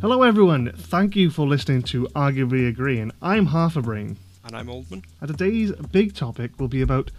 Hello, 0.00 0.22
everyone. 0.22 0.72
Thank 0.72 1.14
you 1.14 1.30
for 1.30 1.46
listening 1.46 1.82
to 1.84 2.04
Arguably 2.14 2.68
Agreeing. 2.68 3.12
I'm 3.20 3.46
Half 3.46 3.76
a 3.76 3.82
Brain, 3.82 4.16
And 4.44 4.56
I'm 4.56 4.68
Oldman. 4.68 5.04
and 5.20 5.28
today's 5.28 5.72
big 5.92 6.14
topic 6.14 6.58
will 6.58 6.68
be 6.68 6.80
about 6.80 7.10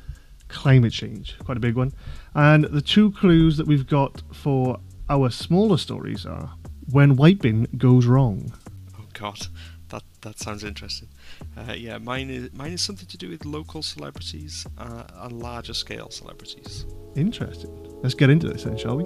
climate 0.48 0.91
change, 0.91 1.38
quite 1.44 1.57
a 1.57 1.62
big 1.62 1.75
one. 1.75 1.94
And 2.33 2.63
the 2.65 2.81
two 2.81 3.12
clues 3.12 3.57
that 3.57 3.67
we've 3.67 3.86
got 3.88 4.23
for 4.33 4.79
our 5.09 5.29
smaller 5.29 5.78
stories 5.78 6.25
are 6.25 6.54
when 6.91 7.15
white 7.17 7.39
bin 7.39 7.67
goes 7.78 8.05
wrong. 8.07 8.52
Oh 9.00 9.05
God, 9.13 9.48
that 9.89 10.04
that 10.21 10.39
sounds 10.39 10.63
interesting. 10.63 11.09
Uh, 11.55 11.73
yeah, 11.73 12.00
mine 12.00 12.29
is 12.32 12.52
mine 12.54 12.71
is 12.73 12.82
something 12.82 13.07
to 13.07 13.18
do 13.18 13.29
with 13.29 13.45
local 13.45 13.84
celebrities 13.84 14.66
uh, 14.79 15.04
and 15.18 15.34
larger 15.34 15.73
scale 15.75 16.09
celebrities. 16.09 16.86
Interesting. 17.16 17.71
Let's 18.02 18.16
get 18.16 18.29
into 18.32 18.48
this 18.48 18.63
then, 18.63 18.77
shall 18.77 18.98
we? 18.98 19.05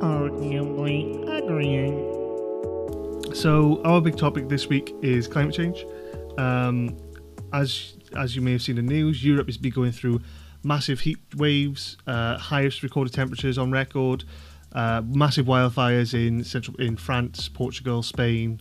Arguably 0.00 1.22
agreeing. 1.38 2.14
So 3.34 3.82
our 3.84 4.00
big 4.00 4.16
topic 4.16 4.48
this 4.48 4.68
week 4.68 4.94
is 5.02 5.26
climate 5.26 5.54
change. 5.54 5.84
Um, 6.38 6.96
as 7.52 7.96
as 8.16 8.36
you 8.36 8.42
may 8.42 8.52
have 8.52 8.62
seen 8.62 8.78
in 8.78 8.86
the 8.86 8.92
news, 8.92 9.24
Europe 9.24 9.48
is 9.48 9.58
be 9.58 9.70
going 9.70 9.92
through 9.92 10.20
massive 10.62 11.00
heat 11.00 11.18
waves, 11.36 11.96
uh, 12.06 12.38
highest 12.38 12.82
recorded 12.82 13.12
temperatures 13.12 13.58
on 13.58 13.70
record, 13.70 14.24
uh, 14.72 15.02
massive 15.04 15.46
wildfires 15.46 16.14
in 16.14 16.42
central 16.44 16.76
in 16.78 16.96
France, 16.96 17.48
Portugal, 17.48 18.02
Spain, 18.02 18.60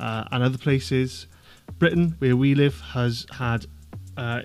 uh, 0.00 0.24
and 0.32 0.42
other 0.42 0.58
places. 0.58 1.26
Britain, 1.78 2.14
where 2.18 2.36
we 2.36 2.54
live, 2.54 2.80
has 2.80 3.26
had 3.32 3.66
uh, 4.16 4.42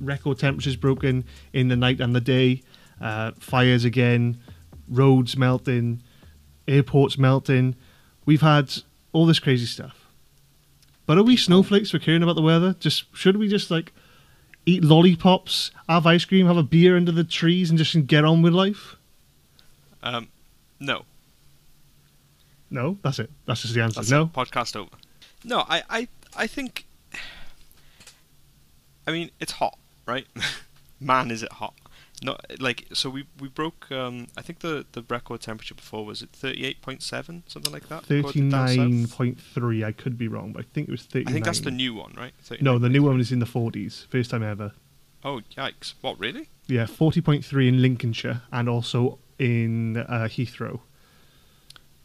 record 0.00 0.38
temperatures 0.38 0.76
broken 0.76 1.24
in 1.52 1.68
the 1.68 1.76
night 1.76 2.00
and 2.00 2.14
the 2.14 2.20
day. 2.20 2.62
Uh, 3.00 3.32
fires 3.38 3.84
again, 3.84 4.38
roads 4.88 5.36
melting, 5.36 6.02
airports 6.66 7.18
melting. 7.18 7.76
We've 8.24 8.40
had 8.42 8.72
all 9.12 9.26
this 9.26 9.38
crazy 9.38 9.66
stuff. 9.66 10.06
But 11.06 11.16
are 11.18 11.22
we 11.22 11.36
snowflakes 11.36 11.90
for 11.90 11.98
caring 11.98 12.22
about 12.22 12.36
the 12.36 12.42
weather? 12.42 12.74
Just 12.78 13.04
should 13.16 13.36
we 13.38 13.48
just 13.48 13.70
like 13.70 13.92
eat 14.66 14.84
lollipops, 14.84 15.70
have 15.88 16.06
ice 16.06 16.24
cream, 16.26 16.46
have 16.46 16.58
a 16.58 16.62
beer 16.62 16.96
under 16.96 17.12
the 17.12 17.24
trees, 17.24 17.70
and 17.70 17.78
just 17.78 18.06
get 18.06 18.24
on 18.24 18.42
with 18.42 18.52
life? 18.52 18.96
Um, 20.02 20.28
no, 20.78 21.04
No, 22.70 22.98
that's 23.02 23.18
it. 23.18 23.30
That's 23.46 23.62
just 23.62 23.74
the 23.74 23.82
answer. 23.82 24.00
that's 24.00 24.10
no. 24.10 24.24
it. 24.24 24.32
podcast 24.32 24.76
over. 24.76 24.90
No, 25.44 25.64
I 25.68 25.82
I 25.88 26.08
I 26.36 26.46
think. 26.46 26.84
I 29.06 29.10
mean, 29.12 29.30
it's 29.40 29.52
hot, 29.52 29.78
right? 30.06 30.26
Man, 31.00 31.30
is 31.30 31.42
it 31.42 31.52
hot? 31.52 31.74
Not 32.22 32.44
like 32.60 32.86
so. 32.92 33.10
We 33.10 33.26
we 33.38 33.48
broke. 33.48 33.90
Um, 33.92 34.26
I 34.36 34.42
think 34.42 34.60
the 34.60 34.84
the 34.92 35.04
record 35.08 35.40
temperature 35.40 35.74
before 35.74 36.04
was 36.04 36.20
it 36.20 36.30
thirty 36.32 36.64
eight 36.64 36.82
point 36.82 37.02
seven, 37.02 37.44
something 37.46 37.72
like 37.72 37.88
that. 37.88 38.06
south? 38.06 38.08
Thirty-nine 38.08 39.06
point 39.06 39.40
three. 39.40 39.84
I 39.84 39.92
could 39.92 40.18
be 40.18 40.26
wrong, 40.26 40.52
but 40.52 40.64
I 40.64 40.66
think 40.72 40.88
it 40.88 40.90
was 40.90 41.02
thirty-nine. 41.02 41.30
I 41.30 41.32
think 41.32 41.44
that's 41.44 41.60
the 41.60 41.70
new 41.70 41.94
one, 41.94 42.14
right? 42.16 42.32
No, 42.60 42.78
the 42.78 42.88
new 42.88 43.04
one 43.04 43.20
is 43.20 43.30
in 43.30 43.38
the 43.38 43.46
forties. 43.46 44.06
First 44.10 44.30
time 44.30 44.42
ever. 44.42 44.72
Oh 45.24 45.42
yikes! 45.56 45.94
What 46.00 46.18
really? 46.18 46.48
Yeah, 46.66 46.86
forty 46.86 47.20
point 47.20 47.44
three 47.44 47.68
in 47.68 47.80
Lincolnshire 47.80 48.42
and 48.50 48.68
also 48.68 49.20
in 49.38 49.96
uh, 49.96 50.28
Heathrow. 50.28 50.80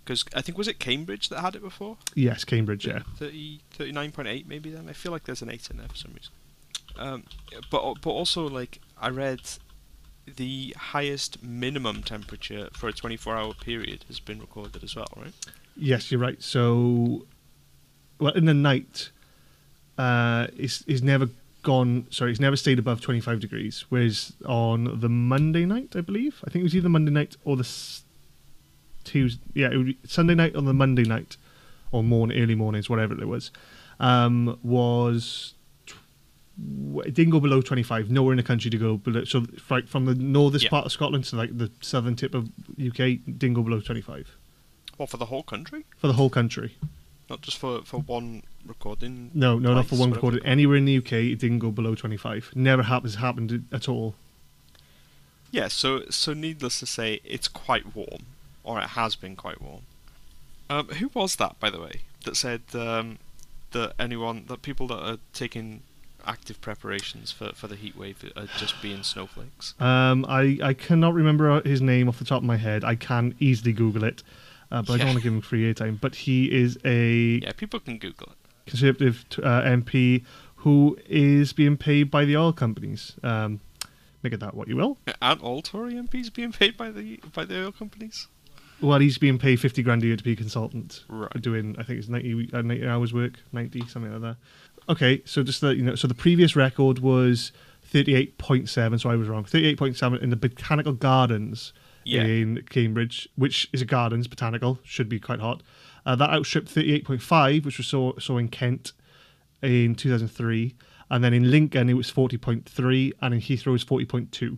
Because 0.03 0.25
I 0.35 0.41
think 0.41 0.57
was 0.57 0.67
it 0.67 0.79
Cambridge 0.79 1.29
that 1.29 1.39
had 1.39 1.55
it 1.55 1.61
before? 1.63 1.97
Yes, 2.13 2.43
Cambridge. 2.43 2.85
Yeah. 2.85 2.99
30, 3.17 3.61
39.8 3.77 4.45
maybe 4.45 4.69
then. 4.69 4.89
I 4.89 4.93
feel 4.93 5.13
like 5.13 5.23
there's 5.23 5.41
an 5.41 5.49
8 5.49 5.69
in 5.71 5.77
there 5.77 5.87
for 5.87 5.95
some 5.95 6.11
reason. 6.13 6.33
Um, 6.97 7.23
but 7.71 7.95
but 8.01 8.09
also 8.09 8.47
like 8.47 8.79
I 9.01 9.09
read 9.09 9.39
the 10.25 10.75
highest 10.77 11.43
minimum 11.43 12.03
temperature 12.03 12.69
for 12.73 12.87
a 12.87 12.93
24 12.93 13.35
hour 13.35 13.53
period 13.53 14.05
has 14.07 14.19
been 14.19 14.39
recorded 14.39 14.83
as 14.83 14.95
well, 14.95 15.07
right? 15.17 15.33
Yes, 15.75 16.11
you're 16.11 16.19
right. 16.19 16.41
So, 16.41 17.25
well, 18.19 18.33
in 18.33 18.45
the 18.45 18.53
night, 18.53 19.11
uh, 19.97 20.47
it's, 20.55 20.83
it's 20.87 21.01
never 21.01 21.29
gone. 21.63 22.07
Sorry, 22.09 22.31
it's 22.31 22.39
never 22.39 22.55
stayed 22.55 22.79
above 22.79 23.01
25 23.01 23.39
degrees. 23.39 23.85
Whereas 23.89 24.33
on 24.45 24.99
the 24.99 25.09
Monday 25.09 25.65
night, 25.65 25.95
I 25.95 26.01
believe, 26.01 26.41
I 26.45 26.51
think 26.51 26.61
it 26.61 26.63
was 26.63 26.75
either 26.75 26.89
Monday 26.89 27.11
night 27.11 27.35
or 27.43 27.57
the 27.57 27.67
Tuesday. 29.03 29.43
Yeah, 29.53 29.71
it 29.71 29.77
would 29.77 29.97
Sunday 30.05 30.35
night 30.35 30.55
on 30.55 30.65
the 30.65 30.73
Monday 30.73 31.03
night, 31.03 31.37
or 31.91 32.03
morning, 32.03 32.41
early 32.41 32.55
mornings, 32.55 32.89
whatever 32.89 33.13
it 33.13 33.27
was, 33.27 33.51
um, 33.99 34.59
was. 34.63 35.53
It 37.05 37.13
didn't 37.15 37.31
go 37.31 37.39
below 37.39 37.61
25. 37.61 38.11
Nowhere 38.11 38.33
in 38.33 38.37
the 38.37 38.43
country 38.43 38.69
to 38.69 38.77
go 38.77 38.97
below. 38.97 39.23
So, 39.23 39.45
right 39.69 39.87
from 39.89 40.05
the 40.05 40.13
northest 40.15 40.65
Yeah. 40.65 40.69
part 40.69 40.85
of 40.85 40.91
Scotland 40.91 41.25
to 41.25 41.35
like 41.35 41.57
the 41.57 41.71
southern 41.81 42.15
tip 42.15 42.35
of 42.35 42.49
UK, 42.79 43.17
didn't 43.25 43.53
go 43.55 43.63
below 43.63 43.79
25 43.81 44.35
Well, 44.97 45.07
for 45.07 45.17
the 45.17 45.25
whole 45.25 45.41
country, 45.43 45.85
for 45.97 46.07
the 46.07 46.13
whole 46.13 46.29
country. 46.29 46.75
not 47.29 47.41
just 47.41 47.57
for 47.57 47.81
for 47.83 47.99
one 48.01 48.43
recording. 48.65 49.31
No, 49.33 49.57
no, 49.57 49.73
not 49.73 49.87
for 49.87 49.95
one 49.95 50.11
recorded. 50.11 50.41
Anywhere 50.45 50.77
in 50.77 50.85
the 50.85 50.97
UK, 50.97 51.13
it 51.31 51.39
didn't 51.39 51.59
go 51.59 51.71
below 51.71 51.95
25. 51.95 52.51
Never 52.55 52.83
happens 52.83 53.15
happened 53.15 53.65
at 53.71 53.89
all. 53.89 54.13
Yeah, 55.51 55.67
so 55.69 56.03
so 56.09 56.33
needless 56.33 56.79
to 56.79 56.85
say, 56.85 57.19
it's 57.23 57.47
quite 57.47 57.95
warm, 57.95 58.25
or 58.63 58.79
it 58.79 58.89
has 58.89 59.15
been 59.15 59.35
quite 59.35 59.59
warm. 59.61 59.81
Um, 60.69 60.87
who 60.89 61.09
was 61.13 61.35
that, 61.37 61.59
by 61.59 61.69
the 61.71 61.79
way, 61.79 62.01
that 62.25 62.35
said 62.37 62.61
um, 62.73 63.17
that 63.71 63.93
anyone, 63.99 64.45
that 64.47 64.61
people 64.61 64.87
that 64.87 64.99
are 65.03 65.17
taking 65.33 65.81
active 66.25 66.61
preparations 66.61 67.31
for, 67.31 67.51
for 67.53 67.67
the 67.67 67.75
heat 67.75 67.95
wave 67.97 68.23
are 68.35 68.47
just 68.57 68.81
being 68.81 69.03
snowflakes? 69.03 69.73
Um, 69.79 70.25
I, 70.27 70.57
I 70.61 70.73
cannot 70.73 71.13
remember 71.13 71.61
his 71.61 71.81
name 71.81 72.07
off 72.07 72.19
the 72.19 72.25
top 72.25 72.39
of 72.39 72.43
my 72.43 72.57
head. 72.57 72.83
I 72.83 72.95
can 72.95 73.35
easily 73.39 73.73
Google 73.73 74.03
it, 74.03 74.23
uh, 74.71 74.81
but 74.81 74.93
I 74.93 74.97
don't 74.97 75.07
want 75.07 75.17
to 75.19 75.23
give 75.23 75.33
him 75.33 75.41
free 75.41 75.71
airtime. 75.71 75.99
But 75.99 76.15
he 76.15 76.51
is 76.51 76.77
a 76.85 77.39
Yeah, 77.43 77.51
people 77.53 77.79
can 77.79 77.97
Google 77.97 78.27
it. 78.31 78.69
Conservative 78.69 79.25
uh, 79.39 79.61
MP 79.61 80.23
who 80.57 80.97
is 81.07 81.51
being 81.51 81.75
paid 81.75 82.09
by 82.09 82.23
the 82.23 82.37
oil 82.37 82.53
companies. 82.53 83.13
Um, 83.21 83.59
make 84.23 84.31
it 84.31 84.39
that 84.39 84.55
what 84.55 84.69
you 84.69 84.77
will. 84.77 84.97
Aren't 85.21 85.43
all 85.43 85.61
Tory 85.61 85.93
MPs 85.93 86.33
being 86.33 86.53
paid 86.53 86.77
by 86.77 86.89
the 86.89 87.19
by 87.33 87.43
the 87.43 87.65
oil 87.65 87.71
companies? 87.71 88.27
Well, 88.81 88.99
he's 88.99 89.17
being 89.17 89.37
paid 89.37 89.61
50 89.61 89.81
grand 89.81 90.03
a 90.03 90.07
year 90.07 90.17
to 90.17 90.23
be 90.23 90.33
a 90.33 90.35
consultant. 90.35 91.05
Right. 91.07 91.29
Doing, 91.41 91.75
I 91.79 91.83
think 91.83 91.99
it's 91.99 92.09
90, 92.09 92.49
uh, 92.51 92.61
90 92.63 92.85
hours 92.85 93.13
work, 93.13 93.39
90, 93.53 93.87
something 93.87 94.11
like 94.11 94.21
that. 94.21 94.35
Okay, 94.89 95.21
so 95.25 95.43
just 95.43 95.61
that, 95.61 95.77
you 95.77 95.83
know, 95.83 95.95
so 95.95 96.07
the 96.07 96.13
previous 96.13 96.55
record 96.55 96.99
was 96.99 97.51
38.7, 97.93 98.99
so 98.99 99.09
I 99.09 99.15
was 99.15 99.27
wrong. 99.27 99.43
38.7 99.45 100.21
in 100.21 100.29
the 100.29 100.35
Botanical 100.35 100.93
Gardens 100.93 101.73
Yeah. 102.03 102.23
in 102.23 102.63
Cambridge, 102.69 103.29
which 103.35 103.69
is 103.71 103.81
a 103.81 103.85
gardens, 103.85 104.27
botanical, 104.27 104.79
should 104.83 105.07
be 105.07 105.19
quite 105.19 105.39
hot. 105.39 105.63
Uh, 106.05 106.15
that 106.17 106.29
outstripped 106.31 106.67
38.5, 106.73 107.63
which 107.65 107.77
was 107.77 107.87
so, 107.87 108.15
so 108.19 108.37
in 108.37 108.49
Kent 108.49 108.91
in 109.61 109.95
2003. 109.95 110.75
And 111.09 111.23
then 111.23 111.33
in 111.33 111.49
Lincoln, 111.49 111.89
it 111.89 111.93
was 111.93 112.11
40.3, 112.11 113.13
and 113.21 113.33
in 113.33 113.39
Heathrow, 113.39 113.67
it 113.67 113.71
was 113.71 113.85
40.2. 113.85 114.57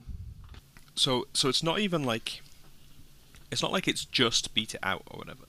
So 0.96 1.28
so 1.34 1.50
it's 1.50 1.62
not 1.62 1.80
even 1.80 2.04
like 2.06 2.42
it's 3.52 3.62
not 3.62 3.72
like 3.74 3.86
it's 3.86 4.06
just 4.06 4.54
beat 4.54 4.74
it 4.74 4.80
out 4.82 5.04
or 5.12 5.18
whatever. 5.20 5.44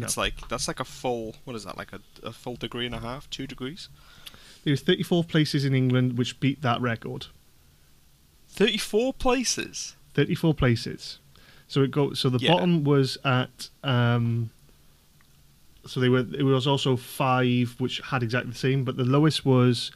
No. 0.00 0.04
It's 0.04 0.16
like 0.16 0.48
that's 0.48 0.68
like 0.68 0.80
a 0.80 0.84
full 0.84 1.36
what 1.44 1.56
is 1.56 1.64
that 1.64 1.76
like 1.76 1.92
a, 1.92 2.00
a 2.22 2.32
full 2.32 2.56
degree 2.56 2.86
and 2.86 2.94
a 2.94 3.00
half, 3.00 3.28
two 3.30 3.46
degrees, 3.46 3.88
There 4.64 4.70
was 4.72 4.80
34 4.82 5.24
places 5.24 5.64
in 5.64 5.74
England 5.74 6.18
which 6.18 6.38
beat 6.40 6.62
that 6.62 6.80
record. 6.80 7.26
thirty 8.48 8.78
four 8.78 9.12
places. 9.12 9.94
34 10.14 10.52
places. 10.54 11.18
So 11.68 11.82
it 11.82 11.90
go. 11.90 12.12
So 12.14 12.28
the 12.28 12.38
Yeah. 12.38 12.52
bottom 12.54 12.82
was 12.84 13.18
at. 13.24 13.68
Um, 13.84 14.50
so 15.86 16.00
they 16.00 16.08
were. 16.08 16.26
It 16.32 16.42
was 16.42 16.66
also 16.66 16.96
five, 16.96 17.76
which 17.78 18.00
had 18.00 18.22
exactly 18.22 18.52
the 18.52 18.58
same, 18.58 18.84
but 18.84 18.96
the 18.96 19.04
lowest 19.04 19.44
was 19.44 19.90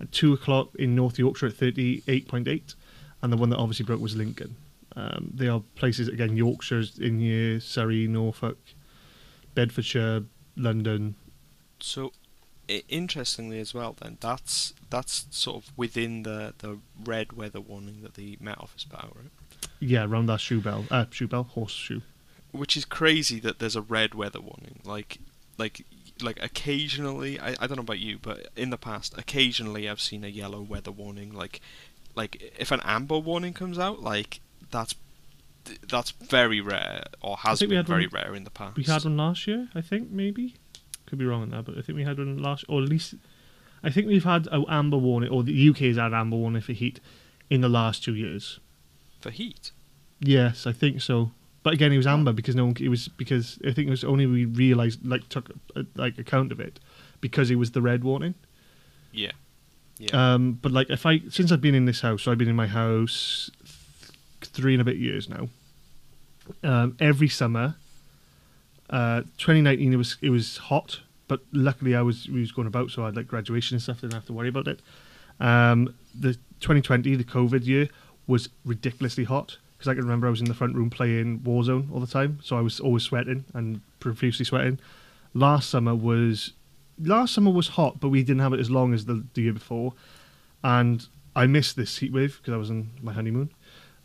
at 0.00 0.10
two 0.12 0.32
o'clock 0.32 0.70
in 0.78 0.94
North 0.94 1.18
Yorkshire 1.18 1.46
at 1.46 1.54
38.8, 1.54 2.74
and 3.22 3.32
the 3.32 3.36
one 3.36 3.50
that 3.50 3.56
obviously 3.56 3.84
broke 3.84 4.00
was 4.00 4.16
Lincoln. 4.16 4.56
Um, 4.96 5.30
they 5.34 5.48
are 5.48 5.60
places 5.76 6.08
again. 6.08 6.36
Yorkshire's 6.36 6.98
in 6.98 7.20
here, 7.20 7.60
Surrey, 7.60 8.08
Norfolk, 8.08 8.58
Bedfordshire, 9.58 10.22
London. 10.56 11.16
So 11.80 12.12
interestingly 12.88 13.58
as 13.58 13.74
well, 13.74 13.96
then 14.00 14.16
that's 14.20 14.72
that's 14.88 15.26
sort 15.30 15.56
of 15.56 15.72
within 15.76 16.22
the 16.22 16.54
the 16.58 16.78
red 17.04 17.32
weather 17.32 17.60
warning 17.60 18.02
that 18.02 18.14
the 18.14 18.38
Met 18.40 18.58
Office 18.60 18.84
put 18.84 19.00
out, 19.00 19.16
right? 19.16 19.32
Yeah, 19.80 20.04
around 20.04 20.26
that 20.26 20.38
shoe 20.38 20.60
bell. 20.60 20.84
Uh, 20.92 21.06
shoe 21.10 21.26
bell, 21.26 21.42
horseshoe. 21.42 22.02
Which 22.52 22.76
is 22.76 22.84
crazy 22.84 23.40
that 23.40 23.58
there's 23.58 23.74
a 23.74 23.82
red 23.82 24.14
weather 24.14 24.40
warning. 24.40 24.78
Like 24.84 25.18
like 25.56 25.84
like 26.22 26.40
occasionally, 26.40 27.40
I, 27.40 27.56
I 27.58 27.66
don't 27.66 27.78
know 27.78 27.88
about 27.88 27.98
you, 27.98 28.16
but 28.22 28.50
in 28.54 28.70
the 28.70 28.78
past, 28.78 29.18
occasionally 29.18 29.88
I've 29.88 30.00
seen 30.00 30.22
a 30.22 30.28
yellow 30.28 30.60
weather 30.62 30.92
warning. 30.92 31.32
Like 31.32 31.60
like 32.14 32.54
if 32.56 32.70
an 32.70 32.80
amber 32.84 33.18
warning 33.18 33.54
comes 33.54 33.76
out, 33.76 34.02
like 34.02 34.38
that's 34.70 34.94
that's 35.88 36.10
very 36.10 36.60
rare 36.60 37.04
or 37.20 37.36
has 37.38 37.60
we 37.60 37.66
been 37.68 37.76
had 37.78 37.86
very 37.86 38.06
one- 38.06 38.22
rare 38.22 38.34
in 38.34 38.44
the 38.44 38.50
past. 38.50 38.76
We 38.76 38.84
had 38.84 39.04
one 39.04 39.16
last 39.16 39.46
year, 39.46 39.68
I 39.74 39.80
think, 39.80 40.10
maybe. 40.10 40.54
Could 41.06 41.18
be 41.18 41.24
wrong 41.24 41.42
on 41.42 41.50
that, 41.50 41.64
but 41.64 41.78
I 41.78 41.82
think 41.82 41.96
we 41.96 42.04
had 42.04 42.18
one 42.18 42.36
last, 42.38 42.64
or 42.68 42.82
at 42.82 42.88
least, 42.88 43.14
I 43.82 43.90
think 43.90 44.06
we've 44.06 44.24
had 44.24 44.46
an 44.52 44.64
amber 44.68 44.98
warning, 44.98 45.30
or 45.30 45.42
the 45.42 45.68
UK 45.70 45.78
has 45.78 45.96
had 45.96 46.12
amber 46.12 46.36
warning 46.36 46.60
for 46.60 46.72
heat 46.72 47.00
in 47.48 47.60
the 47.62 47.68
last 47.68 48.04
two 48.04 48.14
years. 48.14 48.60
for 49.20 49.30
heat. 49.30 49.72
Yes, 50.20 50.66
I 50.66 50.72
think 50.72 51.00
so. 51.00 51.30
But 51.62 51.72
again, 51.74 51.92
it 51.92 51.96
was 51.96 52.06
amber 52.06 52.32
because 52.32 52.54
no 52.54 52.66
one. 52.66 52.76
It 52.80 52.88
was 52.88 53.08
because 53.08 53.58
I 53.64 53.72
think 53.72 53.88
it 53.88 53.90
was 53.90 54.04
only 54.04 54.26
we 54.26 54.44
realised 54.44 55.04
like 55.06 55.28
took 55.28 55.50
uh, 55.76 55.82
like 55.96 56.18
account 56.18 56.52
of 56.52 56.60
it 56.60 56.78
because 57.20 57.50
it 57.50 57.56
was 57.56 57.70
the 57.72 57.82
red 57.82 58.04
warning. 58.04 58.34
Yeah. 59.12 59.32
Yeah. 59.98 60.34
Um, 60.34 60.52
but 60.62 60.72
like 60.72 60.90
if 60.90 61.04
I 61.06 61.20
since 61.30 61.50
I've 61.50 61.60
been 61.60 61.74
in 61.74 61.84
this 61.84 62.00
house, 62.02 62.22
so 62.22 62.30
I've 62.32 62.38
been 62.38 62.48
in 62.48 62.54
my 62.56 62.68
house 62.68 63.50
th- 63.56 63.57
three 64.42 64.74
and 64.74 64.80
a 64.80 64.84
bit 64.84 64.96
years 64.96 65.28
now. 65.28 65.48
Um, 66.62 66.96
every 66.98 67.28
summer, 67.28 67.76
uh, 68.90 69.22
2019 69.38 69.92
it 69.92 69.96
was 69.96 70.16
it 70.22 70.30
was 70.30 70.56
hot, 70.56 71.00
but 71.26 71.40
luckily 71.52 71.94
I 71.94 72.02
was 72.02 72.28
was 72.28 72.52
going 72.52 72.66
about, 72.66 72.90
so 72.90 73.02
I 73.02 73.06
had 73.06 73.16
like 73.16 73.28
graduation 73.28 73.74
and 73.74 73.82
stuff, 73.82 74.00
didn't 74.00 74.14
have 74.14 74.26
to 74.26 74.32
worry 74.32 74.48
about 74.48 74.68
it. 74.68 74.80
Um, 75.40 75.94
the 76.18 76.34
2020, 76.60 77.14
the 77.16 77.24
COVID 77.24 77.66
year, 77.66 77.88
was 78.26 78.48
ridiculously 78.64 79.24
hot 79.24 79.58
because 79.76 79.88
I 79.88 79.94
can 79.94 80.02
remember 80.02 80.26
I 80.26 80.30
was 80.30 80.40
in 80.40 80.48
the 80.48 80.54
front 80.54 80.74
room 80.74 80.90
playing 80.90 81.40
Warzone 81.40 81.92
all 81.92 82.00
the 82.00 82.06
time, 82.06 82.40
so 82.42 82.56
I 82.56 82.60
was 82.60 82.80
always 82.80 83.04
sweating 83.04 83.44
and 83.54 83.80
profusely 84.00 84.44
sweating. 84.44 84.80
Last 85.34 85.70
summer 85.70 85.94
was 85.94 86.52
last 87.00 87.34
summer 87.34 87.50
was 87.50 87.68
hot, 87.68 88.00
but 88.00 88.08
we 88.08 88.22
didn't 88.22 88.40
have 88.40 88.52
it 88.52 88.60
as 88.60 88.70
long 88.70 88.92
as 88.92 89.04
the, 89.04 89.24
the 89.34 89.42
year 89.42 89.52
before, 89.52 89.92
and 90.64 91.06
I 91.36 91.46
missed 91.46 91.76
this 91.76 91.98
heat 91.98 92.12
wave 92.12 92.38
because 92.38 92.54
I 92.54 92.56
was 92.56 92.70
on 92.70 92.90
my 93.02 93.12
honeymoon. 93.12 93.50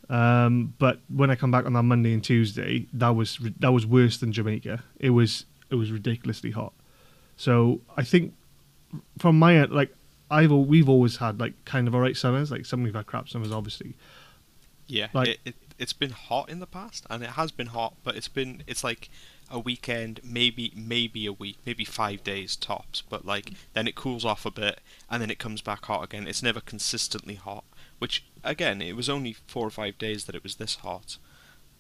Um, 0.10 0.74
but 0.80 1.00
when 1.08 1.30
I 1.32 1.36
come 1.36 1.52
back 1.52 1.66
on 1.66 1.74
that 1.74 1.84
Monday 1.84 2.14
and 2.14 2.24
Tuesday, 2.24 2.88
that 2.94 3.10
was 3.10 3.40
that 3.60 3.72
was 3.72 3.86
worse 3.86 4.18
than 4.18 4.32
Jamaica. 4.32 4.84
It 5.00 5.12
was 5.12 5.46
it 5.70 5.76
was 5.76 5.92
ridiculously 5.92 6.52
hot. 6.52 6.74
So 7.38 7.82
I 7.98 8.04
think 8.04 8.34
from 9.18 9.40
my 9.40 9.56
end, 9.58 9.72
like 9.72 9.96
I've 10.30 10.52
we've 10.52 10.90
always 10.90 11.18
had 11.18 11.40
like 11.40 11.54
kind 11.66 11.88
of 11.88 11.96
alright 11.96 12.18
summers. 12.18 12.52
Like 12.52 12.66
some 12.66 12.84
we've 12.84 12.94
had 12.96 13.06
crap 13.06 13.30
summers, 13.30 13.52
obviously. 13.52 13.96
Yeah, 14.88 15.08
Like- 15.14 15.30
it, 15.30 15.40
it 15.46 15.56
it's 15.78 15.94
been 15.94 16.12
hot 16.12 16.50
in 16.50 16.60
the 16.60 16.68
past, 16.68 17.06
and 17.10 17.24
it 17.24 17.32
has 17.32 17.52
been 17.52 17.68
hot, 17.68 17.96
but 18.04 18.16
it's 18.16 18.28
been 18.28 18.64
it's 18.68 18.84
like 18.84 19.10
a 19.50 19.60
weekend, 19.60 20.20
maybe 20.24 20.72
maybe 20.76 21.26
a 21.26 21.34
week, 21.34 21.58
maybe 21.66 21.86
five 21.86 22.24
days 22.24 22.56
tops. 22.56 23.04
But 23.08 23.26
like 23.26 23.54
then 23.74 23.88
it 23.88 23.96
cools 23.96 24.26
off 24.26 24.46
a 24.46 24.52
bit, 24.52 24.80
and 25.10 25.22
then 25.22 25.30
it 25.30 25.40
comes 25.40 25.62
back 25.62 25.86
hot 25.86 26.04
again. 26.04 26.28
It's 26.28 26.44
never 26.44 26.62
consistently 26.62 27.36
hot. 27.36 27.64
Which 28.00 28.24
again, 28.44 28.82
it 28.82 28.96
was 28.96 29.10
only 29.10 29.34
four 29.48 29.68
or 29.68 29.72
five 29.72 29.98
days 29.98 30.26
that 30.26 30.36
it 30.36 30.44
was 30.44 30.56
this 30.56 30.76
hot, 30.76 31.18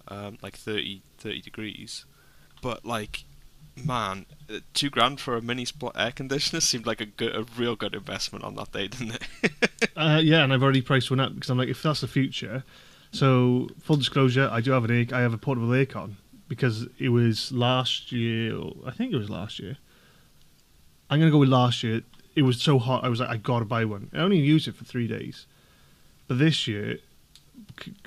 um, 0.07 0.37
like 0.41 0.55
30, 0.55 1.01
30 1.17 1.41
degrees. 1.41 2.05
But 2.61 2.85
like, 2.85 3.25
man, 3.75 4.25
uh, 4.49 4.59
two 4.73 4.89
grand 4.89 5.19
for 5.19 5.35
a 5.35 5.41
mini 5.41 5.65
split 5.65 5.93
air 5.95 6.11
conditioner 6.11 6.61
seemed 6.61 6.85
like 6.85 7.01
a 7.01 7.05
good, 7.05 7.35
a 7.35 7.45
real 7.57 7.75
good 7.75 7.93
investment 7.93 8.45
on 8.45 8.55
that 8.55 8.71
day, 8.71 8.87
didn't 8.87 9.15
it? 9.15 9.59
Uh, 9.95 10.19
yeah, 10.23 10.43
and 10.43 10.51
I've 10.51 10.63
already 10.63 10.81
priced 10.81 11.11
one 11.11 11.19
up 11.19 11.35
because 11.35 11.51
I'm 11.51 11.57
like, 11.57 11.67
if 11.69 11.83
that's 11.83 12.01
the 12.01 12.07
future. 12.07 12.63
So 13.13 13.69
full 13.79 13.97
disclosure, 13.97 14.49
I 14.51 14.59
do 14.59 14.71
have 14.71 14.83
an 14.85 14.91
air, 14.91 15.05
I 15.15 15.21
have 15.21 15.33
a 15.33 15.37
portable 15.37 15.67
aircon 15.69 16.13
because 16.47 16.87
it 16.97 17.09
was 17.09 17.51
last 17.51 18.11
year. 18.11 18.55
or- 18.55 18.75
I 18.85 18.91
think 18.91 19.13
it 19.13 19.17
was 19.17 19.29
last 19.29 19.59
year. 19.59 19.77
I'm 21.09 21.19
gonna 21.19 21.31
go 21.31 21.37
with 21.37 21.49
last 21.49 21.83
year. 21.83 22.01
It 22.35 22.41
was 22.41 22.59
so 22.59 22.79
hot. 22.79 23.03
I 23.03 23.09
was 23.09 23.19
like, 23.19 23.29
I 23.29 23.37
gotta 23.37 23.65
buy 23.65 23.85
one. 23.85 24.09
I 24.13 24.17
only 24.17 24.39
used 24.39 24.67
it 24.67 24.75
for 24.75 24.83
three 24.83 25.07
days, 25.07 25.45
but 26.27 26.39
this 26.39 26.67
year, 26.67 26.97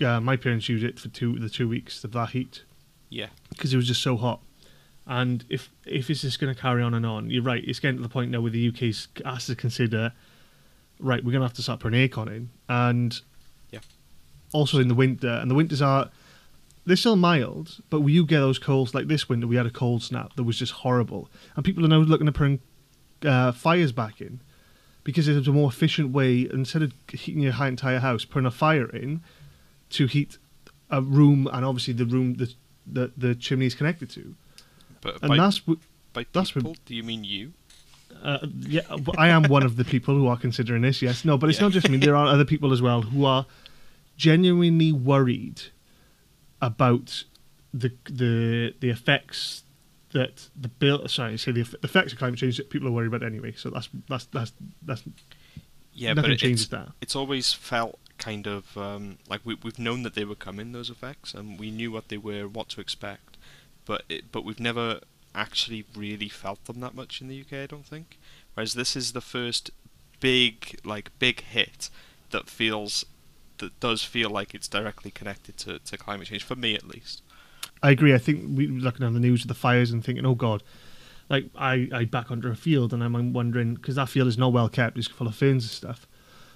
uh, 0.04 0.20
my 0.20 0.36
parents 0.36 0.68
used 0.68 0.84
it 0.84 0.98
for 0.98 1.08
two 1.08 1.38
the 1.38 1.48
two 1.48 1.68
weeks 1.68 2.02
of 2.02 2.10
that 2.12 2.30
heat 2.30 2.64
yeah, 3.08 3.28
because 3.50 3.72
it 3.72 3.76
was 3.76 3.86
just 3.86 4.02
so 4.02 4.16
hot. 4.16 4.40
And 5.06 5.44
if 5.48 5.70
if 5.84 6.10
it's 6.10 6.22
just 6.22 6.40
going 6.40 6.52
to 6.52 6.60
carry 6.60 6.82
on 6.82 6.94
and 6.94 7.06
on, 7.06 7.30
you're 7.30 7.44
right. 7.44 7.62
It's 7.64 7.78
getting 7.78 7.98
to 7.98 8.02
the 8.02 8.08
point 8.08 8.32
now 8.32 8.40
where 8.40 8.50
the 8.50 8.68
UK's 8.70 9.06
has 9.24 9.46
to 9.46 9.54
consider, 9.54 10.12
right, 10.98 11.24
we're 11.24 11.30
going 11.30 11.42
to 11.42 11.46
have 11.46 11.52
to 11.54 11.62
start 11.62 11.78
putting 11.78 12.08
aircon 12.08 12.26
in, 12.26 12.50
and. 12.68 13.20
Also 14.52 14.78
in 14.78 14.88
the 14.88 14.94
winter. 14.94 15.28
And 15.28 15.50
the 15.50 15.54
winters 15.54 15.82
are 15.82 16.10
they're 16.84 16.96
still 16.96 17.16
mild, 17.16 17.78
but 17.90 18.00
we 18.00 18.12
you 18.12 18.24
get 18.24 18.38
those 18.40 18.58
colds 18.58 18.94
like 18.94 19.08
this 19.08 19.28
winter. 19.28 19.46
We 19.46 19.56
had 19.56 19.66
a 19.66 19.70
cold 19.70 20.02
snap 20.02 20.34
that 20.36 20.44
was 20.44 20.58
just 20.58 20.72
horrible, 20.72 21.28
and 21.56 21.64
people 21.64 21.84
are 21.84 21.88
now 21.88 21.98
looking 21.98 22.26
to 22.26 22.32
put 22.32 22.60
uh, 23.28 23.52
fires 23.52 23.92
back 23.92 24.20
in 24.20 24.40
because 25.02 25.26
it's 25.28 25.46
a 25.48 25.52
more 25.52 25.68
efficient 25.68 26.10
way 26.12 26.48
instead 26.52 26.82
of 26.82 26.92
heating 27.12 27.42
your 27.42 27.54
entire 27.64 27.98
house, 28.00 28.24
putting 28.24 28.46
a 28.46 28.50
fire 28.50 28.88
in 28.90 29.22
to 29.90 30.06
heat 30.06 30.38
a 30.90 31.00
room 31.00 31.48
and 31.52 31.64
obviously 31.64 31.92
the 31.94 32.04
room 32.04 32.34
that 32.34 32.54
the, 32.86 33.12
the 33.16 33.34
chimney 33.34 33.66
is 33.66 33.74
connected 33.74 34.08
to. 34.10 34.34
but 35.00 35.14
And 35.22 35.28
by, 35.28 35.36
that's 35.36 35.60
w- 35.60 35.80
by 36.12 36.26
that's 36.32 36.52
people, 36.52 36.76
do 36.86 36.94
you 36.94 37.02
mean 37.04 37.22
you? 37.24 37.52
uh, 38.22 38.38
yeah, 38.60 38.80
I 39.18 39.28
am 39.28 39.44
one 39.44 39.62
of 39.64 39.76
the 39.76 39.84
people 39.84 40.14
who 40.14 40.26
are 40.28 40.36
considering 40.36 40.82
this. 40.82 41.02
Yes, 41.02 41.24
no, 41.24 41.36
but 41.38 41.50
it's 41.50 41.58
Yeah. 41.58 41.66
not 41.66 41.72
just 41.72 41.88
me. 41.88 41.98
There 41.98 42.16
are 42.16 42.26
other 42.26 42.44
people 42.44 42.72
as 42.72 42.80
well 42.82 43.02
who 43.02 43.24
are 43.24 43.46
genuinely 44.16 44.92
worried 44.92 45.62
about 46.60 47.24
the 47.72 47.92
the 48.08 48.74
the 48.80 48.90
effects 48.90 49.62
that 50.12 50.48
the 50.60 50.68
bill. 50.68 51.06
Sorry, 51.08 51.36
say 51.36 51.52
the, 51.52 51.62
the 51.62 51.78
effects 51.84 52.12
of 52.12 52.18
climate 52.18 52.38
change 52.38 52.56
that 52.56 52.70
people 52.70 52.88
are 52.88 52.92
worried 52.92 53.08
about 53.08 53.22
anyway. 53.22 53.52
So 53.56 53.70
that's 53.70 53.88
that's 54.08 54.24
that's 54.26 54.52
that's 54.82 55.02
Yeah, 55.92 56.12
nothing 56.14 56.30
but 56.30 56.34
it, 56.34 56.38
changes 56.38 56.62
it's, 56.62 56.70
that. 56.70 56.88
it's 57.00 57.16
always 57.16 57.52
felt 57.52 57.98
kind 58.18 58.46
of 58.46 58.76
um, 58.78 59.18
like 59.28 59.40
we, 59.44 59.56
we've 59.62 59.78
known 59.78 60.02
that 60.02 60.14
they 60.14 60.24
were 60.24 60.34
coming 60.34 60.72
those 60.72 60.88
effects 60.88 61.34
and 61.34 61.58
we 61.58 61.70
knew 61.70 61.92
what 61.92 62.08
they 62.08 62.16
were 62.16 62.48
what 62.48 62.70
to 62.70 62.80
expect 62.80 63.36
but 63.84 64.04
it, 64.08 64.32
but 64.32 64.42
we've 64.42 64.58
never 64.58 65.00
actually 65.34 65.84
really 65.94 66.30
felt 66.30 66.64
them 66.64 66.80
that 66.80 66.94
much 66.94 67.20
in 67.20 67.28
the 67.28 67.38
UK 67.38 67.52
I 67.52 67.66
don't 67.66 67.84
think 67.84 68.18
whereas 68.54 68.72
this 68.72 68.96
is 68.96 69.12
the 69.12 69.20
first 69.20 69.70
big 70.18 70.80
like 70.82 71.10
big 71.18 71.42
hit 71.42 71.90
that 72.30 72.48
feels 72.48 73.04
that 73.58 73.78
does 73.80 74.02
feel 74.02 74.30
like 74.30 74.54
it's 74.54 74.68
directly 74.68 75.10
connected 75.10 75.56
to, 75.56 75.78
to 75.80 75.96
climate 75.96 76.28
change 76.28 76.44
for 76.44 76.56
me 76.56 76.74
at 76.74 76.86
least 76.86 77.22
I 77.82 77.90
agree. 77.90 78.14
I 78.14 78.18
think 78.18 78.56
we 78.56 78.66
looking 78.66 79.04
on 79.04 79.14
the 79.14 79.20
news 79.20 79.42
with 79.42 79.48
the 79.48 79.54
fires 79.54 79.90
and 79.90 80.04
thinking, 80.04 80.24
oh 80.24 80.34
god, 80.34 80.62
like 81.28 81.46
I 81.56 81.88
I 81.92 82.04
back 82.04 82.30
onto 82.30 82.48
a 82.48 82.54
field 82.54 82.92
and 82.92 83.02
I'm 83.02 83.32
wondering 83.32 83.74
because 83.74 83.96
that 83.96 84.08
field 84.08 84.28
is 84.28 84.38
not 84.38 84.52
well 84.52 84.68
kept, 84.68 84.96
it's 84.96 85.06
full 85.06 85.26
of 85.26 85.34
ferns 85.34 85.64
and 85.64 85.70
stuff. 85.70 86.06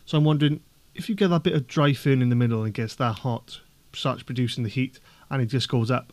So 0.07 0.19
I'm 0.19 0.25
wondering 0.25 0.61
if 0.95 1.09
you 1.09 1.15
get 1.15 1.29
that 1.29 1.43
bit 1.43 1.55
of 1.55 1.67
dry 1.67 1.93
fern 1.93 2.23
in 2.23 2.31
the 2.31 2.37
middle 2.37 2.65
and 2.65 2.75
gets 2.75 2.95
that 2.97 3.19
hot, 3.21 3.61
starts 3.93 4.23
producing 4.23 4.65
the 4.65 4.71
heat, 4.71 4.99
and 5.31 5.43
it 5.43 5.47
just 5.47 5.69
goes 5.69 5.91
up. 5.91 6.13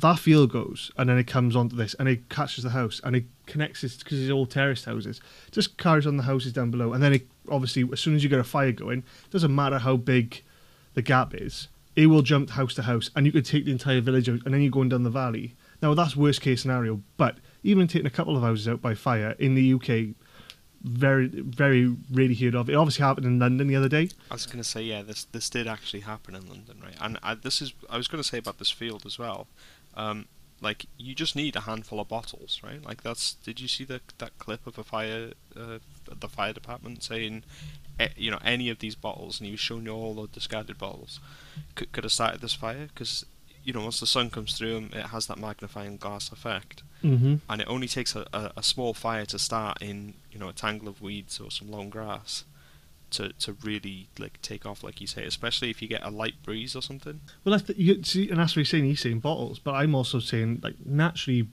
That 0.00 0.18
field 0.18 0.50
goes, 0.50 0.90
and 0.96 1.08
then 1.08 1.18
it 1.18 1.26
comes 1.26 1.54
onto 1.54 1.76
this, 1.76 1.94
and 1.94 2.08
it 2.08 2.28
catches 2.28 2.64
the 2.64 2.70
house, 2.70 3.00
and 3.04 3.14
it 3.14 3.24
connects 3.46 3.84
it 3.84 3.96
because 3.98 4.20
it's 4.20 4.30
all 4.30 4.46
terraced 4.46 4.86
houses. 4.86 5.20
Just 5.52 5.78
carries 5.78 6.06
on 6.06 6.16
the 6.16 6.24
houses 6.24 6.52
down 6.52 6.70
below, 6.70 6.92
and 6.92 7.02
then 7.02 7.12
it 7.12 7.28
obviously 7.48 7.88
as 7.92 8.00
soon 8.00 8.16
as 8.16 8.24
you 8.24 8.28
get 8.28 8.40
a 8.40 8.44
fire 8.44 8.72
going, 8.72 9.04
doesn't 9.30 9.54
matter 9.54 9.78
how 9.78 9.96
big 9.96 10.42
the 10.94 11.02
gap 11.02 11.34
is, 11.34 11.68
it 11.94 12.06
will 12.06 12.22
jump 12.22 12.50
house 12.50 12.74
to 12.74 12.82
house, 12.82 13.10
and 13.14 13.24
you 13.26 13.32
could 13.32 13.44
take 13.44 13.64
the 13.64 13.72
entire 13.72 14.00
village 14.00 14.28
out, 14.28 14.40
and 14.44 14.52
then 14.52 14.62
you're 14.62 14.70
going 14.70 14.88
down 14.88 15.04
the 15.04 15.10
valley. 15.10 15.54
Now 15.80 15.94
that's 15.94 16.16
worst 16.16 16.40
case 16.40 16.62
scenario, 16.62 17.00
but 17.16 17.36
even 17.62 17.86
taking 17.86 18.06
a 18.06 18.10
couple 18.10 18.36
of 18.36 18.42
houses 18.42 18.66
out 18.66 18.82
by 18.82 18.94
fire 18.94 19.36
in 19.38 19.54
the 19.54 19.74
UK, 19.74 20.14
very, 20.84 21.28
very 21.28 21.96
rarely 22.12 22.34
heard 22.34 22.54
of. 22.54 22.68
It 22.68 22.74
obviously 22.74 23.04
happened 23.04 23.26
in 23.26 23.38
London 23.38 23.66
the 23.66 23.76
other 23.76 23.88
day. 23.88 24.10
I 24.30 24.34
was 24.34 24.44
going 24.44 24.58
to 24.58 24.64
say, 24.64 24.82
yeah, 24.82 25.02
this 25.02 25.24
this 25.24 25.48
did 25.48 25.66
actually 25.66 26.00
happen 26.00 26.34
in 26.34 26.46
London, 26.46 26.80
right? 26.82 26.96
And 27.00 27.18
I, 27.22 27.34
this 27.34 27.62
is 27.62 27.72
I 27.88 27.96
was 27.96 28.06
going 28.06 28.22
to 28.22 28.28
say 28.28 28.38
about 28.38 28.58
this 28.58 28.70
field 28.70 29.04
as 29.06 29.18
well. 29.18 29.46
Um, 29.96 30.26
like 30.60 30.86
you 30.96 31.14
just 31.14 31.36
need 31.36 31.56
a 31.56 31.60
handful 31.60 32.00
of 32.00 32.08
bottles, 32.08 32.60
right? 32.64 32.82
Like 32.84 33.02
that's. 33.02 33.34
Did 33.34 33.60
you 33.60 33.68
see 33.68 33.84
the 33.84 34.00
that 34.18 34.38
clip 34.38 34.66
of 34.66 34.78
a 34.78 34.84
fire, 34.84 35.32
uh, 35.56 35.78
the 36.18 36.28
fire 36.28 36.52
department 36.52 37.02
saying, 37.02 37.44
eh, 38.00 38.08
you 38.16 38.30
know, 38.30 38.40
any 38.44 38.70
of 38.70 38.78
these 38.78 38.94
bottles, 38.94 39.40
and 39.40 39.46
he 39.46 39.52
was 39.52 39.60
showing 39.60 39.84
you 39.84 39.92
all 39.92 40.14
the 40.14 40.28
discarded 40.28 40.78
bottles, 40.78 41.20
could 41.74 41.92
could 41.92 42.04
have 42.04 42.12
started 42.12 42.40
this 42.40 42.54
fire 42.54 42.86
because. 42.86 43.26
You 43.66 43.72
know, 43.72 43.80
once 43.80 43.98
the 43.98 44.06
sun 44.06 44.28
comes 44.28 44.58
through 44.58 44.90
it 44.92 45.06
has 45.06 45.26
that 45.28 45.38
magnifying 45.38 45.96
glass 45.96 46.30
effect 46.30 46.82
Mm-hmm. 47.02 47.36
and 47.48 47.60
it 47.60 47.66
only 47.68 47.88
takes 47.88 48.14
a, 48.14 48.26
a, 48.32 48.52
a 48.58 48.62
small 48.62 48.92
fire 48.94 49.24
to 49.26 49.38
start 49.38 49.80
in 49.82 50.14
you 50.30 50.38
know 50.38 50.48
a 50.48 50.52
tangle 50.54 50.88
of 50.88 51.02
weeds 51.02 51.38
or 51.38 51.50
some 51.50 51.70
long 51.70 51.90
grass 51.90 52.44
to 53.14 53.32
to 53.34 53.56
really 53.62 54.08
like 54.18 54.40
take 54.42 54.66
off 54.66 54.82
like 54.82 55.00
you 55.00 55.06
say 55.06 55.24
especially 55.24 55.70
if 55.70 55.80
you 55.80 55.88
get 55.88 56.02
a 56.04 56.10
light 56.10 56.42
breeze 56.42 56.76
or 56.76 56.82
something 56.82 57.20
Well, 57.44 57.52
that's 57.52 57.64
the, 57.64 57.80
you 57.80 58.02
see, 58.02 58.28
and 58.30 58.38
that's 58.38 58.54
what 58.54 58.60
he's 58.60 58.70
saying. 58.70 58.84
He's 58.84 59.00
saying 59.00 59.20
bottles, 59.20 59.58
but 59.58 59.72
I'm 59.72 59.94
also 59.94 60.18
saying 60.18 60.60
like 60.62 60.74
naturally, 60.84 61.48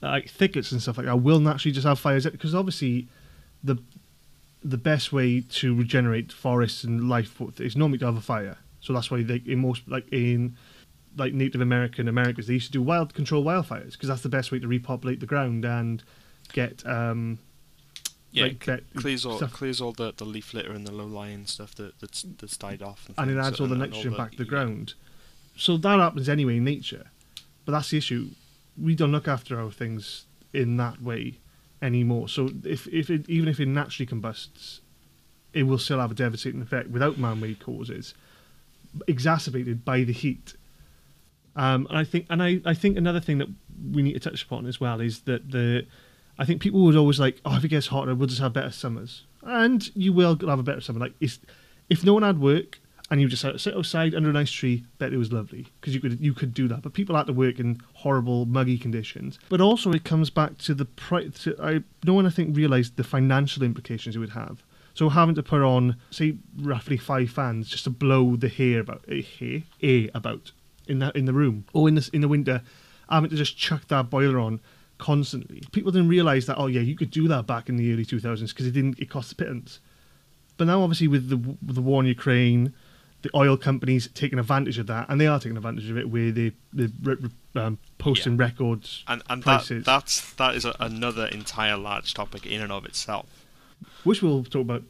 like 0.00 0.28
thickets 0.28 0.72
and 0.72 0.80
stuff 0.80 0.98
like 0.98 1.06
that 1.06 1.16
will 1.16 1.40
naturally 1.40 1.72
just 1.72 1.86
have 1.86 1.98
fires 1.98 2.26
because 2.26 2.54
obviously, 2.54 3.08
the 3.62 3.78
the 4.62 4.76
best 4.76 5.12
way 5.12 5.40
to 5.40 5.74
regenerate 5.74 6.32
forests 6.32 6.84
and 6.84 7.08
life 7.08 7.40
is 7.58 7.76
normally 7.76 7.98
to 7.98 8.06
have 8.06 8.16
a 8.16 8.20
fire. 8.20 8.58
So 8.80 8.92
that's 8.92 9.10
why 9.10 9.22
they 9.22 9.42
in 9.46 9.60
most 9.60 9.82
like 9.88 10.06
in 10.12 10.56
like 11.16 11.32
Native 11.32 11.60
American 11.60 12.08
Americas 12.08 12.46
they 12.46 12.54
used 12.54 12.66
to 12.66 12.72
do 12.72 12.82
wild 12.82 13.14
control 13.14 13.44
wildfires 13.44 13.92
because 13.92 14.08
that's 14.08 14.22
the 14.22 14.28
best 14.28 14.52
way 14.52 14.58
to 14.58 14.68
repopulate 14.68 15.20
the 15.20 15.26
ground 15.26 15.64
and 15.64 16.02
get 16.52 16.86
um 16.86 17.38
yeah 18.32 18.44
like 18.44 18.94
clears 18.96 19.26
all 19.26 19.36
stuff- 19.36 19.52
clears 19.52 19.80
all 19.80 19.92
the, 19.92 20.12
the 20.16 20.24
leaf 20.24 20.54
litter 20.54 20.72
and 20.72 20.86
the 20.86 20.92
low 20.92 21.06
lying 21.06 21.46
stuff 21.46 21.74
that 21.74 21.98
that's 22.00 22.22
that's 22.38 22.56
died 22.56 22.82
off 22.82 23.06
and, 23.08 23.18
and 23.18 23.30
it 23.30 23.40
adds 23.40 23.60
all 23.60 23.66
the 23.66 23.76
nitrogen 23.76 24.16
back 24.16 24.32
to 24.32 24.38
the 24.38 24.44
yeah. 24.44 24.50
ground. 24.50 24.94
So 25.56 25.76
that 25.76 25.98
happens 25.98 26.28
anyway 26.28 26.56
in 26.56 26.64
nature, 26.64 27.10
but 27.64 27.72
that's 27.72 27.90
the 27.90 27.98
issue. 27.98 28.30
We 28.80 28.94
don't 28.94 29.12
look 29.12 29.28
after 29.28 29.60
our 29.60 29.70
things 29.70 30.24
in 30.52 30.76
that 30.78 31.02
way 31.02 31.38
anymore. 31.82 32.28
So 32.28 32.50
if 32.64 32.86
if 32.88 33.10
it, 33.10 33.28
even 33.28 33.48
if 33.48 33.60
it 33.60 33.66
naturally 33.66 34.06
combusts, 34.06 34.80
it 35.52 35.64
will 35.64 35.78
still 35.78 35.98
have 35.98 36.12
a 36.12 36.14
devastating 36.14 36.62
effect 36.62 36.88
without 36.88 37.18
man-made 37.18 37.60
causes, 37.60 38.14
exacerbated 39.06 39.84
by 39.84 40.04
the 40.04 40.12
heat. 40.12 40.54
Um, 41.56 41.86
and 41.90 41.98
I 41.98 42.04
think, 42.04 42.26
and 42.30 42.42
I, 42.42 42.60
I 42.64 42.74
think 42.74 42.96
another 42.96 43.20
thing 43.20 43.38
that 43.38 43.48
we 43.92 44.02
need 44.02 44.12
to 44.12 44.20
touch 44.20 44.44
upon 44.44 44.66
as 44.66 44.80
well 44.80 45.00
is 45.00 45.22
that 45.22 45.50
the, 45.50 45.84
I 46.38 46.44
think 46.44 46.60
people 46.60 46.80
was 46.80 46.96
always 46.96 47.20
like, 47.20 47.40
oh, 47.44 47.56
if 47.56 47.64
it 47.64 47.68
gets 47.68 47.88
hotter, 47.88 48.14
we'll 48.14 48.28
just 48.28 48.40
have 48.40 48.52
better 48.52 48.70
summers, 48.70 49.24
and 49.42 49.90
you 49.94 50.12
will 50.12 50.38
have 50.46 50.58
a 50.58 50.62
better 50.62 50.80
summer. 50.80 51.00
Like, 51.00 51.14
if 51.20 51.38
if 51.88 52.04
no 52.04 52.14
one 52.14 52.22
had 52.22 52.40
work 52.40 52.80
and 53.10 53.20
you 53.20 53.28
just 53.28 53.42
sit 53.60 53.76
outside 53.76 54.14
under 54.14 54.30
a 54.30 54.32
nice 54.32 54.52
tree, 54.52 54.84
bet 54.98 55.12
it 55.12 55.18
was 55.18 55.32
lovely 55.32 55.66
because 55.80 55.94
you 55.94 56.00
could 56.00 56.20
you 56.20 56.32
could 56.32 56.54
do 56.54 56.68
that. 56.68 56.82
But 56.82 56.94
people 56.94 57.16
had 57.16 57.26
to 57.26 57.32
work 57.32 57.58
in 57.58 57.80
horrible, 57.94 58.46
muggy 58.46 58.78
conditions. 58.78 59.38
But 59.48 59.60
also, 59.60 59.90
it 59.92 60.04
comes 60.04 60.30
back 60.30 60.58
to 60.58 60.74
the 60.74 60.84
price. 60.84 61.48
I 61.60 61.82
no 62.04 62.14
one 62.14 62.26
I 62.26 62.30
think 62.30 62.56
realised 62.56 62.96
the 62.96 63.04
financial 63.04 63.64
implications 63.64 64.14
it 64.14 64.20
would 64.20 64.30
have. 64.30 64.62
So 64.94 65.08
having 65.08 65.34
to 65.36 65.42
put 65.42 65.62
on, 65.62 65.96
say, 66.10 66.36
roughly 66.56 66.96
five 66.96 67.30
fans 67.30 67.68
just 67.68 67.84
to 67.84 67.90
blow 67.90 68.36
the 68.36 68.48
hair 68.48 68.80
about 68.80 69.04
eh, 69.08 69.60
air 69.82 70.08
about 70.14 70.52
in 70.86 71.00
the 71.00 71.16
in 71.16 71.24
the 71.24 71.32
room, 71.32 71.64
or 71.72 71.88
in 71.88 71.96
the 71.96 72.08
in 72.12 72.20
the 72.20 72.28
winter, 72.28 72.62
having 73.08 73.30
to 73.30 73.36
just 73.36 73.56
chuck 73.56 73.88
that 73.88 74.08
boiler 74.08 74.38
on 74.38 74.60
constantly. 75.00 75.62
People 75.72 75.90
didn't 75.90 76.08
realise 76.08 76.46
that. 76.46 76.56
Oh 76.58 76.66
yeah, 76.68 76.80
you 76.80 76.94
could 76.96 77.10
do 77.10 77.26
that 77.28 77.46
back 77.46 77.68
in 77.68 77.76
the 77.76 77.92
early 77.92 78.04
two 78.04 78.20
thousands 78.20 78.52
because 78.52 78.66
it 78.66 78.72
didn't. 78.72 78.98
It 79.00 79.10
cost 79.10 79.32
a 79.32 79.34
pittance. 79.34 79.80
But 80.56 80.66
now, 80.66 80.82
obviously, 80.82 81.08
with 81.08 81.28
the 81.28 81.36
with 81.36 81.74
the 81.74 81.82
war 81.82 82.00
in 82.02 82.06
Ukraine, 82.06 82.72
the 83.22 83.30
oil 83.34 83.56
companies 83.56 84.08
taking 84.14 84.38
advantage 84.38 84.78
of 84.78 84.86
that, 84.88 85.08
and 85.08 85.20
they 85.20 85.26
are 85.26 85.40
taking 85.40 85.56
advantage 85.56 85.88
of 85.90 85.96
it, 85.98 86.08
where 86.10 86.30
they 86.30 86.52
they 86.72 86.88
re- 87.02 87.16
re- 87.20 87.62
um, 87.62 87.78
posting 87.98 88.34
Yeah. 88.34 88.44
records 88.44 89.02
And 89.08 89.22
and 89.28 89.42
that, 89.44 89.66
that's 89.84 90.32
that 90.34 90.54
is 90.54 90.64
a, 90.64 90.76
another 90.78 91.26
entire 91.26 91.76
large 91.76 92.14
topic 92.14 92.46
in 92.46 92.60
and 92.60 92.70
of 92.70 92.84
itself. 92.84 93.26
which 94.04 94.22
we'll 94.22 94.44
talk 94.44 94.62
about 94.62 94.82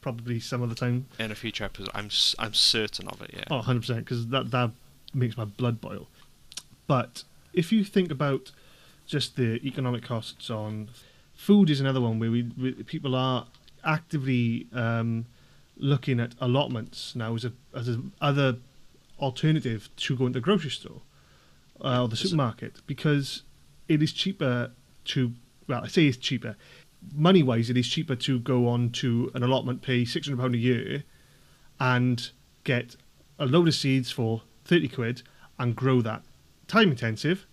probably 0.00 0.40
some 0.40 0.62
other 0.62 0.74
time. 0.74 1.06
In 1.20 1.30
a 1.30 1.34
future 1.36 1.64
episode, 1.64 1.88
I'm 1.94 2.10
I'm 2.38 2.52
certain 2.54 3.06
of 3.08 3.22
it. 3.22 3.30
Yeah. 3.32 3.44
Oh, 3.50 3.60
100%, 3.62 3.96
because 3.98 4.26
that, 4.28 4.50
that 4.50 4.72
makes 5.14 5.36
my 5.36 5.44
blood 5.44 5.80
boil. 5.80 6.08
But 6.88 7.22
if 7.52 7.70
you 7.72 7.84
think 7.84 8.10
about 8.10 8.50
just 9.12 9.36
the 9.36 9.64
economic 9.66 10.02
costs 10.02 10.48
on 10.48 10.88
food, 11.34 11.68
is 11.68 11.80
another 11.80 12.00
one 12.00 12.18
where 12.18 12.30
we, 12.30 12.50
we 12.58 12.72
people 12.72 13.14
are 13.14 13.46
actively 13.84 14.66
um, 14.72 15.26
looking 15.76 16.18
at 16.18 16.34
allotments 16.40 17.14
now 17.14 17.34
as 17.34 17.44
a 17.44 17.52
as 17.76 17.88
a 17.90 18.02
other 18.22 18.56
alternative 19.20 19.90
to 19.96 20.16
going 20.16 20.32
to 20.32 20.38
the 20.38 20.42
grocery 20.42 20.70
store 20.70 21.02
uh, 21.84 22.02
or 22.02 22.08
the 22.08 22.16
supermarket 22.16 22.80
because 22.86 23.42
it 23.86 24.02
is 24.02 24.12
cheaper 24.12 24.72
to 25.04 25.32
well, 25.68 25.84
I 25.84 25.88
say 25.88 26.06
it's 26.06 26.16
cheaper. 26.16 26.56
Money 27.14 27.42
wise, 27.42 27.68
it 27.68 27.76
is 27.76 27.88
cheaper 27.88 28.16
to 28.16 28.38
go 28.38 28.66
on 28.66 28.90
to 28.90 29.30
an 29.34 29.42
allotment, 29.42 29.82
pay 29.82 30.06
six 30.06 30.26
hundred 30.26 30.40
pound 30.40 30.54
a 30.54 30.58
year, 30.58 31.04
and 31.78 32.30
get 32.64 32.96
a 33.38 33.44
load 33.44 33.68
of 33.68 33.74
seeds 33.74 34.10
for 34.10 34.42
30 34.64 34.88
quid 34.88 35.22
and 35.58 35.76
grow 35.76 36.00
that. 36.00 36.22
Time 36.68 36.90
intensive, 36.90 37.46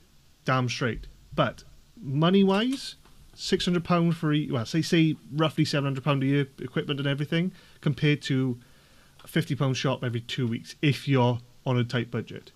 damn 0.45 0.69
straight. 0.69 1.07
But 1.39 1.63
money 1.95 2.43
wise, 2.43 2.97
£600 3.33 4.13
for 4.13 4.33
each, 4.33 4.51
well, 4.51 4.65
say, 4.65 4.81
say 4.81 5.15
roughly 5.33 5.63
£700 5.63 6.21
a 6.21 6.25
year 6.25 6.47
equipment 6.59 6.99
and 6.99 7.07
everything, 7.07 7.53
compared 7.79 8.21
to 8.23 8.59
a 9.23 9.27
£50 9.29 9.73
shop 9.73 10.03
every 10.03 10.19
two 10.19 10.45
weeks 10.45 10.75
if 10.81 11.07
you're 11.07 11.39
on 11.65 11.77
a 11.77 11.85
tight 11.85 12.11
budget. 12.11 12.51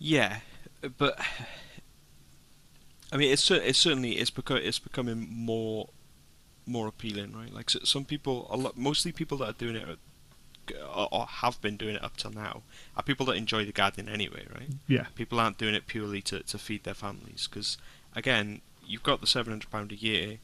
Yeah, 0.00 0.38
but 0.98 1.20
I 3.12 3.16
mean, 3.16 3.30
it's 3.30 3.48
it's 3.48 3.78
certainly 3.78 4.12
it's 4.18 4.30
become 4.30 4.56
it's 4.56 4.80
becoming 4.80 5.28
more 5.30 5.90
more 6.66 6.88
appealing, 6.88 7.32
right? 7.32 7.54
Like 7.54 7.70
so, 7.70 7.78
some 7.84 8.04
people, 8.04 8.48
a 8.50 8.56
lot, 8.56 8.76
mostly 8.76 9.12
people 9.12 9.38
that 9.38 9.48
are 9.50 9.52
doing 9.52 9.76
it, 9.76 9.98
are, 10.82 11.08
or 11.12 11.26
have 11.26 11.60
been 11.60 11.76
doing 11.76 11.94
it 11.96 12.02
up 12.02 12.16
till 12.16 12.32
now, 12.32 12.62
are 12.96 13.02
people 13.02 13.26
that 13.26 13.36
enjoy 13.36 13.64
the 13.64 13.72
gardening 13.72 14.12
anyway, 14.12 14.46
right? 14.52 14.70
Yeah. 14.88 15.06
People 15.14 15.38
aren't 15.38 15.58
doing 15.58 15.74
it 15.74 15.86
purely 15.86 16.22
to, 16.22 16.42
to 16.42 16.58
feed 16.58 16.84
their 16.84 16.94
families 16.94 17.48
because, 17.48 17.76
again, 18.14 18.60
you've 18.86 19.02
got 19.02 19.20
the 19.20 19.26
seven 19.26 19.52
hundred 19.52 19.70
pound 19.70 19.92
a 19.92 19.96
year, 19.96 20.38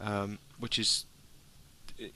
um, 0.00 0.38
which 0.58 0.78
is, 0.78 1.04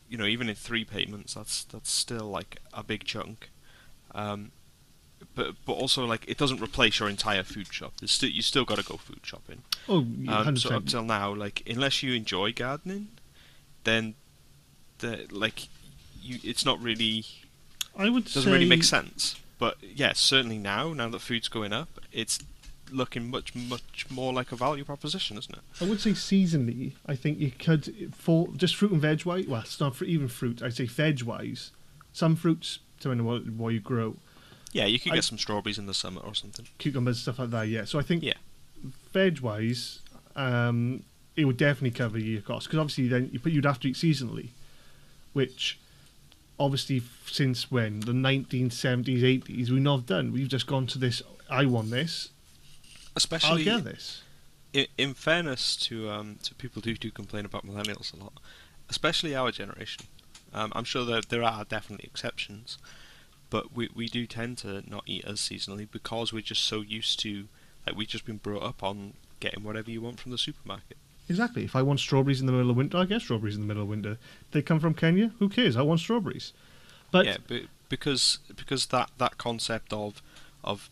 you 0.09 0.17
know, 0.19 0.27
even 0.27 0.49
in 0.49 0.55
three 0.55 0.85
payments, 0.85 1.35
that's 1.35 1.65
that's 1.65 1.91
still 1.91 2.27
like 2.29 2.59
a 2.73 2.83
big 2.83 3.05
chunk. 3.05 3.51
Um, 4.15 4.53
but 5.35 5.55
but 5.65 5.73
also 5.73 6.05
like 6.05 6.25
it 6.29 6.39
doesn't 6.39 6.61
replace 6.63 6.99
your 7.01 7.09
entire 7.09 7.43
food 7.43 7.73
shop. 7.73 7.95
There's 8.01 8.13
still 8.13 8.31
you 8.31 8.43
still 8.43 8.65
got 8.65 8.79
to 8.79 8.85
go 8.85 8.97
food 8.97 9.21
shopping. 9.23 9.63
Oh, 9.89 10.05
yeah, 10.19 10.39
Um, 10.41 10.55
100%. 10.55 10.59
so 10.59 10.77
up 10.77 10.87
till 10.87 11.03
now, 11.05 11.35
like 11.35 11.63
unless 11.69 12.03
you 12.03 12.13
enjoy 12.15 12.53
gardening, 12.53 13.09
then 13.85 14.15
the 14.99 15.27
like 15.31 15.69
you 16.23 16.39
it's 16.43 16.65
not 16.65 16.81
really 16.83 17.25
I 17.97 18.09
would 18.11 18.25
doesn't 18.25 18.43
say 18.43 18.53
really 18.53 18.69
make 18.69 18.85
sense. 18.85 19.37
But 19.59 19.77
yeah, 19.83 20.13
certainly 20.13 20.59
now, 20.59 20.93
now 20.93 21.09
that 21.09 21.21
food's 21.21 21.49
going 21.49 21.73
up, 21.73 21.89
it's 22.13 22.39
looking 22.91 23.31
much 23.31 23.55
much 23.55 24.07
more 24.11 24.33
like 24.33 24.53
a 24.53 24.57
value 24.57 24.85
proposition, 24.85 25.37
isn't 25.39 25.55
it? 25.57 25.63
I 25.81 25.85
would 25.89 26.01
say 26.01 26.11
seasonally. 26.11 26.93
I 27.07 27.15
think 27.17 27.39
you 27.39 27.51
could 27.51 28.13
for 28.15 28.49
just 28.57 28.77
fruit 28.77 28.93
and 28.93 29.01
veg 29.01 29.25
wise. 29.25 29.47
Well, 29.47 29.61
it's 29.63 29.81
not 29.81 29.97
for 29.97 30.05
even 30.05 30.29
fruit. 30.29 30.63
I'd 30.63 30.75
say 30.75 30.87
veg 30.87 31.23
wise. 31.23 31.71
Some 32.13 32.37
fruits, 32.37 32.79
depending 33.01 33.27
on 33.27 33.33
what, 33.33 33.47
what 33.51 33.69
you 33.75 33.81
grow, 33.81 34.17
Yeah, 34.73 34.87
you 34.87 34.99
could 34.99 35.13
I- 35.13 35.17
get 35.17 35.25
some 35.25 35.39
strawberries 35.39 35.79
in 35.79 35.87
the 35.87 35.95
summer 35.95 36.21
or 36.21 36.35
something. 36.35 36.67
cucumbers, 36.79 37.21
stuff 37.21 37.39
like 37.39 37.51
that. 37.51 37.69
Yeah. 37.69 37.85
So 37.85 37.99
I 37.99 38.03
think 38.03 38.23
Yeah. 38.23 38.35
veg 39.13 39.41
wise, 39.41 40.01
um, 40.35 41.03
it 41.37 41.45
would 41.45 41.57
definitely 41.59 41.91
cover 41.91 42.19
your 42.19 42.41
costs 42.41 42.67
because 42.67 42.79
obviously 42.79 43.09
then 43.09 43.29
you, 43.33 43.41
you'd 43.51 43.65
have 43.67 43.81
to 43.81 43.89
eat 43.89 43.97
seasonally, 43.97 44.49
which 45.35 45.79
obviously 46.59 47.03
since 47.27 47.71
when 47.71 48.01
the 48.01 48.13
1970s, 48.13 49.23
80s 49.23 49.71
we've 49.71 49.83
not 49.83 50.07
done. 50.07 50.33
We've 50.33 50.49
just 50.49 50.67
gone 50.67 50.87
to 50.89 50.99
this. 50.99 51.21
I 51.51 51.67
want 51.67 51.91
this. 51.91 52.31
I'll 53.17 53.19
Especially 53.19 53.65
get 53.65 53.85
this. 53.85 54.23
in, 54.75 54.87
in 54.99 55.15
fairness 55.15 55.75
to 55.77 56.11
um, 56.11 56.37
to 56.43 56.55
people 56.55 56.83
who 56.83 56.95
do 56.95 57.11
complain 57.11 57.47
about 57.47 57.67
millennials 57.67 58.13
a 58.13 58.17
lot, 58.23 58.35
especially 58.91 59.35
our 59.35 59.51
generation. 59.51 60.05
Um, 60.53 60.71
I'm 60.77 60.85
sure 60.85 61.05
that 61.07 61.31
there 61.31 61.43
are 61.43 61.65
definitely 61.65 62.07
exceptions, 62.07 62.77
but 63.49 63.75
we 63.75 63.89
we 63.95 64.07
do 64.07 64.27
tend 64.27 64.59
to 64.59 64.83
not 64.89 65.05
eat 65.07 65.25
as 65.25 65.41
seasonally 65.41 65.89
because 65.91 66.33
we're 66.33 66.43
just 66.43 66.63
so 66.65 66.83
used 66.83 67.19
to 67.21 67.49
like 67.87 67.97
we've 67.97 68.07
just 68.07 68.27
been 68.27 68.37
brought 68.37 68.63
up 68.63 68.83
on 68.83 69.15
getting 69.41 69.65
whatever 69.65 69.91
you 69.91 70.03
want 70.03 70.21
from 70.21 70.31
the 70.31 70.39
supermarket. 70.39 70.99
Exactly. 71.29 71.65
If 71.65 71.75
I 71.75 71.83
want 71.83 72.01
strawberries 72.01 72.41
in 72.41 72.47
the 72.47 72.53
middle 72.53 72.71
of 72.71 72.77
winter, 72.77 72.99
I 72.99 73.07
get 73.07 73.23
strawberries 73.23 73.57
in 73.57 73.63
the 73.63 73.67
middle 73.67 73.83
of 73.83 73.89
winter. 73.89 74.19
They 74.53 74.61
come 74.63 74.79
from 74.79 74.95
Kenya. 74.95 75.33
Who 75.39 75.49
cares? 75.49 75.75
I 75.75 75.83
want 75.83 76.01
strawberries. 76.01 76.53
But 77.11 77.25
yeah, 77.27 77.39
but 77.49 77.63
because 77.89 78.39
because 78.55 78.87
that 78.87 79.11
that 79.19 79.39
concept 79.39 79.93
of 79.93 80.23
of 80.63 80.91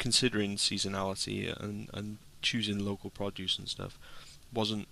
considering 0.00 0.56
seasonality 0.56 1.38
and 1.62 1.88
and 1.94 2.16
choosing 2.42 2.78
local 2.78 3.10
produce 3.10 3.58
and 3.58 3.68
stuff 3.68 3.98
wasn't 4.52 4.88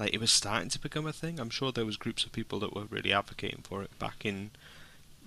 like 0.00 0.12
it 0.12 0.20
was 0.20 0.32
starting 0.32 0.70
to 0.70 0.78
become 0.80 1.06
a 1.06 1.12
thing. 1.12 1.38
I'm 1.38 1.50
sure 1.50 1.70
there 1.70 1.84
was 1.84 1.96
groups 1.96 2.24
of 2.24 2.32
people 2.32 2.58
that 2.60 2.74
were 2.74 2.86
really 2.86 3.12
advocating 3.12 3.62
for 3.62 3.82
it 3.82 3.96
back 4.00 4.24
in 4.24 4.50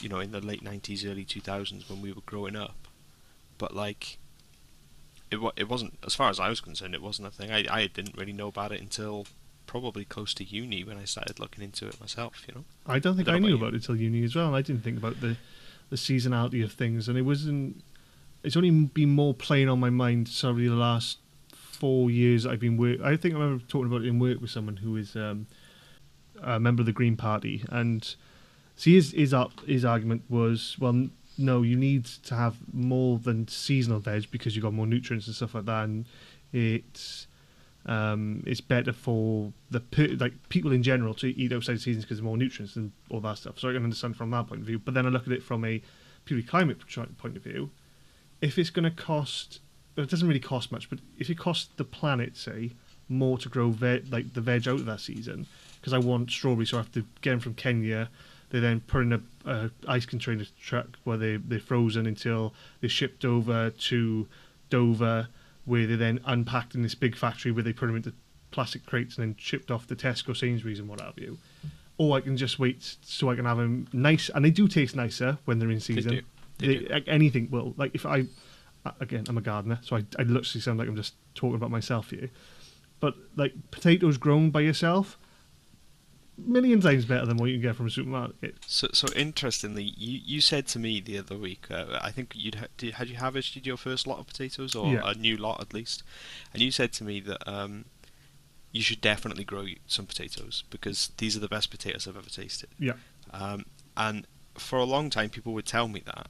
you 0.02 0.10
know 0.10 0.20
in 0.20 0.32
the 0.32 0.42
late 0.42 0.64
90s, 0.64 1.10
early 1.10 1.24
2000s 1.24 1.90
when 1.90 2.02
we 2.02 2.12
were 2.12 2.22
growing 2.26 2.56
up. 2.56 2.76
But 3.58 3.74
like 3.76 4.18
it 5.32 5.38
wa- 5.38 5.54
it 5.56 5.70
wasn't 5.70 5.94
as 6.06 6.16
far 6.16 6.30
as 6.30 6.40
I 6.40 6.50
was 6.50 6.60
concerned. 6.60 6.96
It 6.96 7.02
wasn't 7.02 7.28
a 7.28 7.32
thing. 7.32 7.52
I 7.52 7.66
I 7.70 7.88
didn't 7.88 8.18
really 8.18 8.34
know 8.34 8.48
about 8.48 8.72
it 8.72 8.82
until 8.82 9.28
probably 9.68 10.06
close 10.06 10.34
to 10.36 10.44
uni 10.44 10.84
when 10.84 10.98
I 10.98 11.06
started 11.06 11.40
looking 11.40 11.64
into 11.64 11.88
it 11.88 12.00
myself. 12.00 12.44
You 12.48 12.56
know. 12.56 12.66
I 12.86 13.00
don't 13.00 13.16
think 13.16 13.28
Don't 13.28 13.36
I 13.36 13.40
know 13.40 13.48
knew 13.48 13.56
about 13.56 13.70
about 13.70 13.82
it 13.82 13.84
till 13.84 13.96
uni 13.96 14.24
as 14.24 14.36
well. 14.36 14.48
And 14.48 14.56
I 14.56 14.62
didn't 14.62 14.84
think 14.84 14.98
about 14.98 15.22
the 15.22 15.38
the 15.90 15.96
seasonality 15.96 16.64
of 16.64 16.74
things, 16.74 17.08
and 17.08 17.18
it 17.18 17.22
wasn't. 17.24 17.84
It's 18.46 18.56
only 18.56 18.72
been 18.72 19.10
more 19.10 19.34
playing 19.34 19.70
on 19.70 19.80
my 19.80 19.90
mind 19.90 20.32
probably 20.40 20.68
the 20.68 20.76
last 20.76 21.18
four 21.52 22.10
years 22.10 22.46
I've 22.46 22.60
been 22.60 22.78
work. 22.78 23.02
I 23.02 23.18
think 23.18 23.36
I 23.36 23.40
remember 23.40 23.64
talking 23.68 23.88
about 23.88 24.04
it 24.04 24.08
in 24.08 24.20
work 24.20 24.40
with 24.40 24.50
someone 24.50 24.78
who 24.78 24.96
is 24.96 25.16
um, 25.16 25.48
a 26.42 26.60
member 26.60 26.82
of 26.82 26.86
the 26.86 26.94
Green 26.94 27.18
Party, 27.18 27.64
and 27.70 28.16
see 28.76 28.96
his 28.96 29.12
his 29.12 29.36
his 29.66 29.86
argument 29.86 30.24
was 30.30 30.78
well. 30.80 31.10
No, 31.38 31.64
you 31.64 31.76
need 31.76 32.06
to 32.06 32.34
have 32.34 32.56
more 32.72 33.20
than 33.20 33.50
seasonal 33.50 34.00
veg 34.00 34.32
because 34.32 34.56
you've 34.56 34.64
got 34.64 34.72
more 34.72 34.88
nutrients 34.88 35.28
and 35.28 35.36
stuff 35.36 35.54
like 35.54 35.66
that, 35.66 35.84
and 35.84 36.06
it's 36.54 37.28
um, 37.86 38.42
it's 38.48 38.62
better 38.62 38.94
for 38.94 39.52
the 39.70 39.82
per- 39.82 40.16
like 40.18 40.34
people 40.50 40.72
in 40.72 40.82
general 40.82 41.14
to 41.16 41.28
eat 41.40 41.52
outside 41.52 41.82
seasons 41.82 42.06
because 42.06 42.22
more 42.22 42.38
nutrients 42.38 42.78
and 42.78 42.94
all 43.10 43.20
that 43.22 43.38
stuff. 43.38 43.60
So 43.60 43.70
I 43.70 43.74
can 43.74 43.84
understand 43.84 44.16
from 44.16 44.32
that 44.32 44.48
point 44.48 44.62
of 44.62 44.68
view. 44.68 44.80
But 44.80 44.94
then 44.94 45.06
I 45.06 45.10
look 45.10 45.28
at 45.28 45.34
it 45.34 45.44
from 45.44 45.66
a 45.66 45.82
purely 46.24 46.44
climate 46.44 46.78
point 47.18 47.36
of 47.36 47.44
view. 47.44 47.70
If 48.46 48.60
it's 48.60 48.70
going 48.70 48.84
to 48.84 48.92
cost, 48.92 49.60
well, 49.96 50.04
it 50.04 50.10
doesn't 50.10 50.28
really 50.28 50.40
cost 50.40 50.72
much, 50.72 50.90
but 50.90 51.00
if 51.18 51.30
it 51.30 51.38
costs 51.38 51.70
the 51.78 51.84
planet, 51.84 52.38
say, 52.38 52.72
more 53.10 53.38
to 53.40 53.50
grow 53.50 53.70
veg, 53.70 54.12
like 54.12 54.34
the 54.34 54.42
veg 54.42 54.68
out 54.68 54.80
of 54.80 54.86
that 54.86 55.00
season, 55.00 55.48
because 55.80 55.94
I 55.94 55.98
want 55.98 56.30
strawberries, 56.32 56.70
so 56.70 56.78
I 56.78 56.82
have 56.82 56.92
to 56.94 57.06
get 57.22 57.32
them 57.32 57.40
from 57.40 57.56
Kenya. 57.56 58.10
They 58.52 58.60
then 58.60 58.82
put 58.82 59.02
in 59.02 59.14
a, 59.14 59.22
a 59.46 59.72
ice 59.88 60.06
container 60.06 60.46
truck 60.62 60.88
where 61.04 61.18
they 61.18 61.38
they're 61.38 61.60
frozen 61.60 62.06
until 62.06 62.54
they're 62.80 62.90
shipped 62.90 63.26
over 63.26 63.72
to 63.72 64.28
Dover, 64.70 65.28
where 65.66 65.88
they're 65.88 65.98
then 65.98 66.20
unpacked 66.26 66.76
in 66.76 66.84
this 66.84 66.96
big 66.96 67.16
factory 67.16 67.52
where 67.52 67.64
they 67.64 67.74
put 67.74 67.88
them 67.88 67.96
into 67.96 68.14
plastic 68.52 68.86
crates 68.86 69.18
and 69.18 69.28
then 69.28 69.36
shipped 69.38 69.72
off 69.72 69.88
to 69.88 69.96
Tesco, 69.96 70.36
Sainsbury's, 70.38 70.80
and 70.80 70.88
what 70.88 71.02
have 71.02 71.18
you. 71.18 71.38
Or 71.98 72.18
I 72.18 72.22
can 72.22 72.38
just 72.38 72.60
wait 72.60 72.98
so 73.02 73.30
I 73.30 73.36
can 73.36 73.46
have 73.46 73.58
them 73.58 73.88
nice, 73.94 74.30
and 74.34 74.44
they 74.46 74.52
do 74.52 74.68
taste 74.68 74.96
nicer 74.96 75.38
when 75.46 75.60
they're 75.60 75.72
in 75.72 75.80
season. 75.80 76.26
Like, 76.62 77.04
anything 77.08 77.50
will 77.52 77.74
like 77.78 77.94
if 77.96 78.06
I 78.06 78.26
again, 79.00 79.26
I'm 79.28 79.38
a 79.38 79.42
gardener, 79.42 79.80
so 79.82 79.96
I, 79.96 80.06
I 80.20 80.24
literally 80.24 80.62
sound 80.62 80.78
like 80.80 80.88
I'm 80.88 80.96
just 80.96 81.16
talking 81.34 81.56
about 81.56 81.72
myself 81.72 82.12
here. 82.12 82.30
But 83.00 83.16
like 83.36 83.54
potatoes 83.72 84.18
grown 84.18 84.52
by 84.52 84.62
yourself, 84.62 85.18
million 86.38 86.82
times 86.82 87.06
better 87.06 87.26
than 87.26 87.38
what 87.38 87.48
you 87.50 87.56
can 87.56 87.62
get 87.62 87.76
from 87.76 87.88
a 87.88 87.90
supermarket. 87.90 88.56
So, 88.68 88.88
so 88.94 89.08
interestingly, 89.16 89.84
you, 89.98 90.20
you 90.24 90.42
said 90.42 90.68
to 90.68 90.80
me 90.80 91.00
the 91.02 91.18
other 91.18 91.38
week, 91.38 91.66
uh, 91.72 92.00
I 92.02 92.12
think 92.12 92.34
you'd 92.36 92.56
ha- 92.56 92.68
did, 92.78 92.94
had 92.96 93.10
you 93.10 93.18
harvested 93.18 93.66
your 93.66 93.78
first 93.78 94.06
lot 94.06 94.20
of 94.20 94.28
potatoes 94.28 94.76
or 94.76 94.94
Yeah. 94.94 95.02
a 95.04 95.14
new 95.16 95.38
lot 95.38 95.62
at 95.62 95.74
least, 95.74 96.04
and 96.54 96.62
you 96.62 96.72
said 96.72 96.94
to 96.94 97.04
me 97.04 97.20
that 97.22 97.48
um, 97.52 97.86
you 98.72 98.82
should 98.82 99.02
definitely 99.02 99.44
grow 99.46 99.66
some 99.88 100.06
potatoes 100.06 100.64
because 100.70 101.12
these 101.18 101.36
are 101.36 101.40
the 101.40 101.48
best 101.48 101.72
potatoes 101.72 102.08
I've 102.08 102.18
ever 102.18 102.30
tasted. 102.30 102.70
Yeah. 102.80 102.94
Um, 103.32 103.66
and 103.98 104.28
for 104.56 104.78
a 104.78 104.86
long 104.86 105.10
time, 105.10 105.30
people 105.30 105.54
would 105.54 105.66
tell 105.66 105.88
me 105.88 106.02
that, 106.06 106.28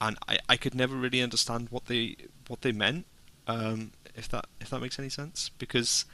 and 0.00 0.16
I, 0.28 0.38
I 0.48 0.56
could 0.56 0.74
never 0.74 0.96
really 0.96 1.22
understand 1.22 1.68
what 1.70 1.86
they 1.86 2.16
what 2.48 2.62
they 2.62 2.72
meant. 2.72 3.06
Um, 3.46 3.92
if 4.14 4.28
that 4.28 4.46
if 4.60 4.70
that 4.70 4.80
makes 4.80 4.98
any 4.98 5.08
sense, 5.08 5.50
because 5.58 6.04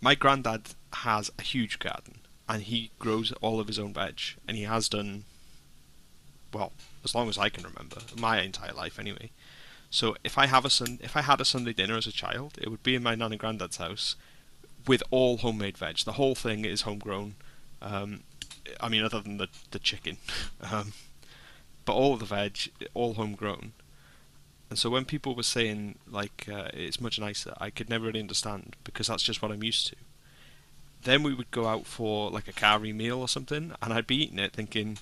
my 0.00 0.14
granddad 0.14 0.74
has 0.92 1.30
a 1.38 1.42
huge 1.42 1.78
garden 1.78 2.18
and 2.48 2.62
he 2.62 2.90
grows 2.98 3.32
all 3.40 3.58
of 3.60 3.68
his 3.68 3.78
own 3.78 3.94
veg, 3.94 4.20
and 4.46 4.56
he 4.56 4.64
has 4.64 4.88
done 4.88 5.24
well 6.52 6.72
as 7.04 7.14
long 7.14 7.28
as 7.28 7.36
I 7.38 7.48
can 7.48 7.64
remember, 7.64 7.98
my 8.16 8.40
entire 8.40 8.72
life 8.72 8.98
anyway. 8.98 9.30
So 9.90 10.16
if 10.24 10.38
I 10.38 10.46
have 10.46 10.64
a 10.64 10.70
sun, 10.70 10.98
if 11.02 11.16
I 11.16 11.22
had 11.22 11.40
a 11.40 11.44
Sunday 11.44 11.72
dinner 11.72 11.96
as 11.96 12.06
a 12.06 12.12
child, 12.12 12.58
it 12.60 12.70
would 12.70 12.82
be 12.82 12.94
in 12.94 13.02
my 13.02 13.14
nan 13.14 13.32
and 13.32 13.40
granddad's 13.40 13.76
house 13.76 14.16
with 14.86 15.02
all 15.10 15.38
homemade 15.38 15.78
veg. 15.78 15.98
The 15.98 16.12
whole 16.12 16.34
thing 16.34 16.64
is 16.64 16.82
homegrown. 16.82 17.36
Um, 17.80 18.22
I 18.80 18.88
mean, 18.88 19.04
other 19.04 19.20
than 19.20 19.36
the 19.36 19.48
the 19.70 19.78
chicken, 19.78 20.18
um, 20.72 20.92
but 21.84 21.94
all 21.94 22.16
the 22.16 22.24
veg, 22.24 22.70
all 22.94 23.14
homegrown. 23.14 23.72
And 24.70 24.78
so 24.78 24.90
when 24.90 25.04
people 25.04 25.34
were 25.34 25.42
saying 25.42 25.98
like 26.10 26.48
uh, 26.50 26.68
it's 26.72 27.00
much 27.00 27.18
nicer, 27.18 27.54
I 27.58 27.70
could 27.70 27.88
never 27.88 28.06
really 28.06 28.20
understand 28.20 28.76
because 28.84 29.06
that's 29.06 29.22
just 29.22 29.42
what 29.42 29.52
I'm 29.52 29.62
used 29.62 29.86
to. 29.88 29.96
Then 31.02 31.22
we 31.22 31.34
would 31.34 31.50
go 31.50 31.66
out 31.66 31.86
for 31.86 32.30
like 32.30 32.48
a 32.48 32.52
curry 32.52 32.92
meal 32.92 33.20
or 33.20 33.28
something, 33.28 33.72
and 33.82 33.92
I'd 33.92 34.06
be 34.06 34.22
eating 34.22 34.38
it 34.38 34.52
thinking, 34.52 34.98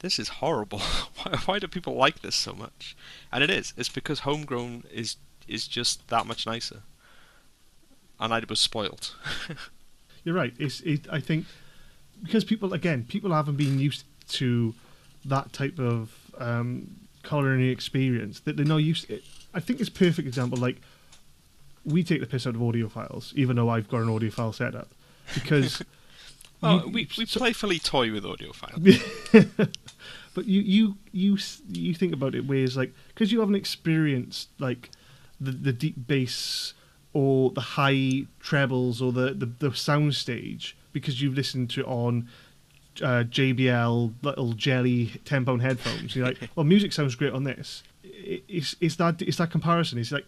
"This 0.00 0.18
is 0.18 0.28
horrible. 0.28 0.80
why, 1.22 1.38
why 1.44 1.58
do 1.58 1.68
people 1.68 1.94
like 1.94 2.22
this 2.22 2.34
so 2.34 2.52
much?" 2.52 2.96
And 3.30 3.44
it 3.44 3.50
is. 3.50 3.72
It's 3.76 3.88
because 3.88 4.20
homegrown 4.20 4.84
is 4.92 5.16
is 5.46 5.68
just 5.68 6.08
that 6.08 6.26
much 6.26 6.46
nicer. 6.46 6.82
And 8.18 8.34
I 8.34 8.42
was 8.48 8.60
spoilt. 8.60 9.14
You're 10.24 10.34
right. 10.34 10.54
It's 10.58 10.80
it, 10.80 11.06
I 11.10 11.20
think 11.20 11.46
because 12.22 12.44
people 12.44 12.72
again 12.72 13.04
people 13.08 13.32
haven't 13.32 13.56
been 13.56 13.78
used 13.78 14.04
to 14.28 14.74
that 15.24 15.52
type 15.52 15.78
of 15.78 16.12
um, 16.38 16.96
culinary 17.22 17.70
experience 17.70 18.40
that 18.40 18.56
they're 18.56 18.66
not 18.66 18.78
used. 18.78 19.08
To. 19.08 19.20
I 19.54 19.60
think 19.60 19.80
it's 19.80 19.88
a 19.88 19.92
perfect 19.92 20.26
example. 20.26 20.58
Like 20.58 20.80
we 21.84 22.02
take 22.04 22.20
the 22.20 22.26
piss 22.26 22.46
out 22.46 22.54
of 22.54 22.60
audiophiles, 22.60 23.32
even 23.34 23.56
though 23.56 23.68
I've 23.68 23.88
got 23.88 23.98
an 24.02 24.08
audiophile 24.08 24.54
setup, 24.54 24.88
because 25.34 25.82
well, 26.60 26.82
you- 26.86 26.88
we 26.92 27.08
we 27.18 27.26
so- 27.26 27.38
playfully 27.40 27.78
toy 27.78 28.12
with 28.12 28.24
audiophiles. 28.24 29.70
but 30.34 30.46
you 30.46 30.60
you 30.62 30.96
you 31.12 31.38
you 31.68 31.94
think 31.94 32.12
about 32.12 32.34
it 32.34 32.46
ways 32.46 32.76
like 32.76 32.92
because 33.08 33.30
you 33.32 33.40
haven't 33.40 33.54
experienced 33.56 34.48
like 34.58 34.90
the 35.40 35.50
the 35.52 35.72
deep 35.72 36.06
bass 36.06 36.72
or 37.12 37.50
the 37.50 37.60
high 37.60 38.22
trebles 38.40 39.02
or 39.02 39.12
the 39.12 39.34
the, 39.34 39.46
the 39.68 39.74
sound 39.74 40.14
stage 40.14 40.76
because 40.92 41.20
you've 41.20 41.34
listened 41.34 41.68
to 41.70 41.80
it 41.80 41.86
on 41.86 42.28
uh, 43.00 43.24
JBL 43.24 44.14
little 44.22 44.52
jelly 44.54 45.20
ten 45.24 45.44
pound 45.44 45.62
headphones. 45.62 46.14
You're 46.16 46.26
like, 46.26 46.38
well, 46.56 46.64
music 46.64 46.92
sounds 46.92 47.14
great 47.14 47.32
on 47.32 47.44
this. 47.44 47.82
It's 48.04 48.76
it's 48.80 48.96
that 48.96 49.22
it's 49.22 49.36
that 49.38 49.50
comparison. 49.50 49.98
It's 49.98 50.12
like, 50.12 50.26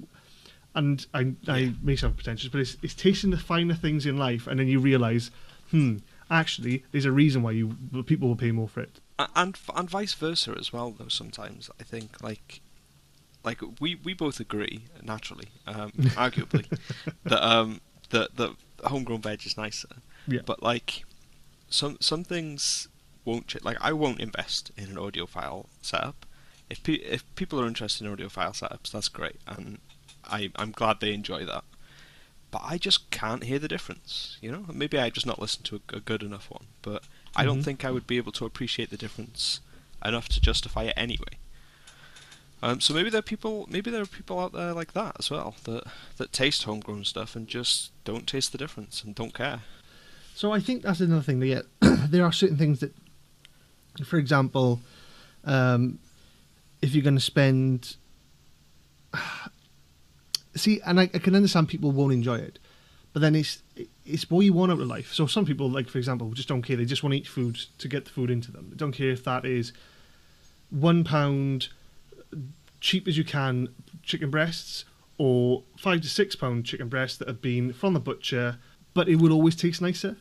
and 0.75 1.07
I 1.13 1.35
I 1.49 1.59
Yeah. 1.59 1.71
may 1.83 1.97
sound 1.97 2.17
pretentious, 2.17 2.49
but 2.49 2.61
it's 2.61 2.77
it's 2.83 2.95
tasting 2.95 3.31
the 3.31 3.37
finer 3.39 3.75
things 3.75 4.07
in 4.07 4.17
life, 4.17 4.47
and 4.47 4.59
then 4.61 4.69
you 4.69 4.79
realise, 4.81 5.31
hmm, 5.71 5.99
actually, 6.31 6.85
there's 6.93 7.05
a 7.05 7.13
reason 7.13 7.43
why 7.43 7.51
you 7.53 7.77
people 8.07 8.29
will 8.29 8.37
pay 8.37 8.53
more 8.53 8.69
for 8.69 8.81
it. 8.81 9.01
And 9.37 9.57
and 9.77 9.89
vice 9.91 10.15
versa 10.15 10.57
as 10.59 10.73
well 10.73 10.91
though 10.91 11.07
sometimes 11.07 11.71
i 11.79 11.85
think 11.85 12.21
like 12.21 12.61
like 13.45 13.61
we 13.81 13.95
we 13.95 14.13
both 14.13 14.41
agree 14.41 14.87
naturally 15.05 15.49
um 15.69 15.93
arguably 16.19 16.67
that 17.23 17.41
um 17.49 17.81
that 18.11 18.35
that 18.37 18.51
homegrown 18.83 19.23
veg 19.23 19.47
is 19.47 19.57
nicer 19.57 19.89
Yeah. 20.27 20.41
but 20.45 20.65
like 20.65 21.05
some 21.75 21.97
some 22.01 22.23
things 22.25 22.89
won't 23.25 23.49
ch- 23.49 23.63
like 23.65 23.79
i 23.81 23.93
won't 23.93 24.21
invest 24.21 24.71
in 24.77 24.85
an 24.85 24.97
audiophile 24.97 25.67
setup 25.83 26.25
if 26.71 26.83
pe- 26.83 27.05
if 27.17 27.23
people 27.35 27.61
are 27.61 27.67
interested 27.67 28.07
in 28.07 28.15
audiophile 28.17 28.53
setups 28.61 28.91
that's 28.93 29.09
great 29.09 29.41
and 29.47 29.79
i 30.25 30.51
i'm 30.57 30.71
glad 30.73 31.01
they 31.01 31.13
enjoy 31.13 31.45
that 31.45 31.65
but 32.51 32.63
I 32.65 32.79
just 32.79 33.11
can't 33.11 33.43
hear 33.43 33.59
the 33.59 33.67
difference. 33.67 34.37
You 34.41 34.53
know, 34.53 34.65
maybe 34.73 34.97
I 34.97 35.11
just 35.11 35.27
not 35.27 35.41
listened 35.41 35.65
to 35.65 35.81
a, 35.93 35.97
a 35.97 36.01
good 36.11 36.23
enough 36.23 36.49
one, 36.49 36.67
but 36.83 37.03
I 37.35 37.43
don't 37.45 37.63
Mhm. 37.63 37.65
think 37.65 37.85
I 37.85 37.91
would 37.91 38.07
be 38.07 38.17
able 38.17 38.31
to 38.31 38.45
appreciate 38.47 38.91
the 38.91 38.97
difference 38.97 39.59
enough 40.05 40.29
to 40.29 40.41
justify 40.41 40.85
it 40.85 40.95
anyway. 40.97 41.35
Um, 42.63 42.81
so 42.81 42.95
maybe 42.95 43.11
there 43.11 43.19
are 43.19 43.23
people, 43.23 43.67
maybe 43.69 43.91
there 43.91 44.03
are 44.03 44.07
people 44.07 44.39
out 44.39 44.53
there 44.53 44.73
like 44.73 44.93
that 44.93 45.17
as 45.19 45.31
well 45.33 45.57
that 45.65 45.83
that 46.19 46.33
taste 46.33 46.63
homegrown 46.63 47.05
stuff 47.07 47.35
and 47.35 47.49
just 47.49 47.91
don't 48.05 48.29
taste 48.29 48.53
the 48.53 48.59
difference 48.59 49.03
and 49.03 49.17
don't 49.17 49.35
care. 49.35 49.63
So 50.35 50.53
I 50.53 50.59
think 50.59 50.83
that's 50.83 51.01
another 51.01 51.23
thing. 51.23 51.39
That 51.39 51.67
there 52.11 52.25
are 52.25 52.33
certain 52.33 52.57
things 52.57 52.81
that, 52.81 52.93
for 54.05 54.19
example, 54.19 54.81
um, 55.45 56.01
if 56.83 56.93
you're 56.93 57.05
going 57.05 57.15
to 57.15 57.21
spend, 57.21 57.97
see, 60.57 60.81
and 60.85 60.99
I, 60.99 61.05
I 61.05 61.19
can 61.19 61.37
understand 61.37 61.69
people 61.69 61.93
won't 61.93 62.13
enjoy 62.13 62.39
it, 62.39 62.59
but 63.13 63.21
then 63.21 63.37
it's 63.37 63.63
it's 64.05 64.29
what 64.29 64.41
you 64.41 64.53
want 64.53 64.73
out 64.73 64.81
of 64.81 64.89
life. 64.89 65.13
So 65.13 65.27
some 65.27 65.47
people, 65.47 65.71
like 65.71 65.89
for 65.89 65.99
example, 65.99 66.33
just 66.33 66.49
don't 66.49 66.63
care. 66.63 66.77
They 66.77 66.85
just 66.85 67.05
want 67.05 67.13
to 67.13 67.19
eat 67.19 67.29
food 67.29 67.57
to 67.79 67.87
get 67.87 68.05
the 68.05 68.11
food 68.11 68.29
into 68.29 68.51
them. 68.51 68.71
They 68.71 68.77
don't 68.77 68.93
care 68.93 69.11
if 69.11 69.23
that 69.25 69.45
is 69.45 69.73
one 70.71 71.05
pound 71.05 71.69
cheap 72.81 73.07
as 73.07 73.17
you 73.17 73.25
can 73.25 73.69
chicken 74.03 74.31
breasts 74.31 74.85
or 75.17 75.63
five 75.79 76.01
to 76.01 76.09
six 76.09 76.35
pound 76.35 76.67
chicken 76.67 76.89
breasts 76.89 77.19
that 77.19 77.29
have 77.29 77.41
been 77.41 77.73
from 77.73 77.95
the 77.95 78.01
butcher, 78.01 78.59
but 78.95 79.09
it 79.09 79.17
will 79.17 79.33
always 79.33 79.55
taste 79.55 79.81
nicer. 79.81 80.17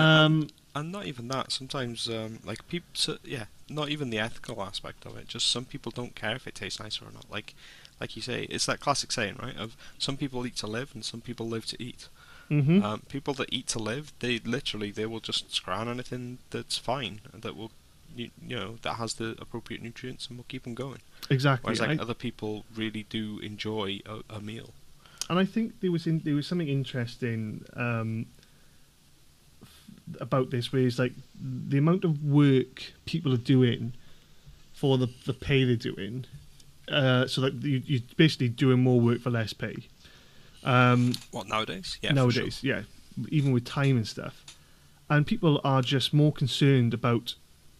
Um, 0.00 0.48
and 0.74 0.90
not 0.90 1.06
even 1.06 1.28
that. 1.28 1.52
Sometimes, 1.52 2.08
um, 2.08 2.40
like 2.44 2.66
people, 2.68 2.88
so, 2.94 3.18
yeah, 3.24 3.44
not 3.68 3.88
even 3.90 4.10
the 4.10 4.18
ethical 4.18 4.62
aspect 4.62 5.06
of 5.06 5.16
it. 5.16 5.28
Just 5.28 5.48
some 5.50 5.64
people 5.64 5.92
don't 5.92 6.14
care 6.14 6.34
if 6.34 6.46
it 6.46 6.54
tastes 6.56 6.80
nicer 6.80 7.04
or 7.04 7.12
not. 7.12 7.30
Like, 7.30 7.54
like 8.00 8.16
you 8.16 8.22
say, 8.22 8.44
it's 8.50 8.66
that 8.66 8.80
classic 8.80 9.12
saying, 9.12 9.36
right? 9.40 9.56
Of 9.56 9.76
some 9.98 10.16
people 10.16 10.44
eat 10.46 10.56
to 10.56 10.66
live 10.66 10.90
and 10.94 11.04
some 11.04 11.20
people 11.20 11.46
live 11.48 11.66
to 11.66 11.82
eat. 11.82 12.08
mhm. 12.50 12.82
Um, 12.82 13.00
people 13.08 13.34
that 13.34 13.48
eat 13.52 13.66
to 13.68 13.78
live, 13.78 14.12
they 14.18 14.38
literally 14.40 14.90
they 14.90 15.06
will 15.06 15.20
just 15.20 15.54
scrounge 15.54 15.88
anything 15.88 16.38
that's 16.50 16.76
fine 16.76 17.20
that 17.32 17.56
will, 17.56 17.70
you, 18.16 18.30
you 18.46 18.56
know, 18.56 18.76
that 18.82 18.94
has 18.94 19.14
the 19.14 19.34
appropriate 19.40 19.80
nutrients 19.80 20.26
and 20.26 20.36
will 20.36 20.44
keep 20.48 20.64
them 20.64 20.74
going. 20.74 21.00
exactly. 21.30 21.68
Whereas 21.68 21.80
like 21.80 21.98
I- 21.98 22.02
other 22.02 22.14
people 22.14 22.64
really 22.76 23.04
do 23.08 23.38
enjoy 23.38 24.00
a, 24.06 24.16
a 24.28 24.40
meal. 24.40 24.70
and 25.30 25.38
I 25.38 25.46
think 25.46 25.80
there 25.80 25.90
was 25.92 26.06
in, 26.06 26.18
there 26.24 26.34
was 26.34 26.46
something 26.46 26.68
interesting 26.68 27.64
um, 27.76 28.26
about 30.20 30.50
this, 30.50 30.72
where 30.72 30.82
it's 30.82 30.98
like 30.98 31.12
the 31.68 31.78
amount 31.78 32.04
of 32.04 32.24
work 32.24 32.92
people 33.04 33.32
are 33.32 33.38
doing 33.38 33.92
for 34.72 34.98
the 34.98 35.08
the 35.26 35.32
pay 35.32 35.64
they're 35.64 35.76
doing. 35.76 36.26
Uh, 36.86 37.26
so 37.26 37.40
that 37.40 37.54
you, 37.62 37.80
you're 37.86 38.02
basically 38.18 38.48
doing 38.48 38.78
more 38.78 39.00
work 39.00 39.18
for 39.20 39.30
less 39.30 39.54
pay. 39.54 39.74
Um, 40.64 41.14
What 41.30 41.48
nowadays? 41.48 41.98
Yeah, 42.02 42.12
nowadays, 42.12 42.62
yeah, 42.62 42.82
even 43.30 43.52
with 43.52 43.64
time 43.64 43.96
and 43.96 44.06
stuff, 44.06 44.44
and 45.08 45.26
people 45.26 45.62
are 45.64 45.80
just 45.80 46.12
more 46.12 46.30
concerned 46.30 46.92
about 46.92 47.34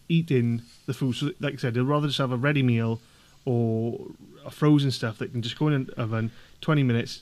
eating 0.09 0.63
the 0.87 0.93
food. 0.93 1.15
So, 1.15 1.31
like 1.39 1.53
I 1.53 1.57
said, 1.57 1.75
they'd 1.75 1.81
rather 1.81 2.07
just 2.07 2.17
have 2.17 2.31
a 2.31 2.37
ready 2.37 2.63
meal 2.63 2.99
or 3.45 4.07
a 4.43 4.49
frozen 4.49 4.89
stuff 4.89 5.19
that 5.19 5.31
can 5.31 5.43
just 5.43 5.59
go 5.59 5.67
in 5.67 5.73
an 5.73 5.89
oven, 5.97 6.31
twenty 6.61 6.81
minutes, 6.81 7.21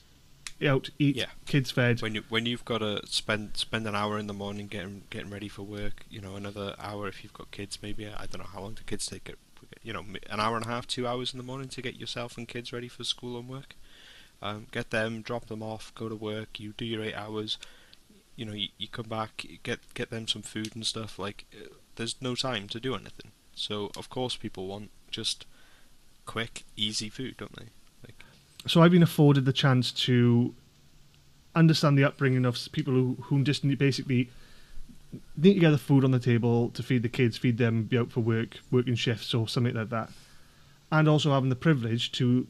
out, 0.65 0.89
eat, 0.99 1.15
Yeah. 1.15 1.31
kids 1.45 1.71
fed. 1.71 2.01
When 2.01 2.15
you 2.15 2.23
when 2.29 2.45
you've 2.45 2.65
got 2.65 2.79
to 2.79 3.01
spend 3.05 3.57
spend 3.57 3.87
an 3.87 3.95
hour 3.95 4.17
in 4.17 4.27
the 4.27 4.33
morning 4.33 4.67
getting 4.67 5.03
getting 5.09 5.29
ready 5.29 5.47
for 5.49 5.63
work, 5.63 6.05
you 6.09 6.21
know, 6.21 6.35
another 6.35 6.75
hour 6.79 7.07
if 7.07 7.23
you've 7.23 7.33
got 7.33 7.51
kids, 7.51 7.79
maybe 7.81 8.07
I 8.07 8.25
don't 8.25 8.39
know 8.39 8.49
how 8.51 8.61
long 8.61 8.73
do 8.73 8.83
kids 8.85 9.05
take 9.05 9.29
it, 9.29 9.37
you 9.83 9.93
know, 9.93 10.05
an 10.29 10.39
hour 10.39 10.55
and 10.57 10.65
a 10.65 10.69
half, 10.69 10.87
two 10.87 11.07
hours 11.07 11.33
in 11.33 11.37
the 11.37 11.43
morning 11.43 11.69
to 11.69 11.81
get 11.81 11.95
yourself 11.99 12.37
and 12.37 12.47
kids 12.47 12.71
ready 12.73 12.87
for 12.87 13.03
school 13.03 13.37
and 13.39 13.47
work. 13.47 13.75
Um, 14.41 14.67
get 14.71 14.89
them, 14.89 15.21
drop 15.21 15.45
them 15.45 15.63
off, 15.63 15.93
go 15.95 16.09
to 16.09 16.15
work. 16.15 16.59
You 16.59 16.73
do 16.75 16.85
your 16.85 17.01
eight 17.03 17.15
hours. 17.15 17.57
You 18.35 18.45
know, 18.45 18.53
you, 18.53 18.69
you 18.77 18.87
come 18.87 19.07
back, 19.07 19.43
you 19.47 19.57
get 19.63 19.79
get 19.93 20.09
them 20.09 20.27
some 20.27 20.41
food 20.41 20.75
and 20.75 20.85
stuff. 20.85 21.17
Like, 21.19 21.45
uh, 21.53 21.67
there's 21.95 22.21
no 22.21 22.35
time 22.35 22.67
to 22.69 22.79
do 22.79 22.93
anything. 22.95 23.31
So 23.55 23.91
of 23.95 24.09
course 24.09 24.35
people 24.35 24.67
want 24.67 24.89
just 25.11 25.45
quick, 26.25 26.63
easy 26.75 27.09
food, 27.09 27.37
don't 27.37 27.55
they? 27.55 27.67
So 28.65 28.81
I've 28.81 28.91
been 28.91 29.03
afforded 29.03 29.45
the 29.45 29.53
chance 29.53 29.91
to 29.91 30.53
understand 31.55 31.97
the 31.97 32.03
upbringing 32.03 32.45
of 32.45 32.57
people 32.71 32.93
who 32.93 33.17
who 33.23 33.43
just 33.43 33.67
basically 33.77 34.29
need 35.37 35.55
to 35.55 35.59
get 35.59 35.71
the 35.71 35.77
food 35.77 36.03
on 36.03 36.11
the 36.11 36.19
table 36.19 36.69
to 36.71 36.81
feed 36.81 37.03
the 37.03 37.09
kids, 37.09 37.37
feed 37.37 37.57
them, 37.57 37.83
be 37.83 37.97
out 37.97 38.11
for 38.11 38.21
work, 38.21 38.59
working 38.71 38.95
shifts 38.95 39.33
or 39.33 39.47
something 39.47 39.75
like 39.75 39.89
that. 39.89 40.09
and 40.93 41.07
also 41.09 41.31
having 41.31 41.49
the 41.49 41.55
privilege 41.55 42.11
to 42.13 42.45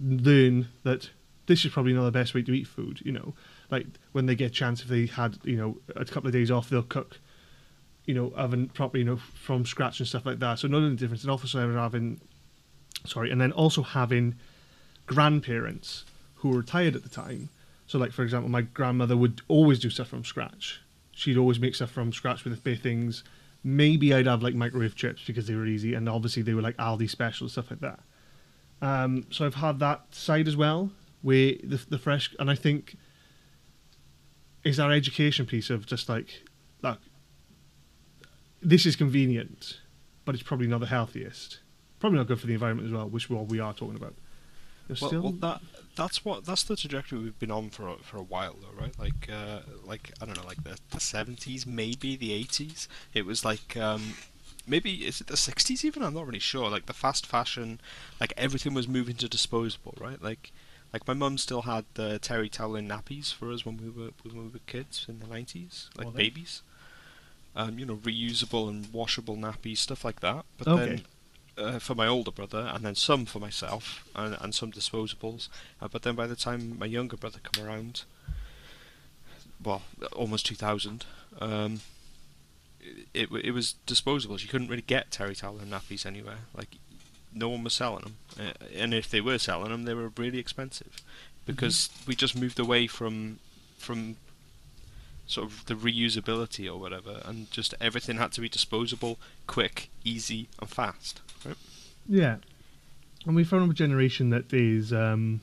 learn 0.00 0.68
that 0.82 1.10
this 1.46 1.64
is 1.64 1.72
probably 1.72 1.94
not 1.94 2.04
the 2.04 2.10
best 2.10 2.34
way 2.34 2.42
to 2.42 2.52
eat 2.52 2.66
food. 2.66 3.00
You 3.02 3.12
know, 3.12 3.34
like 3.70 3.86
when 4.12 4.26
they 4.26 4.34
get 4.34 4.46
a 4.46 4.50
chance, 4.50 4.82
if 4.82 4.88
they 4.88 5.06
had 5.06 5.38
you 5.42 5.56
know 5.56 5.78
a 5.96 6.04
couple 6.04 6.28
of 6.28 6.32
days 6.34 6.50
off, 6.50 6.68
they'll 6.68 6.82
cook. 6.82 7.18
You 8.04 8.12
know, 8.12 8.32
oven 8.36 8.68
properly, 8.68 9.00
you 9.00 9.06
know, 9.06 9.16
from 9.16 9.64
scratch 9.64 9.98
and 9.98 10.06
stuff 10.06 10.26
like 10.26 10.38
that. 10.40 10.58
So 10.58 10.68
knowing 10.68 10.90
the 10.90 10.96
difference, 10.96 11.22
and 11.22 11.30
also 11.30 11.46
having, 11.58 12.20
sorry, 13.06 13.30
and 13.30 13.40
then 13.40 13.50
also 13.52 13.82
having 13.82 14.34
grandparents 15.06 16.04
who 16.36 16.50
were 16.50 16.58
retired 16.58 16.96
at 16.96 17.02
the 17.02 17.08
time. 17.08 17.48
So, 17.86 17.98
like 17.98 18.12
for 18.12 18.22
example, 18.22 18.50
my 18.50 18.62
grandmother 18.62 19.16
would 19.16 19.42
always 19.48 19.78
do 19.78 19.90
stuff 19.90 20.08
from 20.08 20.24
scratch. 20.24 20.80
She'd 21.12 21.36
always 21.38 21.60
make 21.60 21.74
stuff 21.74 21.90
from 21.90 22.12
scratch 22.12 22.44
with 22.44 22.62
bare 22.64 22.76
things. 22.76 23.24
Maybe 23.62 24.12
I'd 24.12 24.26
have 24.26 24.42
like 24.42 24.54
microwave 24.54 24.94
chips 24.94 25.22
because 25.26 25.46
they 25.46 25.54
were 25.54 25.66
easy, 25.66 25.94
and 25.94 26.08
obviously 26.08 26.42
they 26.42 26.54
were 26.54 26.62
like 26.62 26.76
Aldi 26.76 27.08
special 27.08 27.48
stuff 27.48 27.70
like 27.70 27.80
that. 27.80 28.00
Um, 28.82 29.26
so 29.30 29.46
I've 29.46 29.54
had 29.54 29.78
that 29.78 30.14
side 30.14 30.48
as 30.48 30.56
well, 30.56 30.90
where 31.22 31.54
the 31.62 31.80
the 31.88 31.98
fresh, 31.98 32.34
and 32.38 32.50
I 32.50 32.54
think 32.54 32.96
is 34.64 34.80
our 34.80 34.92
education 34.92 35.46
piece 35.46 35.70
of 35.70 35.86
just 35.86 36.08
like, 36.08 36.42
like 36.82 36.98
this 38.62 38.86
is 38.86 38.96
convenient, 38.96 39.80
but 40.24 40.34
it's 40.34 40.42
probably 40.42 40.66
not 40.66 40.80
the 40.80 40.86
healthiest. 40.86 41.60
Probably 42.00 42.18
not 42.18 42.26
good 42.26 42.40
for 42.40 42.46
the 42.46 42.54
environment 42.54 42.86
as 42.88 42.92
well, 42.92 43.08
which 43.08 43.30
what 43.30 43.48
we 43.48 43.60
are 43.60 43.72
talking 43.72 43.96
about. 43.96 44.14
There's 44.86 45.00
Well, 45.00 45.08
still, 45.08 45.22
well, 45.22 45.34
that 45.40 45.60
that's 45.96 46.24
what 46.24 46.44
that's 46.44 46.64
the 46.64 46.76
trajectory 46.76 47.18
we've 47.18 47.38
been 47.38 47.50
on 47.50 47.70
for 47.70 47.88
a, 47.88 47.96
for 47.98 48.16
a 48.18 48.22
while 48.22 48.54
though, 48.60 48.80
right? 48.80 48.98
Like 48.98 49.28
uh, 49.32 49.60
like 49.84 50.12
I 50.20 50.24
don't 50.26 50.36
know, 50.36 50.46
like 50.46 50.62
the 50.64 50.78
the 50.90 51.00
seventies, 51.00 51.66
maybe 51.66 52.16
the 52.16 52.32
eighties. 52.32 52.88
It 53.12 53.24
was 53.26 53.44
like 53.44 53.76
um, 53.76 54.14
maybe 54.66 55.06
is 55.06 55.20
it 55.20 55.26
the 55.28 55.36
sixties 55.36 55.84
even? 55.84 56.02
I'm 56.02 56.14
not 56.14 56.26
really 56.26 56.38
sure. 56.38 56.68
Like 56.70 56.86
the 56.86 56.92
fast 56.92 57.26
fashion, 57.26 57.80
like 58.20 58.32
everything 58.36 58.74
was 58.74 58.88
moving 58.88 59.16
to 59.16 59.28
disposable, 59.28 59.94
right? 60.00 60.20
Like 60.22 60.52
like 60.92 61.06
my 61.06 61.14
mum 61.14 61.38
still 61.38 61.62
had 61.62 61.84
the 61.94 62.18
terry 62.18 62.48
towel 62.48 62.76
and 62.76 62.90
nappies 62.90 63.32
for 63.32 63.50
us 63.52 63.64
when 63.64 63.76
we 63.78 63.88
were 63.88 64.10
when 64.22 64.36
we 64.44 64.48
were 64.50 64.60
kids 64.66 65.06
in 65.08 65.20
the 65.20 65.26
nineties, 65.26 65.88
like 65.96 66.06
Well, 66.06 66.14
babies. 66.16 66.62
Um, 67.56 67.78
you 67.78 67.86
know, 67.86 67.96
reusable 67.96 68.68
and 68.68 68.92
washable 68.92 69.36
nappies, 69.36 69.78
stuff 69.78 70.04
like 70.04 70.20
that. 70.20 70.44
But 70.58 70.68
Okay. 70.68 70.74
then 70.74 71.04
uh, 71.56 71.78
for 71.78 71.94
my 71.94 72.06
older 72.06 72.30
brother, 72.30 72.70
and 72.72 72.84
then 72.84 72.94
some 72.94 73.26
for 73.26 73.38
myself, 73.38 74.08
and, 74.14 74.36
and 74.40 74.54
some 74.54 74.72
disposables. 74.72 75.48
Uh, 75.80 75.88
but 75.88 76.02
then 76.02 76.14
by 76.14 76.26
the 76.26 76.36
time 76.36 76.78
my 76.78 76.86
younger 76.86 77.16
brother 77.16 77.38
come 77.42 77.64
around, 77.64 78.04
well, 79.62 79.82
almost 80.12 80.46
2000, 80.46 81.04
um, 81.40 81.80
it, 82.80 83.30
it 83.32 83.44
it 83.44 83.50
was 83.52 83.76
disposables. 83.86 84.42
You 84.42 84.48
couldn't 84.48 84.68
really 84.68 84.82
get 84.82 85.10
terry 85.10 85.34
towel 85.34 85.58
and 85.58 85.72
nappies 85.72 86.04
anywhere. 86.04 86.38
Like 86.56 86.76
no 87.32 87.48
one 87.48 87.64
was 87.64 87.74
selling 87.74 88.02
them, 88.02 88.16
uh, 88.38 88.52
and 88.74 88.92
if 88.92 89.10
they 89.10 89.20
were 89.20 89.38
selling 89.38 89.70
them, 89.70 89.84
they 89.84 89.94
were 89.94 90.12
really 90.16 90.38
expensive 90.38 91.02
because 91.46 91.90
we 92.06 92.14
just 92.14 92.36
moved 92.36 92.58
away 92.58 92.86
from 92.86 93.38
from 93.78 94.16
sort 95.26 95.46
of 95.46 95.64
the 95.66 95.74
reusability 95.74 96.70
or 96.70 96.78
whatever, 96.78 97.22
and 97.24 97.50
just 97.50 97.74
everything 97.80 98.18
had 98.18 98.32
to 98.32 98.40
be 98.40 98.48
disposable, 98.48 99.18
quick, 99.46 99.90
easy, 100.04 100.48
and 100.60 100.68
fast. 100.68 101.20
Right? 101.44 101.56
Yeah, 102.08 102.36
and 103.26 103.34
we 103.34 103.44
found 103.44 103.70
a 103.70 103.74
generation 103.74 104.30
that 104.30 104.52
is 104.52 104.92
um, 104.92 105.40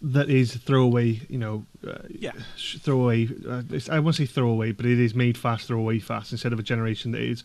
that 0.00 0.28
is 0.30 0.56
throwaway. 0.56 1.20
You 1.28 1.38
know, 1.38 1.66
uh, 1.86 1.98
Yeah. 2.08 2.32
throwaway. 2.56 3.26
Uh, 3.26 3.58
it's- 3.68 3.88
I 3.88 3.98
won't 4.00 4.16
say 4.16 4.26
throwaway, 4.26 4.72
but 4.72 4.86
it 4.86 4.98
is 4.98 5.14
made 5.14 5.38
fast, 5.38 5.66
throwaway 5.66 5.98
fast. 5.98 6.32
Instead 6.32 6.52
of 6.52 6.58
a 6.58 6.62
generation 6.62 7.12
that 7.12 7.20
is 7.20 7.44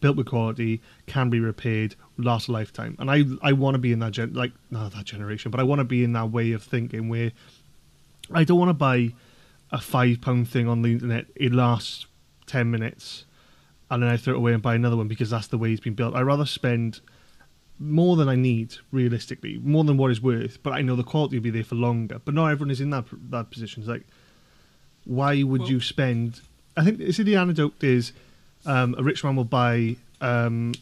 built 0.00 0.16
with 0.16 0.26
quality, 0.26 0.80
can 1.06 1.28
be 1.30 1.40
repaired, 1.40 1.96
last 2.18 2.48
a 2.48 2.52
lifetime. 2.52 2.94
And 2.98 3.10
I 3.10 3.24
I 3.42 3.52
want 3.52 3.74
to 3.74 3.78
be 3.78 3.92
in 3.92 3.98
that 4.00 4.12
gen 4.12 4.32
like 4.34 4.52
not 4.70 4.92
that 4.92 5.06
generation, 5.06 5.50
but 5.50 5.58
I 5.60 5.64
want 5.64 5.80
to 5.80 5.84
be 5.84 6.04
in 6.04 6.12
that 6.12 6.30
way 6.30 6.52
of 6.52 6.62
thinking 6.62 7.08
where 7.08 7.32
I 8.30 8.44
don't 8.44 8.58
want 8.58 8.68
to 8.68 8.74
buy 8.74 9.14
a 9.70 9.80
five 9.80 10.20
pound 10.20 10.48
thing 10.48 10.68
on 10.68 10.82
the 10.82 10.92
internet. 10.92 11.26
It 11.34 11.52
lasts 11.52 12.06
ten 12.46 12.70
minutes, 12.70 13.24
and 13.90 14.02
then 14.02 14.10
I 14.10 14.16
throw 14.16 14.34
it 14.34 14.36
away 14.38 14.52
and 14.52 14.62
buy 14.62 14.74
another 14.74 14.96
one 14.96 15.08
because 15.08 15.30
that's 15.30 15.46
the 15.46 15.58
way 15.58 15.72
it's 15.72 15.80
been 15.80 15.94
built. 15.94 16.14
I 16.14 16.20
rather 16.20 16.46
spend 16.46 17.00
more 17.78 18.16
than 18.16 18.28
I 18.28 18.34
need, 18.34 18.74
realistically, 18.92 19.58
more 19.62 19.84
than 19.84 19.96
what 19.96 20.10
is 20.10 20.20
worth. 20.20 20.62
But 20.62 20.72
I 20.72 20.82
know 20.82 20.96
the 20.96 21.04
quality 21.04 21.36
will 21.38 21.44
be 21.44 21.50
there 21.50 21.64
for 21.64 21.76
longer. 21.76 22.20
But 22.24 22.34
not 22.34 22.48
everyone 22.48 22.70
is 22.70 22.80
in 22.80 22.90
that 22.90 23.04
that 23.30 23.50
position. 23.50 23.82
It's 23.82 23.88
like, 23.88 24.06
why 25.04 25.42
would 25.42 25.62
Well- 25.62 25.70
you 25.70 25.80
spend? 25.80 26.40
I 26.76 26.84
think 26.84 27.12
see 27.12 27.22
the 27.22 27.36
anecdote 27.36 27.82
is, 27.82 28.12
um, 28.66 28.94
a 28.98 29.02
rich 29.02 29.24
man 29.24 29.36
will 29.36 29.44
buy 29.44 29.96
um, 30.20 30.74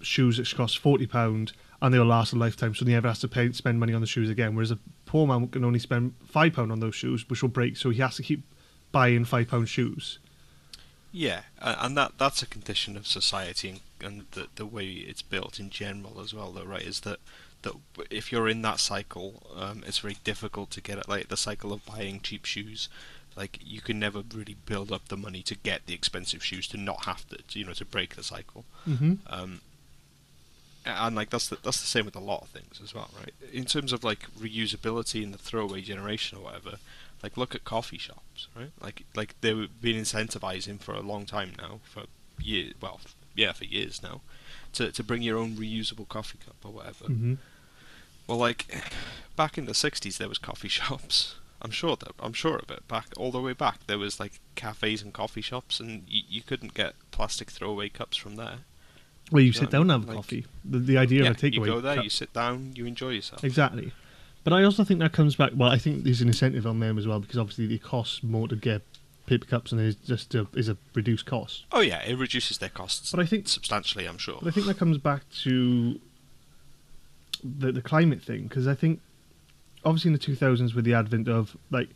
shoes 0.00 0.36
that 0.36 0.48
cost 0.54 0.78
forty 0.78 1.06
pound 1.06 1.52
and 1.82 1.92
they'll 1.92 2.04
last 2.04 2.32
a 2.32 2.36
lifetime, 2.36 2.74
so 2.74 2.84
he 2.86 2.92
never 2.92 3.08
has 3.08 3.18
to 3.20 3.28
pay 3.28 3.52
spend 3.52 3.78
money 3.78 3.92
on 3.92 4.00
the 4.00 4.06
shoes 4.06 4.30
again. 4.30 4.54
Whereas 4.54 4.70
a 4.70 4.78
poor 5.04 5.26
man 5.26 5.46
can 5.48 5.64
only 5.64 5.78
spend 5.78 6.14
five 6.26 6.54
pound 6.54 6.72
on 6.72 6.80
those 6.80 6.94
shoes, 6.94 7.28
which 7.28 7.42
will 7.42 7.50
break, 7.50 7.76
so 7.76 7.90
he 7.90 8.00
has 8.00 8.16
to 8.16 8.22
keep 8.22 8.42
buying 8.92 9.24
five 9.24 9.48
pound 9.48 9.68
shoes. 9.68 10.18
Yeah, 11.16 11.44
and 11.62 11.96
that 11.96 12.18
that's 12.18 12.42
a 12.42 12.46
condition 12.46 12.94
of 12.94 13.06
society 13.06 13.70
and, 13.70 13.80
and 14.02 14.26
the 14.32 14.48
the 14.56 14.66
way 14.66 14.84
it's 14.86 15.22
built 15.22 15.58
in 15.58 15.70
general 15.70 16.20
as 16.20 16.34
well, 16.34 16.52
though, 16.52 16.62
right? 16.62 16.82
Is 16.82 17.00
that 17.00 17.20
that 17.62 17.72
if 18.10 18.30
you're 18.30 18.50
in 18.50 18.60
that 18.62 18.80
cycle, 18.80 19.42
um, 19.56 19.82
it's 19.86 20.00
very 20.00 20.18
difficult 20.24 20.70
to 20.72 20.82
get 20.82 20.98
it. 20.98 21.08
Like 21.08 21.28
the 21.28 21.36
cycle 21.38 21.72
of 21.72 21.86
buying 21.86 22.20
cheap 22.20 22.44
shoes, 22.44 22.90
like 23.34 23.58
you 23.64 23.80
can 23.80 23.98
never 23.98 24.22
really 24.34 24.56
build 24.66 24.92
up 24.92 25.08
the 25.08 25.16
money 25.16 25.42
to 25.44 25.54
get 25.54 25.86
the 25.86 25.94
expensive 25.94 26.44
shoes 26.44 26.68
to 26.68 26.76
not 26.76 27.06
have 27.06 27.26
to, 27.30 27.38
you 27.58 27.64
know, 27.64 27.72
to 27.72 27.86
break 27.86 28.16
the 28.16 28.22
cycle. 28.22 28.66
Mm-hmm. 28.86 29.14
Um, 29.30 29.62
and 30.84 31.16
like 31.16 31.30
that's 31.30 31.48
the, 31.48 31.56
that's 31.62 31.80
the 31.80 31.86
same 31.86 32.04
with 32.04 32.14
a 32.14 32.20
lot 32.20 32.42
of 32.42 32.48
things 32.48 32.78
as 32.84 32.94
well, 32.94 33.08
right? 33.18 33.32
In 33.54 33.64
terms 33.64 33.94
of 33.94 34.04
like 34.04 34.30
reusability 34.38 35.24
and 35.24 35.32
the 35.32 35.38
throwaway 35.38 35.80
generation 35.80 36.36
or 36.36 36.42
whatever, 36.42 36.76
like 37.22 37.36
look 37.36 37.54
at 37.54 37.64
coffee 37.64 37.98
shops, 37.98 38.48
right? 38.56 38.72
Like 38.80 39.04
like 39.14 39.34
they've 39.40 39.68
been 39.80 39.96
incentivizing 39.96 40.80
for 40.80 40.94
a 40.94 41.00
long 41.00 41.26
time 41.26 41.52
now, 41.58 41.80
for 41.84 42.04
years, 42.40 42.74
well, 42.80 43.00
yeah, 43.34 43.52
for 43.52 43.64
years 43.64 44.02
now, 44.02 44.20
to 44.74 44.92
to 44.92 45.02
bring 45.02 45.22
your 45.22 45.38
own 45.38 45.56
reusable 45.56 46.08
coffee 46.08 46.38
cup 46.44 46.56
or 46.64 46.72
whatever. 46.72 47.04
Mm-hmm. 47.06 47.34
Well, 48.26 48.38
like 48.38 48.66
back 49.36 49.56
in 49.58 49.66
the 49.66 49.72
'60s, 49.72 50.18
there 50.18 50.28
was 50.28 50.38
coffee 50.38 50.68
shops. 50.80 51.36
I'm 51.62 51.70
sure 51.70 51.96
that 51.96 52.12
I'm 52.20 52.34
sure 52.34 52.56
of 52.58 52.70
it. 52.70 52.86
Back 52.86 53.06
all 53.16 53.30
the 53.32 53.40
way 53.40 53.54
back, 53.54 53.86
there 53.86 53.98
was 53.98 54.20
like 54.20 54.40
cafes 54.56 55.02
and 55.02 55.12
coffee 55.12 55.40
shops, 55.40 55.80
and 55.80 56.02
y- 56.02 56.22
you 56.28 56.42
couldn't 56.42 56.74
get 56.74 56.94
plastic 57.10 57.50
throwaway 57.50 57.88
cups 57.88 58.16
from 58.16 58.36
there. 58.36 58.58
Well, 59.32 59.40
you 59.42 59.50
Yeah, 59.52 59.60
sit 59.60 59.70
down 59.70 59.82
and 59.82 59.90
have 59.90 60.04
a 60.04 60.06
like- 60.06 60.16
coffee. 60.16 60.44
The, 60.64 60.78
the 60.78 60.98
idea 60.98 61.24
yeah, 61.24 61.30
of 61.30 61.36
a 61.36 61.40
takeaway. 61.40 61.54
you 61.54 61.64
go 61.66 61.80
there, 61.80 61.94
cup- 61.96 62.04
you 62.04 62.10
sit 62.10 62.32
down, 62.32 62.74
you 62.76 62.84
enjoy 62.86 63.08
yourself. 63.10 63.42
Exactly. 63.42 63.92
But 64.46 64.52
I 64.52 64.62
also 64.62 64.84
think 64.84 65.00
that 65.00 65.12
comes 65.12 65.34
back. 65.34 65.50
Well, 65.56 65.70
I 65.70 65.76
think 65.76 66.04
there's 66.04 66.20
an 66.20 66.28
incentive 66.28 66.68
on 66.68 66.78
them 66.78 66.98
as 66.98 67.06
well 67.08 67.18
because 67.18 67.36
obviously 67.36 67.74
it 67.74 67.82
costs 67.82 68.22
more 68.22 68.46
to 68.46 68.54
get 68.54 68.80
paper 69.26 69.44
cups 69.44 69.72
and 69.72 69.80
it's 69.80 69.96
just 70.06 70.36
a, 70.36 70.46
is 70.54 70.68
a 70.68 70.76
reduced 70.94 71.26
cost. 71.26 71.64
Oh 71.72 71.80
yeah, 71.80 72.00
it 72.04 72.16
reduces 72.16 72.58
their 72.58 72.68
costs 72.68 73.10
But 73.10 73.18
I 73.18 73.26
think 73.26 73.48
substantially. 73.48 74.06
I'm 74.06 74.18
sure. 74.18 74.38
But 74.40 74.46
I 74.46 74.50
think 74.52 74.66
that 74.66 74.78
comes 74.78 74.98
back 74.98 75.28
to 75.42 75.98
the 77.42 77.72
the 77.72 77.82
climate 77.82 78.22
thing 78.22 78.44
because 78.44 78.68
I 78.68 78.76
think 78.76 79.00
obviously 79.84 80.10
in 80.10 80.12
the 80.12 80.20
2000s 80.20 80.76
with 80.76 80.84
the 80.84 80.94
advent 80.94 81.26
of 81.26 81.56
like 81.72 81.88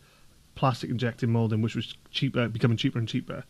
plastic 0.56 0.90
injected 0.90 1.28
molding, 1.28 1.62
which 1.62 1.76
was 1.76 1.94
cheaper, 2.10 2.48
becoming 2.48 2.76
cheaper 2.76 2.98
and 2.98 3.06
cheaper. 3.06 3.44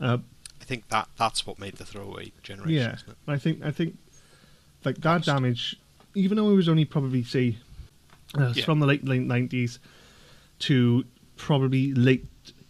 Uh, 0.00 0.18
I 0.60 0.64
think 0.64 0.88
that 0.88 1.06
that's 1.16 1.46
what 1.46 1.60
made 1.60 1.74
the 1.76 1.84
throwaway 1.84 2.32
generation. 2.42 2.74
yeah, 2.74 2.94
Isn't 2.94 3.10
it? 3.10 3.16
I 3.28 3.38
think 3.38 3.64
I 3.64 3.70
think 3.70 3.96
like 4.84 4.96
that 4.96 5.18
Cost. 5.18 5.26
damage, 5.26 5.76
even 6.16 6.36
though 6.36 6.50
it 6.50 6.54
was 6.56 6.68
only 6.68 6.84
probably 6.84 7.22
say 7.22 7.58
uh, 8.38 8.52
Yeah. 8.54 8.64
from 8.64 8.80
the 8.80 8.86
late 8.86 9.04
late 9.04 9.22
90s 9.22 9.78
to 10.60 11.04
probably 11.36 11.92
late 11.94 12.26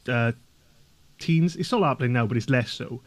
uh, 0.09 0.33
teens, 1.19 1.57
it's 1.57 1.69
still 1.69 1.83
happening 1.85 2.13
now, 2.13 2.27
but 2.27 2.37
it's 2.37 2.49
less 2.51 2.71
so. 2.73 3.01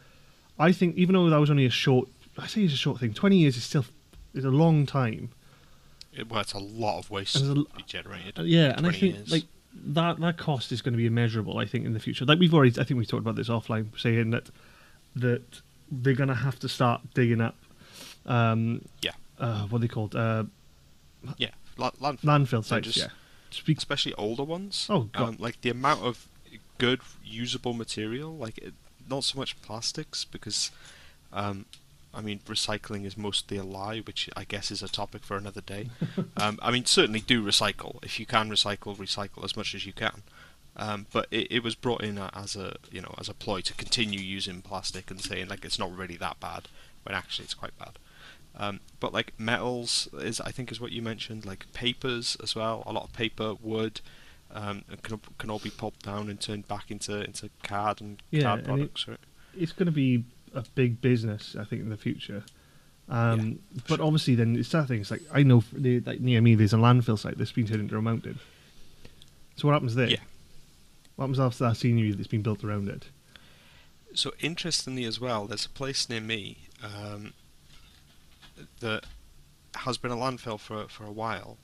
I 0.58 0.72
think 0.72 0.96
even 0.96 1.14
though 1.14 1.28
that 1.30 1.38
was 1.38 1.50
only 1.50 1.66
a 1.66 1.70
short, 1.70 2.08
I 2.36 2.46
say 2.46 2.62
it's 2.62 2.74
a 2.74 2.76
short 2.76 2.98
thing. 3.00 3.12
20 3.14 3.36
years 3.36 3.56
is 3.56 3.64
still 3.64 3.84
is 4.34 4.44
a 4.44 4.50
long 4.50 4.86
time. 4.86 5.30
It, 6.12 6.28
well, 6.30 6.40
it's 6.40 6.52
a 6.52 6.58
lot 6.58 6.98
of 6.98 7.10
waste 7.10 7.36
a 7.36 7.40
to 7.40 7.66
be 7.76 7.82
generated. 7.86 8.38
Uh, 8.38 8.42
yeah, 8.42 8.74
and 8.76 8.86
I 8.86 8.90
think 8.92 9.14
years. 9.16 9.30
like 9.30 9.44
that 9.74 10.18
that 10.20 10.36
cost 10.38 10.72
is 10.72 10.82
going 10.82 10.92
to 10.94 10.98
be 10.98 11.06
immeasurable. 11.06 11.58
I 11.58 11.64
think 11.66 11.84
in 11.86 11.92
the 11.92 12.00
future, 12.00 12.24
like 12.24 12.38
we've 12.38 12.52
already, 12.54 12.70
I 12.80 12.84
think 12.84 12.98
we 12.98 13.06
talked 13.06 13.20
about 13.22 13.36
this 13.36 13.48
offline, 13.48 13.86
saying 13.98 14.30
that 14.30 14.50
that 15.16 15.42
they're 15.90 16.14
going 16.14 16.28
to 16.28 16.34
have 16.34 16.58
to 16.60 16.68
start 16.68 17.00
digging 17.14 17.40
up, 17.40 17.56
um, 18.26 18.84
Yeah. 19.02 19.12
uh, 19.38 19.62
what 19.68 19.78
are 19.78 19.80
they 19.80 19.88
called, 19.88 20.14
uh, 20.14 20.44
yeah, 21.38 21.50
la- 21.78 21.90
landfill. 21.92 22.24
landfill 22.24 22.64
sites. 22.64 22.86
just- 22.86 22.98
yeah, 22.98 23.08
Speak, 23.50 23.78
especially 23.78 24.12
older 24.14 24.44
ones. 24.44 24.86
Oh, 24.90 25.04
God. 25.04 25.22
Um, 25.28 25.36
like 25.38 25.60
the 25.62 25.70
amount 25.70 26.02
of 26.02 26.26
good 26.76 27.00
usable 27.24 27.72
material, 27.72 28.36
like 28.36 28.58
it, 28.58 28.74
not 29.08 29.24
so 29.24 29.38
much 29.38 29.60
plastics, 29.62 30.24
because, 30.26 30.70
um, 31.32 31.64
I 32.12 32.20
mean, 32.20 32.40
recycling 32.46 33.06
is 33.06 33.16
mostly 33.16 33.56
a 33.56 33.64
lie, 33.64 34.00
which 34.00 34.28
I 34.36 34.44
guess 34.44 34.70
is 34.70 34.82
a 34.82 34.88
topic 34.88 35.22
for 35.24 35.36
another 35.38 35.62
day. 35.62 35.88
um, 36.36 36.58
I 36.60 36.70
mean, 36.70 36.84
certainly 36.84 37.20
do 37.20 37.42
recycle 37.44 38.04
if 38.04 38.20
you 38.20 38.26
can 38.26 38.50
recycle, 38.50 38.96
recycle 38.96 39.44
as 39.44 39.56
much 39.56 39.74
as 39.74 39.86
you 39.86 39.92
can. 39.94 40.22
Um, 40.76 41.06
but 41.12 41.26
it, 41.30 41.48
it 41.50 41.62
was 41.64 41.74
brought 41.74 42.04
in 42.04 42.18
as 42.18 42.54
a 42.54 42.76
you 42.92 43.00
know 43.00 43.12
as 43.18 43.28
a 43.28 43.34
ploy 43.34 43.62
to 43.62 43.74
continue 43.74 44.20
using 44.20 44.62
plastic 44.62 45.10
and 45.10 45.20
saying 45.20 45.48
like 45.48 45.64
it's 45.64 45.78
not 45.78 45.94
really 45.96 46.16
that 46.18 46.38
bad 46.38 46.68
when 47.02 47.16
actually 47.16 47.46
it's 47.46 47.54
quite 47.54 47.76
bad. 47.78 47.98
Um, 48.58 48.80
but 48.98 49.12
like 49.12 49.32
metals 49.38 50.08
is 50.14 50.40
I 50.40 50.50
think 50.50 50.72
is 50.72 50.80
what 50.80 50.90
you 50.92 51.00
mentioned, 51.00 51.46
like 51.46 51.72
papers 51.72 52.36
as 52.42 52.54
well. 52.56 52.82
A 52.86 52.92
lot 52.92 53.04
of 53.04 53.12
paper, 53.12 53.54
wood, 53.60 54.00
um, 54.50 54.82
can 55.02 55.20
can 55.38 55.48
all 55.50 55.60
be 55.60 55.70
pulped 55.70 56.02
down 56.04 56.28
and 56.28 56.40
turned 56.40 56.66
back 56.66 56.90
into 56.90 57.24
into 57.24 57.50
card 57.62 58.00
and 58.00 58.20
Yeah, 58.30 58.42
card 58.42 58.58
and 58.60 58.66
it- 58.66 58.70
products. 58.70 59.08
right? 59.08 59.18
It's 59.56 59.72
going 59.72 59.86
to 59.86 59.92
be 59.92 60.24
a 60.54 60.62
big 60.74 61.00
business, 61.00 61.56
I 61.58 61.64
think, 61.64 61.82
in 61.82 61.88
the 61.88 61.96
future. 61.96 62.44
Um, 63.08 63.60
Yeah, 63.72 63.80
but 63.88 63.96
sure. 63.96 64.04
obviously, 64.06 64.34
then 64.34 64.56
it's 64.56 64.68
that 64.70 64.88
thing. 64.88 65.00
It's 65.00 65.10
like 65.10 65.22
I 65.32 65.42
know, 65.42 65.62
the, 65.72 66.00
like 66.00 66.20
near 66.20 66.40
me, 66.40 66.54
there's 66.54 66.72
a 66.74 66.76
landfill 66.78 67.18
site 67.18 67.38
that's 67.38 67.52
been 67.52 67.66
turned 67.66 67.80
into 67.82 67.96
a 67.96 68.02
mountain. 68.02 68.38
So 69.56 69.66
what 69.68 69.74
happens 69.74 69.94
there? 69.94 70.08
Yeah. 70.08 70.18
What 71.16 71.24
happens 71.24 71.40
after 71.40 71.64
that 71.64 71.76
scenery 71.76 72.12
that's 72.12 72.28
been 72.28 72.42
built 72.42 72.62
around 72.64 72.88
it? 72.88 73.06
So 74.14 74.32
interestingly 74.40 75.04
as 75.04 75.20
well, 75.20 75.46
there's 75.46 75.66
a 75.66 75.70
place 75.70 76.08
near 76.08 76.20
me 76.20 76.68
um, 76.82 77.32
that 78.80 79.04
has 79.76 79.98
been 79.98 80.10
a 80.10 80.16
landfill 80.16 80.58
for 80.58 80.88
for 80.88 81.04
a 81.04 81.12
while. 81.12 81.56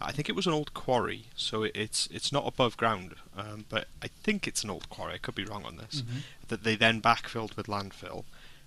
I 0.00 0.10
think 0.10 0.28
it 0.28 0.34
was 0.34 0.48
an 0.48 0.52
old 0.52 0.74
quarry, 0.74 1.26
so 1.36 1.62
it, 1.62 1.72
it's 1.76 2.08
it's 2.10 2.32
not 2.32 2.46
above 2.46 2.76
ground, 2.76 3.14
um, 3.36 3.66
but 3.68 3.86
I 4.02 4.08
think 4.08 4.48
it's 4.48 4.64
an 4.64 4.70
old 4.70 4.88
quarry. 4.90 5.14
I 5.14 5.18
could 5.18 5.36
be 5.36 5.44
wrong 5.44 5.64
on 5.64 5.76
this. 5.76 6.02
That 6.48 6.64
they 6.64 6.74
then 6.74 7.00
backfilled 7.00 7.56
with 7.56 7.66
landfill, 7.68 8.24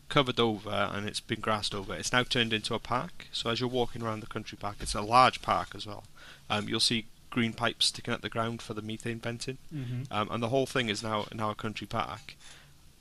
covered 0.07 0.39
over, 0.39 0.69
and 0.93 1.05
it's 1.07 1.19
been 1.19 1.41
grassed 1.41 1.75
over. 1.75 1.93
It's 1.93 2.13
now 2.13 2.23
turned 2.23 2.53
into 2.53 2.73
a 2.73 2.79
park. 2.79 3.27
So 3.33 3.49
as 3.49 3.59
you're 3.59 3.67
walking 3.67 4.01
around 4.01 4.21
the 4.21 4.27
country 4.27 4.57
park, 4.57 4.77
it's 4.79 4.95
a 4.95 5.01
large 5.01 5.41
park 5.41 5.69
as 5.75 5.85
well. 5.85 6.05
Um, 6.49 6.69
you'll 6.69 6.79
see 6.79 7.05
green 7.31 7.51
pipes 7.51 7.87
sticking 7.87 8.13
at 8.13 8.21
the 8.21 8.29
ground 8.29 8.61
for 8.61 8.73
the 8.73 8.81
methane 8.81 9.19
venting 9.19 9.57
Mm-hmm. 9.73 10.03
um, 10.11 10.29
and 10.31 10.41
the 10.41 10.47
whole 10.47 10.65
thing 10.65 10.87
is 10.87 11.03
now 11.03 11.25
now 11.33 11.49
a 11.49 11.55
country 11.55 11.85
park. 11.87 12.35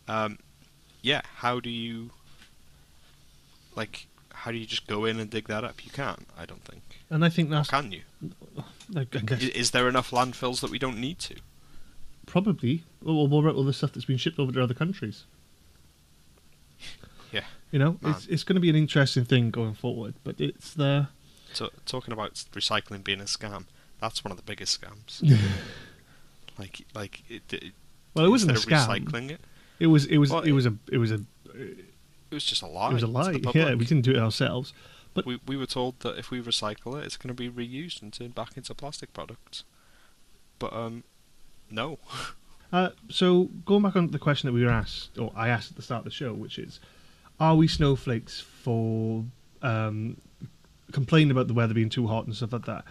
Um, 0.09 0.39
yeah, 1.03 1.23
how 1.37 1.61
do 1.61 1.71
you 1.71 2.11
like? 3.77 4.07
How 4.35 4.51
do 4.51 4.59
you 4.59 4.67
just 4.67 4.87
go 4.87 5.05
in 5.07 5.19
and 5.21 5.31
dig 5.31 5.49
that 5.49 5.65
up? 5.65 5.85
You 5.85 5.91
can't. 5.91 6.27
I 6.37 6.45
don't 6.45 6.63
think. 6.65 6.83
And 7.11 7.25
I 7.25 7.29
think 7.31 7.49
Or 7.49 7.55
that's 7.57 7.71
can 7.71 7.93
you? 7.93 8.03
I 8.97 9.05
guess 9.05 9.43
Is 9.43 9.71
there 9.71 9.89
enough 9.89 10.11
landfills 10.11 10.61
that 10.61 10.71
we 10.71 10.79
don't 10.79 10.99
need 10.99 11.19
to? 11.21 11.37
probably. 12.27 12.83
Or 13.05 13.27
what 13.29 13.41
about 13.41 13.55
all 13.55 13.65
the 13.65 13.73
stuff 13.73 13.93
that's 13.93 14.07
been 14.07 14.17
shipped 14.17 14.39
over 14.39 14.51
to 14.53 14.63
other 14.63 14.75
countries? 14.75 15.25
Yeah. 17.33 17.45
You 17.73 17.81
know, 17.81 17.99
Man. 18.01 18.13
it's 18.13 18.27
it's 18.27 18.45
going 18.45 18.55
to 18.55 18.61
be 18.61 18.71
an 18.71 18.77
interesting 18.77 19.25
thing 19.25 19.51
going 19.51 19.75
forward. 19.75 20.15
But 20.23 20.41
it's 20.41 20.73
the 20.75 21.09
So 21.53 21.71
talking 21.85 22.13
about 22.13 22.35
recycling 22.53 23.03
being 23.03 23.21
a 23.21 23.25
scam, 23.25 23.65
that's 24.01 24.23
one 24.25 24.31
of 24.31 24.37
the 24.37 24.45
biggest 24.45 24.81
scams. 24.81 25.21
like 26.59 26.87
like 26.95 27.23
it. 27.29 27.53
it 27.53 27.73
well, 28.15 28.25
it 28.25 28.29
wasn't 28.29 28.53
a 28.53 28.61
scam. 28.61 28.87
Recycling 28.87 29.31
it. 29.33 29.41
It 29.81 29.89
was 29.89 30.07
it 30.07 30.19
was 30.19 30.31
Well, 30.31 30.43
it 30.43 30.53
was 30.53 30.65
a 30.67 30.75
it 30.93 30.99
was 30.99 31.11
a 31.11 31.21
It 31.55 31.85
was 32.35 32.45
just 32.45 32.63
a 32.63 32.67
lie. 32.67 32.91
it 32.91 32.95
was 32.95 33.03
a 33.03 33.07
lie. 33.07 33.41
Yeah, 33.55 33.75
we 33.75 33.85
didn't 33.85 34.03
do 34.03 34.13
it 34.13 34.19
ourselves. 34.19 34.73
But 35.15 35.27
we, 35.27 35.41
we 35.47 35.57
were 35.57 35.67
told 35.67 36.01
that 36.01 36.19
if 36.19 36.31
we 36.31 36.43
recycle 36.43 36.99
it, 36.99 37.05
it's 37.05 37.17
going 37.17 37.35
to 37.35 37.35
be 37.35 37.49
reused 37.49 38.03
and 38.03 38.13
turned 38.13 38.35
back 38.35 38.57
into 38.57 38.75
plastic 38.75 39.13
products. 39.13 39.63
But 40.59 40.73
um, 40.73 41.05
no. 41.71 41.99
Uh, 42.73 42.91
so 43.09 43.45
going 43.65 43.85
back 43.85 43.95
on 43.95 44.11
the 44.11 44.19
question 44.19 44.49
that 44.49 44.53
we 44.53 44.65
were 44.65 44.71
asked, 44.71 45.17
or 45.17 45.31
I 45.37 45.49
asked 45.49 45.71
at 45.71 45.77
the 45.77 45.83
start 45.83 46.01
of 46.01 46.05
the 46.07 46.11
show, 46.11 46.33
which 46.33 46.59
is, 46.59 46.81
are 47.39 47.55
we 47.55 47.69
snowflakes 47.69 48.41
for 48.41 49.25
um, 49.63 50.17
complaining 50.91 51.31
about 51.31 51.47
the 51.47 51.55
weather 51.55 51.73
being 51.73 51.89
too 51.89 52.09
hot 52.09 52.27
and 52.27 52.35
stuff 52.35 52.53
like 52.53 52.65
that? 52.65 52.85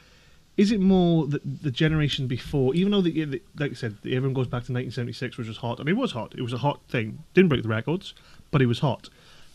Is 0.56 0.72
it 0.72 0.80
more 0.80 1.28
that 1.28 1.42
the 1.64 1.72
generation 1.72 2.28
before, 2.28 2.74
even 2.76 2.94
though 2.94 3.02
the, 3.02 3.26
the, 3.26 3.42
like 3.58 3.72
I 3.72 3.74
said, 3.74 3.98
everyone 4.06 4.34
goes 4.34 4.48
back 4.48 4.64
to 4.66 4.72
1976, 4.72 5.38
which 5.38 5.50
was 5.50 5.58
hot, 5.58 5.80
I 5.80 5.82
and 5.82 5.88
mean, 5.88 5.98
it 5.98 6.00
was 6.00 6.14
hot. 6.14 6.34
It 6.38 6.44
was 6.44 6.54
a 6.54 6.60
hot 6.60 6.80
thing. 6.88 7.22
Didn't 7.34 7.50
break 7.50 7.64
the 7.64 7.68
records, 7.68 8.14
but 8.52 8.62
it 8.62 8.68
was 8.68 8.80
hot. 8.80 9.10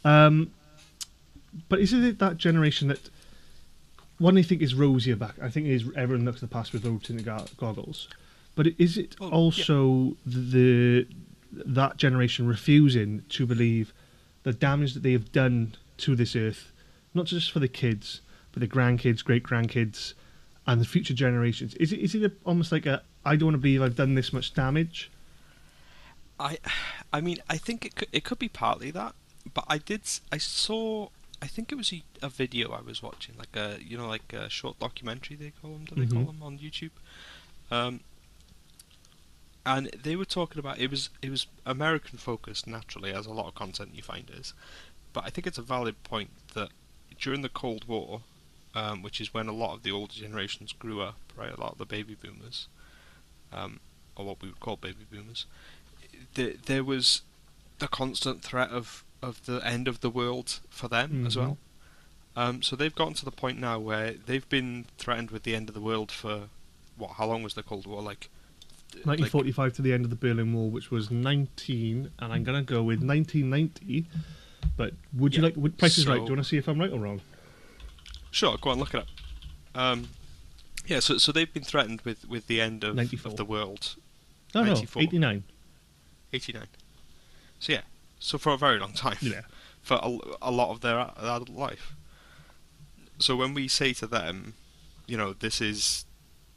Um, 0.05 0.53
but 1.69 1.81
isn't 1.81 2.05
it 2.05 2.19
that 2.19 2.37
generation 2.37 2.89
that 2.89 3.11
one 4.19 4.37
I 4.37 4.43
think 4.43 4.63
is 4.63 4.75
rosier 4.75 5.17
back? 5.17 5.35
I 5.43 5.49
think 5.49 5.67
is 5.67 5.85
everyone 5.97 6.25
looks 6.25 6.43
at 6.43 6.49
the 6.49 6.55
past 6.55 6.73
with 6.73 6.85
rose 6.85 7.03
tinted 7.03 7.29
goggles. 7.57 8.09
But 8.55 8.69
is 8.79 8.99
it 8.99 9.15
Oh, 9.21 9.31
also 9.31 10.17
the, 10.27 10.41
the 10.41 11.07
that 11.65 11.97
generation 11.97 12.47
refusing 12.47 13.23
to 13.31 13.47
believe 13.47 13.93
the 14.43 14.53
damage 14.53 14.95
that 14.95 15.03
they 15.03 15.13
have 15.13 15.33
done 15.33 15.75
to 15.99 16.15
this 16.17 16.35
earth, 16.37 16.73
not 17.15 17.27
just 17.27 17.51
for 17.51 17.61
the 17.61 17.69
kids, 17.69 18.21
but 18.53 18.61
the 18.61 18.69
grandkids, 18.69 19.25
great 19.25 19.43
grandkids, 19.43 20.15
and 20.67 20.81
the 20.81 20.85
future 20.85 21.15
generations? 21.15 21.75
Is 21.75 21.93
it 21.93 22.01
is 22.01 22.15
it 22.15 22.33
almost 22.45 22.73
like 22.73 22.87
a 22.87 23.03
I 23.25 23.37
don't 23.37 23.49
want 23.49 23.55
to 23.55 23.59
believe 23.59 23.83
I've 23.83 23.97
done 23.97 24.15
this 24.15 24.33
much 24.33 24.55
damage? 24.55 25.11
I, 26.41 26.59
I 27.13 27.21
mean, 27.21 27.39
I 27.51 27.57
think 27.57 27.85
it 27.85 27.97
could, 27.97 28.09
it 28.13 28.25
could 28.25 28.39
be 28.39 28.49
partly 28.49 28.91
that, 28.93 29.15
but 29.55 29.65
I 29.69 29.79
did 29.79 30.03
I 30.33 30.39
saw 30.39 31.09
I 31.41 31.47
think 31.47 31.71
it 31.71 31.77
was 31.77 31.93
a, 31.93 32.03
a 32.23 32.29
video 32.29 32.73
I 32.73 32.81
was 32.81 33.03
watching, 33.03 33.35
like 33.39 33.55
a 33.57 33.79
you 33.83 33.97
know 33.99 34.09
like 34.09 34.33
a 34.33 34.49
short 34.49 34.79
documentary 34.79 35.37
they 35.37 35.51
call 35.63 35.73
them, 35.73 35.85
do 35.85 35.95
they 35.95 36.07
call 36.07 36.25
Mhm. 36.25 36.27
them 36.27 36.43
on 36.43 36.59
YouTube? 36.59 36.91
Um, 37.71 38.01
and 39.67 39.87
they 40.03 40.17
were 40.17 40.25
talking 40.25 40.59
about 40.59 40.79
it 40.79 40.91
was 40.91 41.11
it 41.23 41.31
was 41.31 41.47
American 41.67 42.19
focused 42.19 42.67
naturally, 42.67 43.13
as 43.13 43.27
a 43.27 43.33
lot 43.33 43.47
of 43.49 43.55
content 43.55 43.91
you 43.95 44.03
find 44.03 44.31
is, 44.31 44.55
but 45.13 45.25
I 45.25 45.31
think 45.31 45.47
it's 45.47 45.59
a 45.59 45.63
valid 45.63 46.03
point 46.05 46.31
that 46.55 46.71
during 47.21 47.43
the 47.43 47.49
Cold 47.49 47.87
War, 47.87 48.23
um, 48.75 49.03
which 49.03 49.21
is 49.21 49.35
when 49.35 49.49
a 49.49 49.53
lot 49.53 49.75
of 49.75 49.83
the 49.83 49.91
older 49.93 50.15
generations 50.15 50.73
grew 50.73 51.01
up, 51.03 51.19
right, 51.37 51.53
a 51.53 51.61
lot 51.61 51.73
of 51.73 51.79
the 51.79 51.85
baby 51.87 52.15
boomers, 52.15 52.69
um, 53.53 53.81
or 54.17 54.25
what 54.25 54.41
we 54.41 54.49
would 54.49 54.61
call 54.61 54.77
baby 54.77 55.05
boomers, 55.11 55.45
there, 56.35 56.55
there 56.67 56.85
was 56.85 57.23
the 57.81 57.89
constant 57.89 58.43
threat 58.43 58.71
of, 58.71 59.05
of 59.23 59.45
the 59.47 59.59
end 59.67 59.89
of 59.89 60.01
the 60.01 60.11
world 60.11 60.61
for 60.71 60.89
them 60.89 61.27
as 61.27 61.35
Mhm. 61.35 61.41
well. 61.41 61.59
Um, 62.37 62.63
so 62.63 62.77
they've 62.77 62.95
gotten 62.95 63.15
to 63.15 63.25
the 63.25 63.33
point 63.33 63.59
now 63.59 63.79
where 63.81 64.13
they've 64.13 64.49
been 64.49 64.87
threatened 64.97 65.31
with 65.33 65.43
the 65.43 65.55
end 65.57 65.69
of 65.69 65.75
the 65.75 65.81
world 65.81 66.13
for 66.13 66.49
what? 66.97 67.13
How 67.13 67.27
long 67.27 67.43
was 67.43 67.55
the 67.55 67.63
Cold 67.63 67.87
War? 67.87 68.01
Like, 68.03 68.29
like 69.05 69.19
1945 69.19 69.73
to 69.75 69.83
the 69.83 69.93
end 69.93 70.05
of 70.05 70.11
the 70.11 70.17
Berlin 70.17 70.53
Wall, 70.53 70.71
which 70.71 70.91
was 70.91 71.11
19, 71.11 72.11
and 72.19 72.33
I'm 72.33 72.45
gonna 72.45 72.63
go 72.63 72.83
with 72.83 73.03
1990. 73.03 74.07
But 74.77 74.95
would 75.13 75.35
you 75.35 75.41
Yeah, 75.43 75.47
like? 75.49 75.57
Would 75.57 75.79
Price 75.79 75.99
is 75.99 76.07
right? 76.07 76.19
Do 76.19 76.25
you 76.25 76.31
want 76.31 76.39
to 76.39 76.45
see 76.45 76.57
if 76.57 76.69
I'm 76.69 76.79
right 76.81 76.91
or 76.91 76.99
wrong? 77.01 77.21
Sure, 78.31 78.57
go 78.59 78.71
on, 78.71 78.79
look 78.79 78.95
it 78.95 79.01
up. 79.01 79.07
Um, 79.75 80.09
yeah, 80.87 81.01
so 81.01 81.19
so 81.19 81.33
they've 81.33 81.53
been 81.53 81.65
threatened 81.65 82.01
with, 82.03 82.29
with 82.29 82.47
the 82.47 82.61
end 82.61 82.85
of, 82.85 82.99
of 83.25 83.37
the 83.37 83.45
world. 83.45 83.95
No, 84.55 84.63
no, 84.63 84.75
94. 84.75 85.03
89. 85.03 85.45
89. 86.33 86.67
So 87.59 87.73
yeah, 87.73 87.81
so 88.19 88.39
for 88.39 88.53
a 88.53 88.59
very 88.59 88.79
long 88.79 88.93
time. 88.93 89.19
Yeah. 89.21 89.43
For 89.83 89.99
a, 90.03 90.19
a 90.43 90.51
lot 90.51 90.71
of 90.71 90.81
their, 90.81 90.99
adult 90.99 91.49
life. 91.49 91.95
So 93.19 93.37
when 93.37 93.55
we 93.55 93.69
say 93.69 93.93
to 93.95 94.07
them, 94.07 94.55
you 95.07 95.17
know, 95.17 95.33
this 95.33 95.61
is 95.61 96.05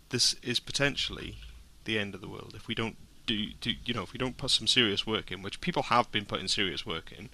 this 0.09 0.35
is 0.43 0.59
potentially 0.59 1.37
the 1.85 1.97
end 1.97 2.13
of 2.13 2.19
the 2.19 2.27
world 2.27 2.53
if 2.55 2.67
we 2.67 2.75
don't 2.75 2.97
do, 3.25 3.53
do 3.61 3.73
you 3.85 3.93
know 3.93 4.03
if 4.03 4.13
we 4.13 4.17
don't 4.17 4.37
put 4.37 4.51
some 4.51 4.67
serious 4.67 5.07
work 5.07 5.31
in, 5.31 5.41
which 5.41 5.61
people 5.61 5.83
have 5.83 6.11
been 6.11 6.25
putting 6.25 6.47
serious 6.47 6.85
work 6.85 7.11
in, 7.11 7.29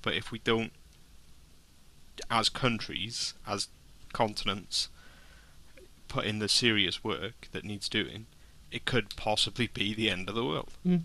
but 0.00 0.14
if 0.14 0.30
we 0.30 0.38
don't, 0.38 0.72
as 2.30 2.48
countries, 2.48 3.34
as 3.46 3.68
continents, 4.12 4.88
put 6.08 6.24
in 6.24 6.38
the 6.38 6.48
serious 6.48 7.02
work 7.02 7.48
that 7.52 7.64
needs 7.64 7.88
doing, 7.88 8.26
it 8.70 8.84
could 8.84 9.14
possibly 9.16 9.66
be 9.66 9.94
the 9.94 10.10
end 10.10 10.28
of 10.28 10.34
the 10.34 10.44
world. 10.44 10.70
Mm. 10.86 11.02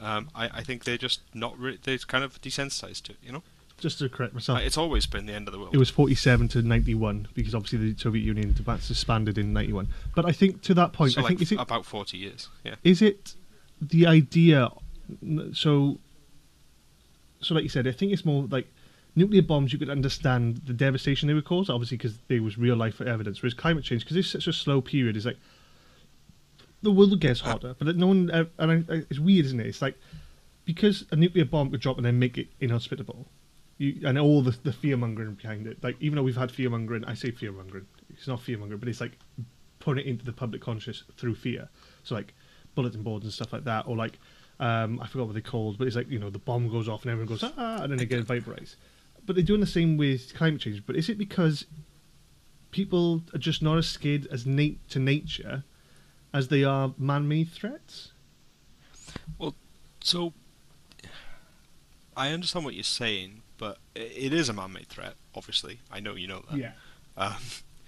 Um, 0.00 0.30
I, 0.34 0.48
I 0.54 0.62
think 0.62 0.84
they're 0.84 0.96
just 0.98 1.20
not 1.34 1.58
re- 1.58 1.78
they're 1.82 1.98
kind 1.98 2.24
of 2.24 2.40
desensitized 2.40 3.02
to 3.02 3.12
it, 3.12 3.18
you 3.22 3.32
know. 3.32 3.42
Just 3.78 3.98
to 4.00 4.08
correct 4.10 4.34
myself, 4.34 4.56
Like, 4.58 4.66
it's 4.66 4.76
always 4.76 5.06
been 5.06 5.24
the 5.26 5.32
end 5.32 5.48
of 5.48 5.52
the 5.52 5.58
world. 5.58 5.74
it 5.74 5.78
was 5.78 5.88
47 5.88 6.48
to 6.48 6.62
91 6.62 7.28
because 7.34 7.54
obviously 7.54 7.92
the 7.92 7.98
Soviet 7.98 8.22
Union 8.22 8.52
disbanded 8.54 9.38
in 9.38 9.52
91. 9.54 9.88
But 10.14 10.26
I 10.26 10.32
think 10.32 10.60
to 10.62 10.74
that 10.74 10.92
point, 10.92 11.12
so 11.12 11.20
I 11.20 11.24
like 11.24 11.28
think 11.30 11.42
is 11.42 11.52
it 11.52 11.60
about 11.60 11.86
forty 11.86 12.18
years. 12.18 12.48
Yeah. 12.64 12.74
is 12.84 13.00
it 13.00 13.34
the 13.80 14.06
idea? 14.06 14.68
So, 15.54 15.98
so 17.40 17.54
like 17.54 17.62
you 17.62 17.68
said, 17.70 17.86
I 17.86 17.92
think 17.92 18.12
it's 18.12 18.24
more 18.24 18.44
like 18.50 18.68
nuclear 19.16 19.42
bombs. 19.42 19.72
You 19.72 19.78
could 19.78 19.90
understand 19.90 20.58
the 20.66 20.72
devastation 20.74 21.26
they 21.28 21.34
would 21.34 21.44
cause, 21.46 21.70
obviously, 21.70 21.96
because 21.96 22.18
there 22.28 22.42
was 22.42 22.58
real 22.58 22.76
life 22.76 23.00
evidence. 23.00 23.42
Whereas 23.42 23.54
climate 23.54 23.84
change, 23.84 24.02
because 24.04 24.16
it's 24.16 24.28
such 24.30 24.46
a 24.46 24.52
slow 24.52 24.80
period, 24.82 25.16
is 25.16 25.24
like 25.26 25.38
the 26.82 26.90
world 26.90 27.18
gets 27.20 27.40
hotter, 27.40 27.74
but 27.78 27.96
no 27.96 28.06
one. 28.06 28.30
Uh, 28.30 28.44
and 28.58 28.86
I, 28.88 28.94
it's 29.10 29.18
weird, 29.18 29.46
isn't 29.46 29.60
it? 29.60 29.66
It's 29.66 29.82
like 29.82 29.98
because 30.64 31.04
a 31.10 31.16
nuclear 31.16 31.44
bomb 31.44 31.70
could 31.70 31.80
drop 31.80 31.96
and 31.96 32.06
then 32.06 32.18
make 32.18 32.38
it 32.38 32.48
inhospitable. 32.60 33.26
You, 33.78 34.06
and 34.06 34.18
all 34.18 34.42
the, 34.42 34.56
the 34.62 34.72
fear 34.72 34.96
mongering 34.96 35.34
behind 35.34 35.66
it. 35.66 35.82
Like 35.82 35.96
even 36.00 36.16
though 36.16 36.22
we've 36.22 36.36
had 36.36 36.50
fear 36.50 36.70
mongering, 36.70 37.04
I 37.04 37.14
say 37.14 37.30
fear 37.30 37.52
mongering. 37.52 37.86
It's 38.10 38.28
not 38.28 38.40
fear 38.40 38.58
mongering, 38.58 38.78
but 38.80 38.88
it's 38.88 39.00
like 39.00 39.18
putting 39.78 40.04
it 40.04 40.08
into 40.08 40.24
the 40.24 40.32
public 40.32 40.62
conscious 40.62 41.02
through 41.16 41.34
fear. 41.34 41.68
So 42.04 42.14
like 42.14 42.34
bulletin 42.74 43.02
boards 43.02 43.24
and 43.24 43.32
stuff 43.32 43.52
like 43.52 43.64
that, 43.64 43.86
or 43.86 43.96
like 43.96 44.18
um, 44.58 45.00
I 45.00 45.06
forgot 45.06 45.26
what 45.26 45.32
they're 45.32 45.42
called, 45.42 45.78
but 45.78 45.86
it's 45.86 45.96
like 45.96 46.10
you 46.10 46.18
know 46.18 46.30
the 46.30 46.38
bomb 46.38 46.68
goes 46.68 46.88
off 46.88 47.02
and 47.02 47.10
everyone 47.10 47.28
goes 47.28 47.42
ah, 47.42 47.82
and 47.82 47.92
then 47.92 48.00
again 48.00 48.22
vibrates. 48.22 48.76
But 49.26 49.36
they're 49.36 49.44
doing 49.44 49.60
the 49.60 49.66
same 49.66 49.96
with 49.96 50.34
climate 50.34 50.60
change. 50.60 50.84
But 50.86 50.96
is 50.96 51.08
it 51.08 51.18
because 51.18 51.66
people 52.70 53.22
are 53.34 53.38
just 53.38 53.62
not 53.62 53.78
as 53.78 53.88
scared 53.88 54.26
as 54.30 54.46
nat- 54.46 54.88
to 54.90 54.98
nature 54.98 55.64
as 56.32 56.48
they 56.48 56.64
are 56.64 56.94
man-made 56.98 57.50
threats? 57.50 58.12
Well, 59.38 59.54
so 60.02 60.32
I 62.16 62.30
understand 62.30 62.64
what 62.64 62.74
you're 62.74 62.84
saying, 62.84 63.42
but 63.58 63.78
it 63.94 64.32
is 64.32 64.48
a 64.48 64.52
man-made 64.52 64.88
threat. 64.88 65.14
Obviously, 65.34 65.80
I 65.90 66.00
know 66.00 66.14
you 66.14 66.26
know 66.26 66.42
that. 66.50 66.58
Yeah, 66.58 66.72
Um, 67.16 67.34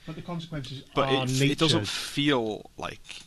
but 0.07 0.17
the 0.17 0.23
consequences 0.23 0.85
but 0.95 1.09
are 1.09 1.25
it, 1.25 1.43
it 1.43 1.59
doesn't 1.59 1.87
feel 1.89 2.71
like 2.77 3.23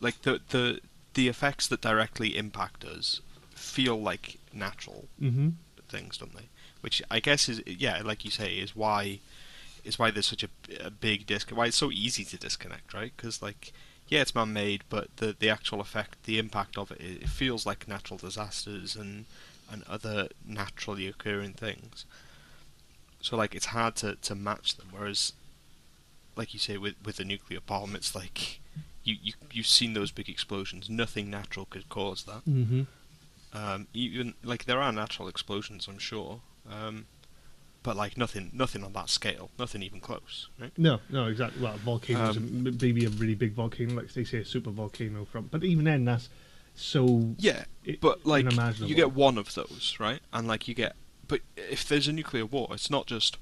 like 0.00 0.22
the 0.22 0.40
the 0.50 0.80
the 1.14 1.28
effects 1.28 1.66
that 1.68 1.80
directly 1.80 2.36
impact 2.36 2.84
us 2.84 3.20
feel 3.54 4.00
like 4.00 4.38
natural 4.52 5.08
hmm 5.18 5.50
things, 5.88 6.18
don't 6.18 6.34
they? 6.34 6.48
Which 6.80 7.02
I 7.10 7.20
guess 7.20 7.48
is 7.48 7.62
yeah, 7.66 8.00
like 8.04 8.24
you 8.24 8.30
say, 8.30 8.54
is 8.56 8.76
why 8.76 9.20
is 9.84 9.98
why 9.98 10.10
there's 10.10 10.26
such 10.26 10.44
a, 10.44 10.48
a 10.84 10.90
big 10.90 11.26
disc. 11.26 11.50
Why 11.50 11.66
it's 11.66 11.76
so 11.76 11.90
easy 11.90 12.24
to 12.24 12.36
disconnect, 12.36 12.94
right? 12.94 13.12
Because 13.16 13.42
like 13.42 13.72
yeah, 14.08 14.20
it's 14.22 14.34
man-made, 14.34 14.84
but 14.88 15.08
the 15.16 15.34
the 15.38 15.50
actual 15.50 15.80
effect, 15.80 16.24
the 16.24 16.38
impact 16.38 16.76
of 16.78 16.90
it, 16.92 17.00
it 17.00 17.28
feels 17.28 17.66
like 17.66 17.86
natural 17.88 18.18
disasters 18.18 18.96
and 18.96 19.26
and 19.70 19.84
other 19.88 20.28
naturally 20.46 21.06
occurring 21.06 21.52
things. 21.52 22.04
So 23.20 23.36
like 23.36 23.54
it's 23.54 23.66
hard 23.66 23.96
to, 23.96 24.14
to 24.16 24.34
match 24.34 24.76
them. 24.76 24.88
Whereas, 24.92 25.32
like 26.36 26.54
you 26.54 26.60
say, 26.60 26.76
with 26.78 26.94
with 27.04 27.16
the 27.16 27.24
nuclear 27.24 27.60
bomb, 27.60 27.94
it's 27.96 28.14
like 28.14 28.60
you 29.04 29.16
you 29.22 29.32
you've 29.52 29.66
seen 29.66 29.92
those 29.94 30.10
big 30.12 30.28
explosions. 30.28 30.88
Nothing 30.88 31.28
natural 31.30 31.66
could 31.66 31.88
cause 31.88 32.24
that. 32.24 32.42
hmm 32.44 32.82
Um, 33.52 33.86
even 33.94 34.34
like 34.44 34.64
there 34.64 34.80
are 34.80 34.92
natural 34.92 35.28
explosions, 35.28 35.88
I'm 35.88 35.98
sure, 35.98 36.40
um, 36.70 37.06
but 37.82 37.96
like 37.96 38.16
nothing, 38.16 38.50
nothing 38.52 38.84
on 38.84 38.92
that 38.94 39.08
scale, 39.08 39.50
nothing 39.58 39.82
even 39.82 40.00
close, 40.00 40.48
right? 40.60 40.72
No, 40.76 41.00
no, 41.10 41.26
exactly. 41.26 41.62
Well, 41.62 41.76
volcanoes, 41.78 42.36
Um, 42.36 42.76
maybe 42.80 43.04
a 43.04 43.10
really 43.10 43.34
big 43.34 43.52
volcano, 43.52 43.94
like 43.94 44.12
they 44.12 44.24
say, 44.24 44.38
a 44.38 44.44
super 44.44 44.70
volcano 44.70 45.24
from. 45.24 45.46
But 45.46 45.64
even 45.64 45.84
then, 45.84 46.04
that's 46.04 46.28
so. 46.74 47.34
Yeah, 47.38 47.64
i- 47.86 47.98
but 48.00 48.26
like 48.26 48.44
you 48.88 48.94
get 48.94 49.12
one 49.12 49.38
of 49.38 49.54
those, 49.54 49.96
right? 49.98 50.20
And 50.32 50.46
like 50.48 50.68
you 50.68 50.74
get, 50.74 50.96
but 51.26 51.40
if 51.56 51.86
there's 51.88 52.08
a 52.08 52.12
nuclear 52.12 52.46
war, 52.46 52.68
it's 52.72 52.90
not 52.90 53.06
just 53.06 53.36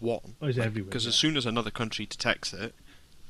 one. 0.00 0.36
Oh, 0.40 0.46
it's 0.46 0.58
everywhere, 0.58 0.90
Because 0.90 1.06
as 1.06 1.14
soon 1.16 1.36
as 1.36 1.44
another 1.46 1.70
country 1.70 2.06
detects 2.06 2.52
it, 2.52 2.74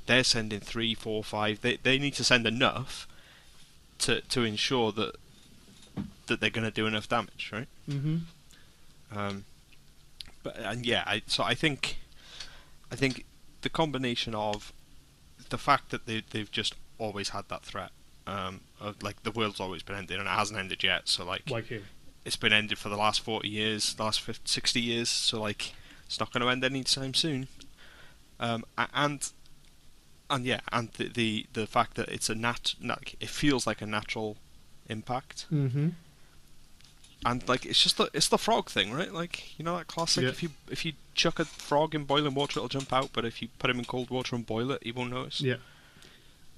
they're 0.07 0.25
sending 0.25 0.61
three, 0.61 0.95
four, 0.95 1.23
five. 1.25 1.61
They 1.61 1.77
they 1.77 1.99
need 1.99 2.15
to 2.15 2.25
send 2.25 2.47
enough 2.47 3.07
to 4.01 4.21
to 4.23 4.43
ensure 4.45 4.93
that 4.93 5.17
that 6.27 6.41
they're 6.41 6.51
going 6.51 6.65
to 6.65 6.71
do 6.71 6.87
enough 6.87 7.09
damage, 7.09 7.51
right? 7.53 7.69
hmm 7.89 8.19
Um, 9.11 9.45
but 10.49 10.65
and 10.65 10.87
yeah, 10.87 11.03
I, 11.07 11.23
so 11.27 11.43
I 11.43 11.55
think, 11.55 11.99
I 12.91 12.97
think 12.97 13.25
the 13.61 13.69
combination 13.69 14.35
of 14.35 14.73
the 15.51 15.59
fact 15.59 15.91
that 15.91 16.07
they 16.07 16.23
they've 16.31 16.51
just 16.51 16.75
always 16.99 17.31
had 17.31 17.49
that 17.49 17.63
threat, 17.63 17.91
um, 18.27 18.61
of 18.81 19.03
like 19.03 19.23
the 19.23 19.31
world's 19.31 19.61
always 19.61 19.83
been 19.83 19.97
ended 19.97 20.19
and 20.19 20.27
it 20.27 20.33
hasn't 20.33 20.59
ended 20.59 20.83
yet. 20.83 21.09
So 21.09 21.25
like 21.25 21.51
Like 21.51 21.71
it's 22.25 22.37
been 22.37 22.53
ended 22.53 22.79
for 22.79 22.89
the 22.89 22.97
last 22.97 23.21
forty 23.21 23.49
years, 23.49 23.95
the 23.95 24.05
last 24.05 24.21
50, 24.21 24.43
60 24.47 24.81
years. 24.81 25.09
So 25.09 25.41
like 25.41 25.75
it's 26.07 26.19
not 26.19 26.33
going 26.33 26.43
to 26.43 26.49
end 26.49 26.65
anytime 26.65 27.15
soon. 27.15 27.49
Um, 28.41 28.65
and 28.95 29.31
and 30.31 30.45
yeah, 30.45 30.61
and 30.73 30.91
the 30.93 31.09
the, 31.09 31.47
the 31.53 31.67
fact 31.67 31.97
that 31.97 32.09
it's 32.09 32.31
a 32.31 32.35
nat, 32.35 32.75
like 32.83 33.17
it 33.21 33.29
feels 33.29 33.67
like 33.67 33.83
a 33.83 33.87
natural 33.87 34.37
impact 34.89 35.45
hmm 35.51 35.89
and 37.27 37.47
like 37.49 37.67
it's 37.67 37.83
just 37.83 37.97
the 37.97 38.11
it's 38.13 38.29
the 38.29 38.39
frog 38.39 38.71
thing, 38.71 38.93
right? 38.93 39.13
Like 39.13 39.59
you 39.59 39.65
know 39.65 39.77
that 39.77 39.87
classic. 39.87 40.25
Yeah. 40.25 40.31
If 40.31 40.43
you 40.43 40.51
if 40.71 40.85
you 40.85 40.93
chuck 41.15 41.39
a 41.39 41.45
frog 41.45 41.95
in 41.95 42.05
boiling 42.05 42.35
water, 42.35 42.59
it'll 42.59 42.69
jump 42.69 42.93
out. 42.93 43.11
But 43.13 43.25
if 43.25 43.43
you 43.43 43.49
put 43.59 43.71
him 43.71 43.79
in 43.79 43.85
cold 43.85 44.11
water 44.11 44.37
and 44.37 44.47
boil 44.47 44.71
it, 44.73 44.83
he 44.83 44.93
won't 44.93 45.11
notice. 45.11 45.41
Yeah, 45.41 45.57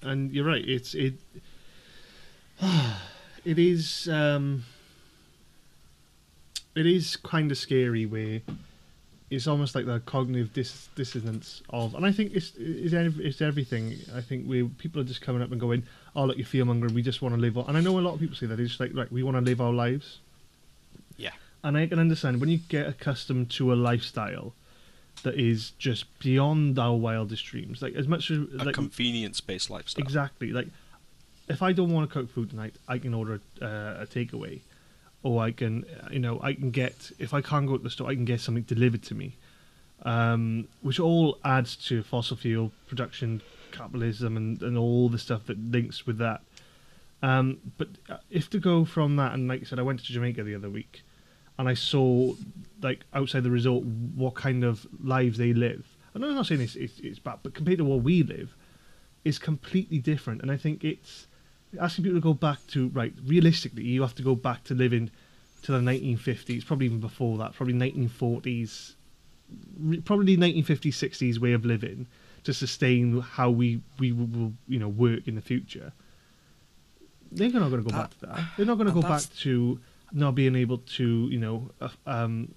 and 0.03 0.31
you're 0.33 0.47
right. 0.47 0.67
It's 0.67 0.95
it. 0.95 1.15
It 3.43 3.59
is. 3.59 4.07
Um, 4.07 4.65
it 6.75 6.85
is 6.85 7.17
kind 7.17 7.51
of 7.51 7.57
scary 7.57 8.05
where 8.05 8.43
it's 9.31 9.47
almost 9.47 9.75
like 9.75 9.87
the 9.87 10.01
cognitive 10.01 10.53
dis- 10.53 10.89
dissonance 10.95 11.63
of, 11.71 11.95
and 11.95 12.05
I 12.05 12.13
think 12.13 12.33
it's 12.35 12.53
it's, 12.59 12.93
it's 12.93 13.41
everything. 13.41 13.97
I 14.15 14.21
think 14.21 14.47
we 14.47 14.65
people 14.65 15.01
are 15.01 15.05
just 15.05 15.23
coming 15.23 15.41
up 15.41 15.51
and 15.53 15.59
going, 15.59 15.85
"Oh, 16.15 16.25
look, 16.25 16.37
you 16.37 16.45
fear 16.45 16.65
mongering. 16.65 16.95
We 16.95 17.03
just 17.03 17.23
want 17.23 17.35
to 17.35 17.41
live." 17.41 17.57
on-" 17.57 17.67
And 17.69 17.79
I 17.79 17.81
know 17.81 17.99
a 17.99 18.01
lot 18.01 18.15
of 18.15 18.21
people 18.21 18.37
say 18.37 18.47
that. 18.47 18.59
It's 18.59 18.71
just 18.71 18.81
like, 18.81 18.91
right, 18.93 19.11
we 19.11 19.23
want 19.23 19.37
to 19.37 19.41
live 19.41 19.61
our 19.61 19.73
lives. 19.73 20.19
And 21.63 21.77
I 21.77 21.87
can 21.87 21.99
understand 21.99 22.41
when 22.41 22.49
you 22.49 22.59
get 22.69 22.87
accustomed 22.87 23.51
to 23.53 23.73
a 23.73 23.75
lifestyle 23.75 24.55
that 25.23 25.35
is 25.35 25.73
just 25.73 26.19
beyond 26.19 26.79
our 26.79 26.97
wildest 26.97 27.45
dreams. 27.45 27.83
Like 27.83 27.95
as 27.95 28.09
much 28.09 28.31
as 28.31 28.39
A 28.59 28.65
like 28.65 28.75
convenience-based 28.75 29.69
lifestyle. 29.71 30.03
exactly 30.03 30.53
like 30.53 30.69
if 31.49 31.63
I 31.63 31.73
don't 31.73 31.93
want 31.93 32.09
to 32.09 32.13
cook 32.13 32.31
food 32.31 32.51
tonight, 32.51 32.77
I 32.89 32.99
can 32.99 33.13
order 33.13 33.41
uh, 33.61 33.67
a 34.01 34.07
takeaway, 34.07 34.61
or 35.23 35.43
I 35.43 35.51
can 35.51 35.85
you 36.11 36.21
know 36.21 36.41
I 36.43 36.55
can 36.55 36.71
get 36.71 37.11
if 37.19 37.35
I 37.35 37.41
can't 37.43 37.67
go 37.67 37.77
to 37.77 37.83
the 37.83 37.91
store, 37.91 38.09
I 38.09 38.15
can 38.15 38.25
get 38.25 38.41
something 38.41 38.63
delivered 38.63 39.03
to 39.05 39.15
me, 39.15 39.37
um, 40.03 40.69
which 40.81 41.01
all 41.01 41.39
adds 41.45 41.77
to 41.89 42.03
fossil 42.03 42.37
fuel 42.37 42.73
production, 42.89 43.43
capitalism, 43.73 44.37
and, 44.37 44.63
and 44.63 44.79
all 44.79 45.09
the 45.09 45.19
stuff 45.19 45.47
that 45.47 45.59
links 45.59 46.07
with 46.07 46.19
that. 46.19 46.41
Um, 47.23 47.59
but 47.77 47.89
uh, 48.09 48.19
if 48.31 48.49
to 48.51 48.59
go 48.59 48.85
from 48.85 49.17
that, 49.17 49.35
and 49.35 49.47
like 49.49 49.61
I 49.61 49.65
said, 49.65 49.79
I 49.79 49.83
went 49.83 50.01
to 50.01 50.13
Jamaica 50.13 50.43
the 50.43 50.55
other 50.55 50.71
week, 50.71 51.03
and 51.61 51.69
I 51.69 51.75
saw 51.75 52.33
like 52.83 53.05
outside 53.13 53.43
the 53.43 53.51
resort 53.51 53.85
what 53.85 54.35
kind 54.35 54.65
of 54.65 54.87
lives 55.05 55.37
they 55.37 55.53
live. 55.53 55.87
And 56.15 56.25
I'm 56.25 56.35
not 56.35 56.47
saying 56.47 56.63
it's, 56.63 56.75
it's, 56.75 56.99
it's 57.01 57.19
bad, 57.19 57.41
but 57.43 57.53
compared 57.53 57.77
to 57.79 57.85
what 57.85 58.03
we 58.03 58.23
live, 58.23 58.57
it's 59.27 59.39
completely 59.39 59.99
different. 59.99 60.41
And 60.41 60.51
I 60.51 60.57
think 60.57 60.83
it's 60.85 61.27
asking 61.79 62.05
people 62.05 62.17
to 62.19 62.23
go 62.23 62.33
back 62.33 62.59
to 62.69 62.89
right. 62.89 63.13
Realistically, 63.27 63.83
you 63.83 64.01
have 64.01 64.15
to 64.15 64.23
go 64.23 64.35
back 64.35 64.65
to 64.65 64.75
living 64.75 65.11
to 65.65 65.73
the 65.73 65.81
1950s, 65.81 66.65
probably 66.65 66.87
even 66.87 66.99
before 66.99 67.37
that, 67.37 67.53
probably 67.53 67.75
1940s, 67.75 68.95
probably 70.07 70.39
1950s, 70.39 70.95
60s 70.95 71.39
way 71.39 71.53
of 71.53 71.67
living 71.67 72.07
to 72.45 72.55
sustain 72.55 73.21
how 73.21 73.51
we 73.51 73.83
we 73.99 74.13
will, 74.13 74.27
will 74.29 74.53
you 74.67 74.79
know 74.79 74.89
work 74.89 75.29
in 75.29 75.35
the 75.35 75.43
future. 75.43 75.93
They're 77.31 77.51
not 77.51 77.69
going 77.69 77.85
to 77.85 77.91
go 77.91 77.95
uh, 77.95 78.01
back 78.01 78.11
to 78.19 78.27
that. 78.27 78.41
They're 78.57 78.65
not 78.65 78.79
going 78.79 78.91
to 78.91 78.99
uh, 78.99 79.03
go 79.03 79.07
back 79.07 79.23
to 79.41 79.79
not 80.13 80.35
being 80.35 80.57
able 80.57 80.79
to 80.79 81.29
you 81.31 81.39
know 81.39 81.71
uh, 81.81 81.89
um, 82.07 82.55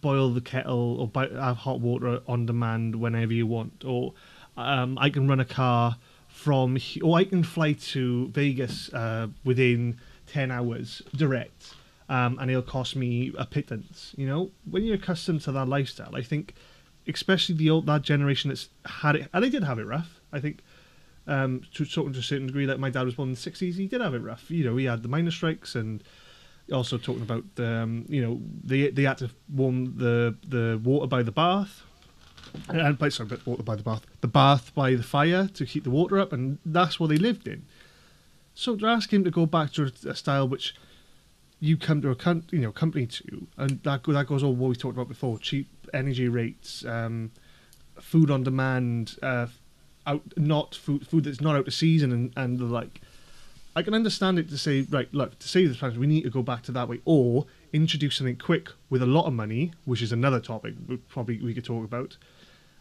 boil 0.00 0.30
the 0.32 0.40
kettle 0.40 1.00
or 1.00 1.08
buy, 1.08 1.28
have 1.28 1.58
hot 1.58 1.80
water 1.80 2.20
on 2.26 2.46
demand 2.46 2.96
whenever 2.96 3.32
you 3.32 3.46
want, 3.46 3.84
or 3.84 4.14
um, 4.56 4.98
I 4.98 5.10
can 5.10 5.28
run 5.28 5.40
a 5.40 5.44
car 5.44 5.96
from, 6.28 6.78
or 7.02 7.18
I 7.18 7.24
can 7.24 7.42
fly 7.42 7.72
to 7.72 8.28
Vegas 8.28 8.92
uh, 8.92 9.28
within 9.44 9.98
ten 10.26 10.50
hours 10.50 11.02
direct, 11.14 11.74
um, 12.08 12.38
and 12.38 12.50
it'll 12.50 12.62
cost 12.62 12.96
me 12.96 13.32
a 13.36 13.46
pittance. 13.46 14.14
You 14.16 14.26
know, 14.26 14.50
when 14.68 14.84
you're 14.84 14.96
accustomed 14.96 15.42
to 15.42 15.52
that 15.52 15.68
lifestyle, 15.68 16.14
I 16.14 16.22
think, 16.22 16.54
especially 17.06 17.56
the 17.56 17.70
old 17.70 17.86
that 17.86 18.02
generation 18.02 18.48
that's 18.48 18.68
had 18.84 19.16
it, 19.16 19.28
and 19.32 19.44
they 19.44 19.50
did 19.50 19.64
have 19.64 19.78
it 19.78 19.86
rough. 19.86 20.20
I 20.32 20.40
think. 20.40 20.60
Um, 21.26 21.62
to 21.74 21.84
to 21.84 22.08
a 22.08 22.22
certain 22.22 22.46
degree, 22.46 22.66
like 22.66 22.78
my 22.78 22.90
dad 22.90 23.04
was 23.04 23.14
born 23.14 23.28
in 23.28 23.34
the 23.34 23.40
sixties, 23.40 23.76
he 23.76 23.86
did 23.86 24.00
have 24.00 24.14
it 24.14 24.20
rough. 24.20 24.50
You 24.50 24.64
know, 24.64 24.76
he 24.76 24.86
had 24.86 25.02
the 25.02 25.08
miners' 25.08 25.34
strikes, 25.34 25.76
and 25.76 26.02
also 26.72 26.98
talking 26.98 27.22
about 27.22 27.44
um, 27.58 28.04
you 28.08 28.22
know 28.22 28.40
they 28.64 28.90
they 28.90 29.02
had 29.02 29.18
to 29.18 29.30
warm 29.48 29.96
the 29.96 30.34
the 30.46 30.80
water 30.82 31.06
by 31.06 31.22
the 31.22 31.32
bath 31.32 31.82
and 32.68 32.98
by 32.98 33.08
sorry, 33.08 33.28
but 33.28 33.46
water 33.46 33.62
by 33.62 33.76
the 33.76 33.82
bath, 33.82 34.06
the 34.20 34.28
bath 34.28 34.74
by 34.74 34.94
the 34.94 35.02
fire 35.02 35.48
to 35.54 35.66
keep 35.66 35.84
the 35.84 35.90
water 35.90 36.18
up, 36.18 36.32
and 36.32 36.58
that's 36.64 36.98
what 36.98 37.08
they 37.08 37.16
lived 37.16 37.46
in. 37.46 37.64
So 38.54 38.76
to 38.76 38.86
ask 38.86 39.12
him 39.12 39.24
to 39.24 39.30
go 39.30 39.46
back 39.46 39.72
to 39.74 39.84
a, 39.84 40.10
a 40.10 40.14
style 40.14 40.48
which 40.48 40.74
you 41.60 41.76
come 41.76 42.02
to 42.02 42.10
a 42.10 42.34
you 42.50 42.60
know 42.60 42.72
company 42.72 43.06
to, 43.06 43.46
and 43.56 43.82
that 43.82 44.04
that 44.04 44.26
goes 44.26 44.42
all 44.42 44.54
what 44.54 44.68
we 44.68 44.74
talked 44.74 44.96
about 44.96 45.08
before: 45.08 45.38
cheap 45.38 45.68
energy 45.92 46.28
rates, 46.28 46.84
um, 46.84 47.30
food 48.00 48.30
on 48.30 48.42
demand, 48.42 49.16
uh, 49.22 49.46
out 50.06 50.22
not 50.36 50.74
food 50.74 51.06
food 51.06 51.24
that's 51.24 51.40
not 51.40 51.56
out 51.56 51.66
of 51.66 51.74
season, 51.74 52.12
and 52.12 52.32
and 52.36 52.58
the 52.58 52.64
like. 52.64 53.00
I 53.76 53.82
can 53.82 53.94
understand 53.94 54.38
it 54.38 54.48
to 54.50 54.58
say, 54.58 54.82
right, 54.90 55.08
look, 55.14 55.38
to 55.38 55.48
save 55.48 55.68
this 55.68 55.76
planet, 55.78 55.96
we 55.96 56.06
need 56.06 56.22
to 56.22 56.30
go 56.30 56.42
back 56.42 56.62
to 56.64 56.72
that 56.72 56.88
way, 56.88 57.00
or 57.04 57.46
introduce 57.72 58.16
something 58.16 58.36
quick 58.36 58.68
with 58.88 59.00
a 59.02 59.06
lot 59.06 59.26
of 59.26 59.32
money, 59.32 59.72
which 59.84 60.02
is 60.02 60.10
another 60.12 60.40
topic 60.40 60.74
we 60.88 60.96
probably 60.96 61.38
we 61.40 61.54
could 61.54 61.64
talk 61.64 61.84
about. 61.84 62.16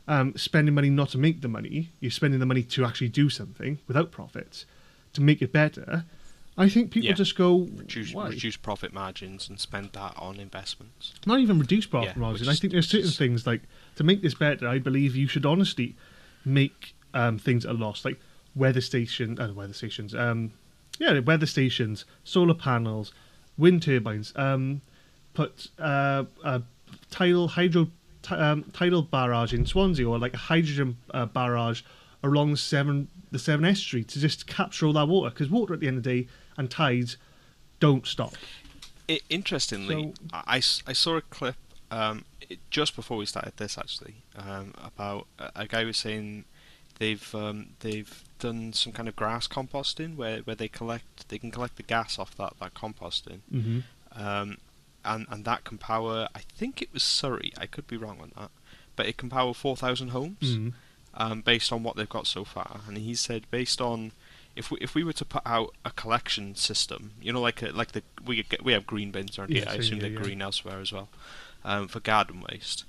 Um, 0.07 0.35
spending 0.35 0.73
money 0.73 0.89
not 0.89 1.09
to 1.09 1.19
make 1.19 1.41
the 1.41 1.47
money, 1.47 1.91
you're 1.99 2.09
spending 2.09 2.39
the 2.39 2.45
money 2.47 2.63
to 2.63 2.83
actually 2.85 3.09
do 3.09 3.29
something 3.29 3.77
without 3.87 4.09
profits 4.11 4.65
to 5.13 5.21
make 5.21 5.41
it 5.43 5.51
better. 5.53 6.05
I 6.57 6.67
think 6.67 6.89
people 6.91 7.07
Yeah. 7.09 7.13
just 7.15 7.35
go 7.37 7.59
Reduce 7.75 8.13
reduce 8.15 8.57
profit 8.57 8.91
margins 8.91 9.47
and 9.47 9.59
spend 9.59 9.91
that 9.93 10.13
on 10.17 10.39
investments. 10.39 11.13
not 11.27 11.39
even 11.39 11.59
reduce 11.59 11.85
profit 11.85 12.15
Yeah, 12.15 12.19
margin. 12.19 12.47
which 12.47 12.55
I 12.55 12.59
think 12.59 12.73
there's 12.73 12.89
certain 12.89 13.07
is- 13.09 13.17
things 13.17 13.45
like 13.45 13.61
to 13.95 14.03
make 14.03 14.21
this 14.23 14.33
better. 14.33 14.67
I 14.67 14.79
believe 14.79 15.15
you 15.15 15.27
should 15.27 15.45
honestly 15.45 15.95
make 16.43 16.95
um, 17.13 17.37
things 17.37 17.65
at 17.65 17.71
a 17.71 17.77
loss, 17.77 18.03
like 18.03 18.19
weather 18.55 18.81
station, 18.81 19.39
uh, 19.39 19.53
weather 19.53 19.73
stations, 19.73 20.13
um, 20.15 20.51
yeah, 20.99 21.19
weather 21.19 21.45
stations, 21.47 22.05
solar 22.23 22.53
panels, 22.53 23.11
wind 23.57 23.81
turbines. 23.83 24.31
Um, 24.35 24.81
put 25.33 25.69
uh, 25.79 26.25
a 26.43 26.61
tidal 27.09 27.47
hydro 27.49 27.87
ti- 28.21 28.35
um, 28.35 28.63
tidal 28.73 29.01
barrage 29.03 29.53
in 29.53 29.65
Swansea 29.65 30.07
or 30.07 30.19
like 30.19 30.33
a 30.33 30.37
hydrogen 30.37 30.97
uh, 31.13 31.25
barrage 31.25 31.81
along 32.21 32.51
the 32.51 32.57
Severn 32.57 33.07
the 33.31 33.39
Severn 33.39 33.65
Estuary 33.65 34.03
to 34.03 34.19
just 34.19 34.47
capture 34.47 34.85
all 34.87 34.93
that 34.93 35.07
water 35.07 35.29
because 35.29 35.49
water 35.49 35.73
at 35.73 35.79
the 35.79 35.87
end 35.87 35.97
of 35.97 36.03
the 36.03 36.23
day 36.23 36.27
and 36.57 36.69
tides 36.69 37.17
don't 37.79 38.05
stop. 38.05 38.33
I 39.07 39.19
interestingly, 39.29 40.13
So- 40.15 40.27
I, 40.33 40.57
I 40.87 40.93
saw 40.93 41.15
a 41.17 41.21
clip 41.21 41.55
um, 41.91 42.25
it, 42.49 42.59
just 42.69 42.95
before 42.95 43.17
we 43.17 43.25
started 43.25 43.53
this 43.57 43.77
actually 43.77 44.15
um, 44.35 44.73
about 44.83 45.27
a, 45.39 45.51
a 45.55 45.67
guy 45.67 45.85
was 45.85 45.97
saying 45.97 46.45
they've 46.99 47.33
um, 47.35 47.67
they've 47.79 48.23
done 48.39 48.71
some 48.73 48.93
kind 48.93 49.07
of 49.09 49.15
grass 49.15 49.47
composting 49.47 50.15
where, 50.15 50.39
where 50.39 50.55
they 50.55 50.67
collect 50.67 51.27
they 51.29 51.37
can 51.37 51.51
collect 51.51 51.75
the 51.77 51.83
gas 51.83 52.17
off 52.19 52.35
that 52.37 52.53
that 52.59 52.73
composting 52.73 53.39
Mm-hmm. 53.53 53.79
um, 54.21 54.57
and 55.03 55.25
and 55.29 55.45
that 55.45 55.63
can 55.63 55.77
power 55.77 56.27
I 56.35 56.39
think 56.39 56.81
it 56.81 56.89
was 56.93 57.03
Surrey 57.03 57.51
I 57.57 57.65
could 57.65 57.87
be 57.87 57.97
wrong 57.97 58.19
on 58.21 58.31
that 58.37 58.51
but 58.95 59.05
it 59.07 59.17
can 59.17 59.29
power 59.29 59.53
4,000 59.53 60.09
homes 60.09 60.37
Mm-hmm. 60.41 60.69
um, 61.15 61.41
based 61.41 61.71
on 61.71 61.83
what 61.83 61.95
they've 61.95 62.07
got 62.09 62.27
so 62.27 62.43
far. 62.43 62.81
And 62.87 62.97
he 62.97 63.15
said 63.15 63.43
based 63.49 63.79
on 63.81 64.11
if 64.55 64.69
we 64.71 64.77
if 64.81 64.93
we 64.93 65.03
were 65.05 65.13
to 65.13 65.23
put 65.25 65.41
out 65.45 65.73
a 65.85 65.91
collection 65.91 66.53
system, 66.55 67.11
you 67.21 67.31
know, 67.31 67.39
like 67.39 67.61
a, 67.61 67.67
like 67.71 67.93
the 67.93 68.03
we 68.25 68.43
get, 68.43 68.63
we 68.63 68.73
have 68.73 68.85
green 68.85 69.09
bins 69.11 69.39
around 69.39 69.51
Yeah, 69.51 69.61
here. 69.61 69.69
I 69.69 69.75
assume 69.75 69.99
here, 69.99 70.09
they're 70.09 70.17
yeah. 70.19 70.21
green 70.25 70.41
elsewhere 70.41 70.79
as 70.81 70.91
well 70.91 71.07
um, 71.63 71.87
for 71.87 72.01
garden 72.01 72.43
waste. 72.51 72.83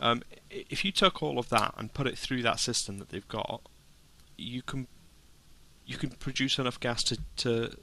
Um, 0.00 0.22
if 0.50 0.84
you 0.84 0.92
took 0.92 1.22
all 1.22 1.38
of 1.38 1.48
that 1.50 1.74
and 1.76 1.92
put 1.92 2.06
it 2.06 2.16
through 2.18 2.42
that 2.42 2.60
system 2.60 2.98
that 2.98 3.08
they've 3.10 3.26
got, 3.28 3.60
you 4.36 4.62
can 4.62 4.86
you 5.86 5.96
can 5.96 6.10
produce 6.10 6.58
enough 6.58 6.78
gas 6.80 7.02
to 7.04 7.18
to, 7.36 7.76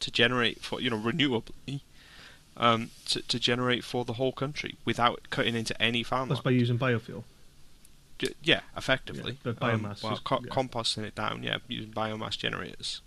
to 0.00 0.10
generate 0.10 0.62
for 0.62 0.80
you 0.80 0.90
know 0.90 0.98
renewably. 0.98 1.80
Um, 2.56 2.90
to, 3.06 3.22
to 3.22 3.38
generate 3.38 3.84
for 3.84 4.04
the 4.04 4.14
whole 4.14 4.32
country 4.32 4.74
without 4.84 5.30
cutting 5.30 5.54
into 5.54 5.80
any 5.80 6.02
farmland. 6.02 6.32
That's 6.32 6.40
by 6.44 6.50
using 6.50 6.78
biofuel. 6.78 7.22
Yeah, 8.42 8.60
effectively. 8.76 9.38
Yeah, 9.44 9.52
the 9.52 9.64
Um, 9.64 9.80
biomass 9.80 10.02
well, 10.02 10.20
co- 10.22 10.40
yeah. 10.44 10.50
composting 10.52 11.04
it 11.04 11.14
down, 11.14 11.42
yeah, 11.42 11.58
using 11.68 11.92
biomass 11.92 12.36
generators, 12.36 13.00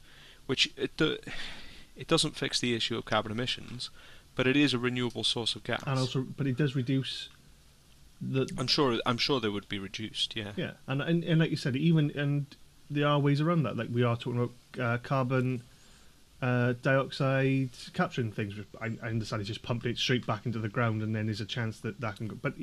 which 0.48 0.72
it 0.76 0.98
do, 0.98 1.18
it 1.96 2.08
doesn't 2.08 2.36
fix 2.36 2.60
the 2.60 2.74
issue 2.74 2.98
of 2.98 3.06
carbon 3.06 3.32
emissions, 3.32 3.92
but 4.34 4.48
it 4.48 4.56
is 4.56 4.74
a 4.74 4.80
renewable 4.80 5.24
source 5.24 5.56
of 5.56 5.64
gas. 5.64 5.84
And 5.86 6.00
also, 6.00 6.22
but 6.22 6.48
it 6.48 6.58
does 6.58 6.76
reduce 6.76 7.30
I'm 8.58 8.68
sure 8.68 9.00
I'm 9.06 9.18
sure 9.18 9.40
they 9.40 9.50
would 9.50 9.68
be 9.70 9.80
reduced. 9.80 10.36
Yeah. 10.36 10.52
yeah, 10.56 10.72
and, 10.88 11.02
and 11.02 11.24
and 11.24 11.40
like 11.40 11.52
you 11.52 11.58
said, 11.58 11.76
even 11.76 12.12
and 12.12 12.46
there 12.90 13.08
are 13.08 13.20
ways 13.20 13.42
around 13.42 13.64
that. 13.64 13.76
Like 13.78 13.90
we 13.92 14.04
are 14.04 14.16
talking 14.16 14.40
about 14.44 14.84
uh, 14.84 14.98
carbon 15.00 15.64
uh, 16.42 16.74
dioxide 16.82 17.70
capturing 17.94 18.32
things. 18.32 18.54
I, 18.82 18.92
I 19.02 19.08
understand 19.10 19.42
it's 19.42 19.48
just 19.48 19.64
pumped 19.64 19.86
it 19.86 19.98
straight 19.98 20.26
back 20.28 20.46
into 20.46 20.60
the 20.60 20.70
ground, 20.70 21.02
and 21.02 21.16
then 21.16 21.26
there's 21.28 21.42
a 21.42 21.46
chance 21.46 21.80
that 21.82 22.00
that 22.02 22.18
can 22.18 22.28
go. 22.28 22.38
But 22.42 22.54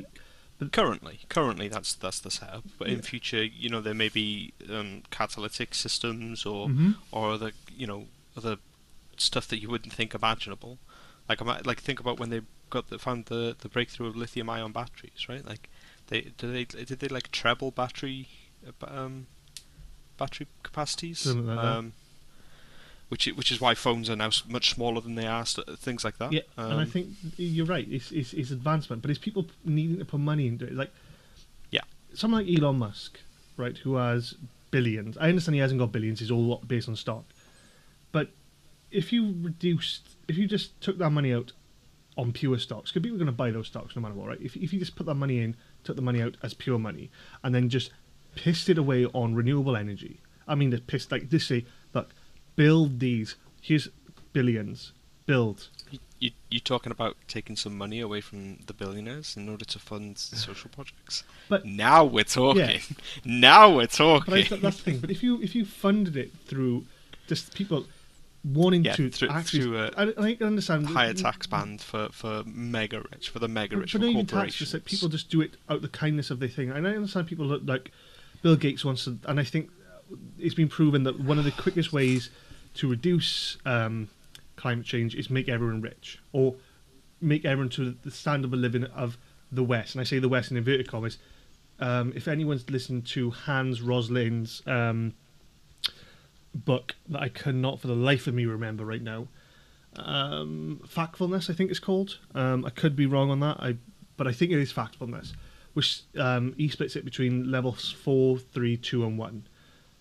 Currently, 0.72 1.20
currently 1.30 1.68
that's 1.68 1.94
that's 1.94 2.20
the 2.20 2.30
setup. 2.30 2.64
But 2.78 2.88
in 2.88 3.00
future, 3.00 3.42
you 3.42 3.70
know, 3.70 3.80
there 3.80 3.94
may 3.94 4.10
be 4.10 4.52
um, 4.68 5.02
catalytic 5.10 5.74
systems 5.74 6.44
or 6.44 6.68
Mhm. 6.68 6.96
or 7.12 7.30
other 7.32 7.52
you 7.74 7.86
know 7.86 8.08
other 8.36 8.58
stuff 9.16 9.48
that 9.48 9.58
you 9.62 9.70
wouldn't 9.70 9.94
think 9.94 10.14
imaginable. 10.14 10.78
Like 11.30 11.40
like 11.64 11.80
think 11.80 11.98
about 11.98 12.20
when 12.20 12.28
they 12.28 12.42
got 12.70 12.88
the, 12.90 12.98
found 12.98 13.26
the 13.26 13.56
the 13.58 13.68
breakthrough 13.68 14.06
of 14.08 14.16
lithium 14.16 14.48
ion 14.50 14.72
batteries, 14.72 15.28
right? 15.28 15.44
Like 15.44 15.68
they 16.08 16.32
did 16.38 16.52
they 16.54 16.64
did 16.64 17.00
they 17.00 17.08
like 17.08 17.30
treble 17.32 17.70
battery 17.70 18.28
uh, 18.66 18.86
um, 18.86 19.26
battery 20.16 20.46
capacities? 20.62 21.26
Like 21.26 21.58
um, 21.58 21.92
which 23.08 23.26
which 23.26 23.50
is 23.50 23.60
why 23.60 23.74
phones 23.74 24.08
are 24.08 24.16
now 24.16 24.30
much 24.48 24.74
smaller 24.74 25.00
than 25.00 25.16
they 25.16 25.26
are, 25.26 25.44
things 25.44 26.04
like 26.04 26.18
that. 26.18 26.32
yeah, 26.32 26.42
and 26.56 26.74
I 26.80 26.82
Um, 26.84 26.90
think 26.90 27.08
you're 27.36 27.66
right. 27.66 27.86
It's, 27.90 28.12
it's 28.12 28.32
it's 28.32 28.50
advancement, 28.52 29.02
but 29.02 29.10
it's 29.10 29.18
people 29.18 29.46
needing 29.64 29.98
to 29.98 30.04
put 30.04 30.20
money 30.20 30.46
into 30.46 30.64
it. 30.66 30.74
Like 30.74 30.92
Yeah. 31.70 31.80
someone 32.14 32.46
like 32.46 32.56
Elon 32.56 32.78
Musk, 32.78 33.18
right, 33.56 33.76
who 33.78 33.96
has 33.96 34.34
billions. 34.70 35.18
I 35.18 35.28
understand 35.28 35.56
he 35.56 35.60
hasn't 35.60 35.80
got 35.80 35.90
billions. 35.90 36.20
He's 36.20 36.30
all 36.30 36.62
based 36.66 36.88
on 36.88 36.94
stock. 36.94 37.24
But 38.12 38.30
if 38.92 39.12
you 39.12 39.34
reduced, 39.42 40.02
if 40.28 40.36
you 40.38 40.46
just 40.46 40.80
took 40.80 40.98
that 40.98 41.10
money 41.10 41.32
out 41.34 41.50
on 42.16 42.32
pure 42.32 42.58
stocks, 42.58 42.90
because 42.90 43.02
people 43.02 43.16
are 43.16 43.24
going 43.24 43.26
to 43.26 43.32
buy 43.32 43.50
those 43.50 43.68
stocks 43.68 43.96
no 43.96 44.02
matter 44.02 44.14
what, 44.14 44.28
right? 44.28 44.40
If, 44.40 44.56
if 44.56 44.72
you 44.72 44.78
just 44.78 44.96
put 44.96 45.06
that 45.06 45.14
money 45.14 45.40
in, 45.40 45.56
took 45.84 45.96
the 45.96 46.02
money 46.02 46.22
out 46.22 46.36
as 46.42 46.54
pure 46.54 46.78
money, 46.78 47.10
and 47.42 47.54
then 47.54 47.68
just 47.68 47.90
pissed 48.34 48.68
it 48.68 48.78
away 48.78 49.06
on 49.06 49.34
renewable 49.34 49.76
energy. 49.76 50.20
I 50.46 50.54
mean, 50.54 50.70
they 50.70 50.78
pissed 50.78 51.12
like 51.12 51.30
this 51.30 51.46
say, 51.46 51.64
look, 51.94 52.10
build 52.56 53.00
these. 53.00 53.36
Here's 53.60 53.88
billions. 54.32 54.92
Build. 55.26 55.68
You, 55.90 55.98
you, 56.18 56.30
you're 56.50 56.60
talking 56.60 56.92
about 56.92 57.16
taking 57.28 57.56
some 57.56 57.76
money 57.76 58.00
away 58.00 58.20
from 58.20 58.58
the 58.66 58.72
billionaires 58.72 59.36
in 59.36 59.48
order 59.48 59.64
to 59.64 59.78
fund 59.78 60.18
social 60.18 60.70
projects. 60.70 61.24
But 61.48 61.64
now 61.64 62.04
we're 62.04 62.24
talking. 62.24 62.80
Now 63.24 63.74
we're 63.74 63.86
talking. 63.86 64.32
But 64.32 64.52
I, 64.52 64.56
that's 64.56 64.78
the 64.78 64.82
thing. 64.82 64.98
But 64.98 65.10
if 65.10 65.22
you 65.22 65.40
if 65.40 65.54
you 65.54 65.64
funded 65.64 66.16
it 66.16 66.32
through 66.46 66.86
just 67.26 67.54
people 67.54 67.86
wanting 68.44 68.84
Yeah, 68.84 68.94
to 68.96 69.10
through- 69.10 69.28
actually, 69.28 69.62
through 69.62 69.78
a 69.78 69.90
I, 69.96 70.12
I 70.16 70.38
understand 70.44 70.86
Higher 70.88 71.12
tax 71.14 71.46
band 71.46 71.80
for, 71.80 72.08
for 72.10 72.42
mega 72.46 73.02
rich, 73.12 73.28
for 73.28 73.38
the 73.38 73.48
mega 73.48 73.76
rich 73.76 73.92
but 73.92 74.00
not 74.00 74.08
even 74.10 74.22
tax. 74.26 74.32
corporations. 74.32 74.58
Just 74.58 74.74
like 74.74 74.84
people 74.84 75.08
just 75.08 75.30
do 75.30 75.40
it 75.42 75.56
out 75.68 75.76
of 75.76 75.82
the 75.82 75.88
kindness 75.88 76.30
of 76.30 76.40
their 76.40 76.48
thing. 76.48 76.70
And 76.70 76.86
I 76.86 76.92
understand 76.92 77.26
people 77.26 77.44
look 77.46 77.62
like 77.66 77.90
Bill 78.42 78.56
Gates 78.56 78.84
wants 78.84 79.04
to, 79.04 79.18
and 79.26 79.38
I 79.38 79.44
think 79.44 79.70
it's 80.38 80.54
been 80.54 80.68
proven 80.68 81.02
that 81.04 81.20
one 81.20 81.38
of 81.38 81.44
the 81.44 81.50
quickest 81.52 81.92
ways 81.92 82.30
to 82.74 82.88
reduce 82.88 83.58
um, 83.66 84.08
climate 84.56 84.86
change 84.86 85.14
is 85.14 85.28
make 85.30 85.48
everyone 85.48 85.82
rich 85.82 86.18
or 86.32 86.54
make 87.20 87.44
everyone 87.44 87.68
to 87.70 87.94
the 88.02 88.10
standard 88.10 88.52
of 88.52 88.58
living 88.58 88.84
of 88.84 89.18
the 89.52 89.62
West. 89.62 89.94
And 89.94 90.00
I 90.00 90.04
say 90.04 90.18
the 90.18 90.28
West 90.28 90.50
in 90.50 90.56
inverted 90.56 90.88
commas. 90.88 91.18
Um, 91.78 92.12
if 92.16 92.28
anyone's 92.28 92.68
listened 92.70 93.06
to 93.08 93.30
Hans 93.30 93.80
Rosling's 93.82 94.62
um, 94.66 95.14
book 96.54 96.96
that 97.08 97.20
I 97.20 97.28
cannot 97.28 97.80
for 97.80 97.86
the 97.86 97.94
life 97.94 98.26
of 98.26 98.34
me 98.34 98.46
remember 98.46 98.84
right 98.84 99.02
now, 99.02 99.28
um, 99.96 100.80
Factfulness, 100.86 101.50
I 101.50 101.54
think 101.54 101.70
it's 101.70 101.80
called. 101.80 102.18
Um, 102.34 102.64
I 102.64 102.70
could 102.70 102.96
be 102.96 103.06
wrong 103.06 103.30
on 103.30 103.40
that, 103.40 103.58
I, 103.60 103.76
but 104.16 104.26
I 104.26 104.32
think 104.32 104.52
it 104.52 104.58
is 104.58 104.72
Factfulness, 104.72 105.32
which 105.74 106.02
um, 106.16 106.54
he 106.56 106.68
splits 106.68 106.96
it 106.96 107.04
between 107.04 107.50
levels 107.50 107.90
four, 107.90 108.38
three, 108.38 108.76
two, 108.76 109.04
and 109.04 109.18
one. 109.18 109.46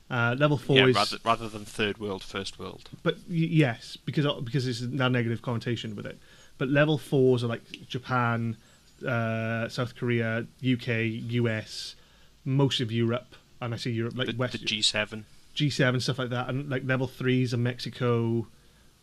Uh, 0.09 0.35
level 0.39 0.57
four 0.57 0.77
yeah, 0.77 0.87
is 0.87 0.95
rather, 0.95 1.17
rather 1.23 1.49
than 1.49 1.65
third 1.65 1.99
world, 1.99 2.23
first 2.23 2.57
world. 2.57 2.89
but 3.03 3.15
y- 3.29 3.47
yes, 3.51 3.95
because 4.05 4.25
because 4.41 4.65
it's 4.65 4.79
that 4.79 5.11
negative 5.11 5.43
connotation 5.43 5.95
with 5.95 6.07
it. 6.07 6.17
But 6.57 6.67
level 6.67 6.97
fours 6.97 7.43
are 7.43 7.47
like 7.47 7.61
Japan, 7.87 8.57
uh, 9.07 9.69
South 9.69 9.95
Korea, 9.95 10.47
UK, 10.63 10.87
US, 11.31 11.95
most 12.43 12.81
of 12.81 12.91
Europe, 12.91 13.35
and 13.61 13.71
I 13.71 13.77
say 13.77 13.91
Europe 13.91 14.17
like 14.17 14.27
the, 14.27 14.35
West 14.35 14.53
the 14.53 14.65
G7. 14.65 15.25
G7 15.59 16.01
stuff 16.01 16.19
like 16.19 16.29
that, 16.29 16.49
and 16.49 16.69
like 16.69 16.85
level 16.85 17.07
threes 17.07 17.53
are 17.53 17.57
Mexico, 17.57 18.47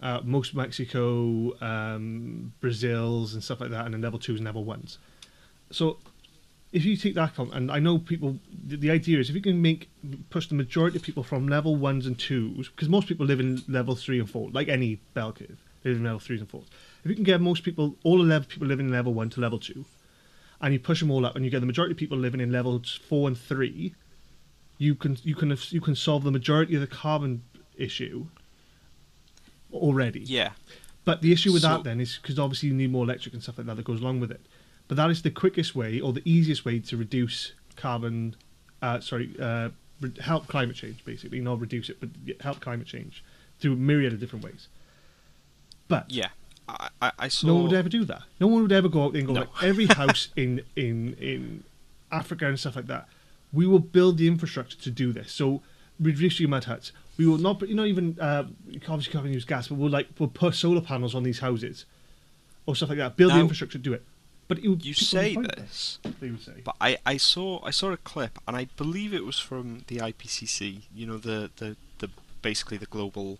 uh, 0.01 0.21
most 0.25 0.55
Mexico, 0.55 1.53
um, 1.61 2.53
Brazil's 2.61 3.35
and 3.35 3.43
stuff 3.43 3.61
like 3.61 3.71
that, 3.71 3.85
and 3.85 3.95
then 3.95 4.01
level 4.01 4.19
twos 4.19 4.39
and 4.39 4.47
level 4.47 4.65
ones. 4.65 4.99
So 5.71 5.99
if 6.73 6.85
you 6.85 6.97
take 6.97 7.15
that 7.15 7.35
com- 7.35 7.53
and 7.53 7.71
I 7.71 7.79
know 7.79 7.99
people, 7.99 8.39
the, 8.67 8.77
the 8.77 8.91
idea 8.91 9.19
is 9.19 9.29
if 9.29 9.35
you 9.35 9.43
can 9.43 9.63
make 9.63 9.89
push 10.31 10.49
the 10.49 10.55
majority 10.55 10.97
of 10.97 11.03
people 11.03 11.23
from 11.23 11.49
level 11.49 11.77
ones 11.77 12.07
and 12.07 12.19
twos, 12.19 12.69
because 12.69 12.89
most 12.89 13.07
people 13.07 13.27
live 13.27 13.41
in 13.41 13.63
level 13.69 13.95
three 13.95 14.19
and 14.19 14.29
four, 14.29 14.51
like 14.51 14.69
any 14.69 15.01
bell 15.15 15.33
they 15.33 15.91
live 15.91 15.99
in 15.99 16.05
level 16.05 16.19
threes 16.19 16.41
and 16.41 16.51
fours. 16.51 16.67
If 17.05 17.11
you 17.11 17.15
can 17.15 17.25
get 17.25 17.41
most 17.41 17.63
people, 17.63 17.97
all 18.03 18.19
the 18.19 18.25
level 18.25 18.49
people 18.49 18.67
living 18.67 18.87
in 18.87 18.93
level 18.93 19.15
one 19.15 19.31
to 19.31 19.41
level 19.41 19.59
two, 19.59 19.85
and 20.61 20.73
you 20.73 20.81
push 20.81 21.01
them 21.01 21.11
all 21.11 21.25
up, 21.25 21.37
and 21.37 21.45
you 21.45 21.51
get 21.51 21.61
the 21.61 21.67
majority 21.67 21.93
of 21.93 21.99
people 21.99 22.19
living 22.19 22.41
in 22.41 22.51
levels 22.51 22.99
four 23.09 23.29
and 23.29 23.39
three, 23.39 23.95
you 24.79 24.95
can 24.95 25.17
you 25.23 25.35
can 25.35 25.57
you 25.71 25.81
can 25.81 25.95
solve 25.95 26.25
the 26.25 26.31
majority 26.31 26.75
of 26.75 26.81
the 26.81 26.87
carbon 26.87 27.43
issue 27.77 28.27
already. 29.73 30.21
Yeah. 30.21 30.51
But 31.05 31.23
the 31.23 31.33
issue 31.33 31.53
with 31.53 31.63
So- 31.63 31.69
that 31.69 31.85
then 31.85 32.01
is 32.01 32.19
because 32.21 32.39
obviously 32.39 32.69
you 32.69 32.75
need 32.75 32.91
more 32.91 33.05
electric 33.05 33.35
and 33.35 33.43
stuff 33.43 33.59
like 33.59 33.67
that 33.67 33.77
that 33.77 33.85
goes 33.85 34.01
along 34.01 34.21
with 34.21 34.31
it. 34.31 34.41
But 34.89 34.97
that 34.97 35.11
is 35.11 35.23
the 35.23 35.31
quickest 35.31 35.75
way 35.75 36.01
or 36.01 36.13
the 36.13 36.23
easiest 36.25 36.65
way 36.65 36.79
to 36.81 36.97
reduce 36.97 37.53
carbon. 37.77 38.37
Uh, 38.83 39.01
sorry, 39.01 39.35
uh, 39.41 39.71
help 40.21 40.47
climate 40.47 40.77
change 40.77 41.05
basically, 41.05 41.41
not 41.41 41.61
reduce 41.61 41.89
it, 41.91 41.99
but 42.01 42.11
help 42.41 42.61
climate 42.61 42.87
change 42.87 43.25
through 43.59 43.73
a 43.73 43.77
myriad 43.77 44.13
of 44.13 44.21
different 44.21 44.45
ways. 44.45 44.69
But 45.89 46.11
Yeah. 46.11 46.29
I, 46.69 46.89
I, 47.01 47.13
I 47.21 47.29
saw. 47.29 47.47
no 47.47 47.55
one 47.55 47.63
would 47.65 47.73
ever 47.75 47.89
do 47.89 48.05
that. 48.07 48.23
No 48.41 48.49
one 48.49 48.63
would 48.63 48.73
ever 48.73 48.89
go 48.89 49.05
out 49.05 49.13
there 49.13 49.21
and 49.21 49.29
go 49.29 49.35
No. 49.35 49.41
like 49.41 49.63
every 49.63 49.87
house 49.87 50.29
in 50.37 50.63
in 50.75 51.15
in 51.15 51.63
Africa 52.11 52.49
and 52.49 52.59
stuff 52.59 52.75
like 52.75 52.89
that. 52.89 53.09
We 53.57 53.67
will 53.67 53.79
build 53.97 54.19
the 54.19 54.29
infrastructure 54.29 54.79
to 54.87 54.91
do 54.91 55.13
this. 55.13 55.33
So 55.33 55.63
reduce 55.99 56.39
your 56.41 56.49
mud 56.51 56.65
huts. 56.65 56.93
We 57.19 57.27
will 57.27 57.39
not. 57.39 57.67
You 57.67 57.75
know, 57.75 57.85
even 57.87 58.19
uh, 58.21 58.45
obviously 58.89 59.13
can't 59.13 59.27
use 59.27 59.45
gas, 59.47 59.69
but 59.69 59.77
we'll 59.79 59.91
like 59.91 60.09
we'll 60.19 60.29
put 60.29 60.55
solar 60.55 60.83
panels 60.83 61.15
on 61.15 61.23
these 61.23 61.41
houses 61.41 61.87
or 62.67 62.77
stuff 62.77 62.91
like 62.91 62.99
that. 62.99 63.17
Build 63.17 63.33
the 63.33 63.41
infrastructure 63.41 63.79
to 63.79 63.83
do 63.91 63.93
it. 63.95 64.05
But 64.49 64.59
it 64.61 64.69
would, 64.69 64.85
You 64.85 64.95
say 64.95 65.35
fight 65.35 65.57
this, 65.57 65.99
They 66.21 66.31
would 66.31 66.41
say. 66.41 66.63
but 66.65 66.77
I, 66.81 66.99
I 67.05 67.17
saw 67.17 67.65
I 67.65 67.71
saw 67.73 67.91
a 67.91 67.97
clip, 67.97 68.39
and 68.47 68.57
I 68.57 68.67
believe 68.77 69.13
it 69.13 69.25
was 69.25 69.41
from 69.41 69.83
the 69.89 69.97
IPCC. 69.97 70.83
You 70.95 71.07
know, 71.07 71.19
the 71.19 71.51
the, 71.57 71.77
the 71.99 72.11
basically 72.43 72.77
the 72.77 72.87
global 72.87 73.39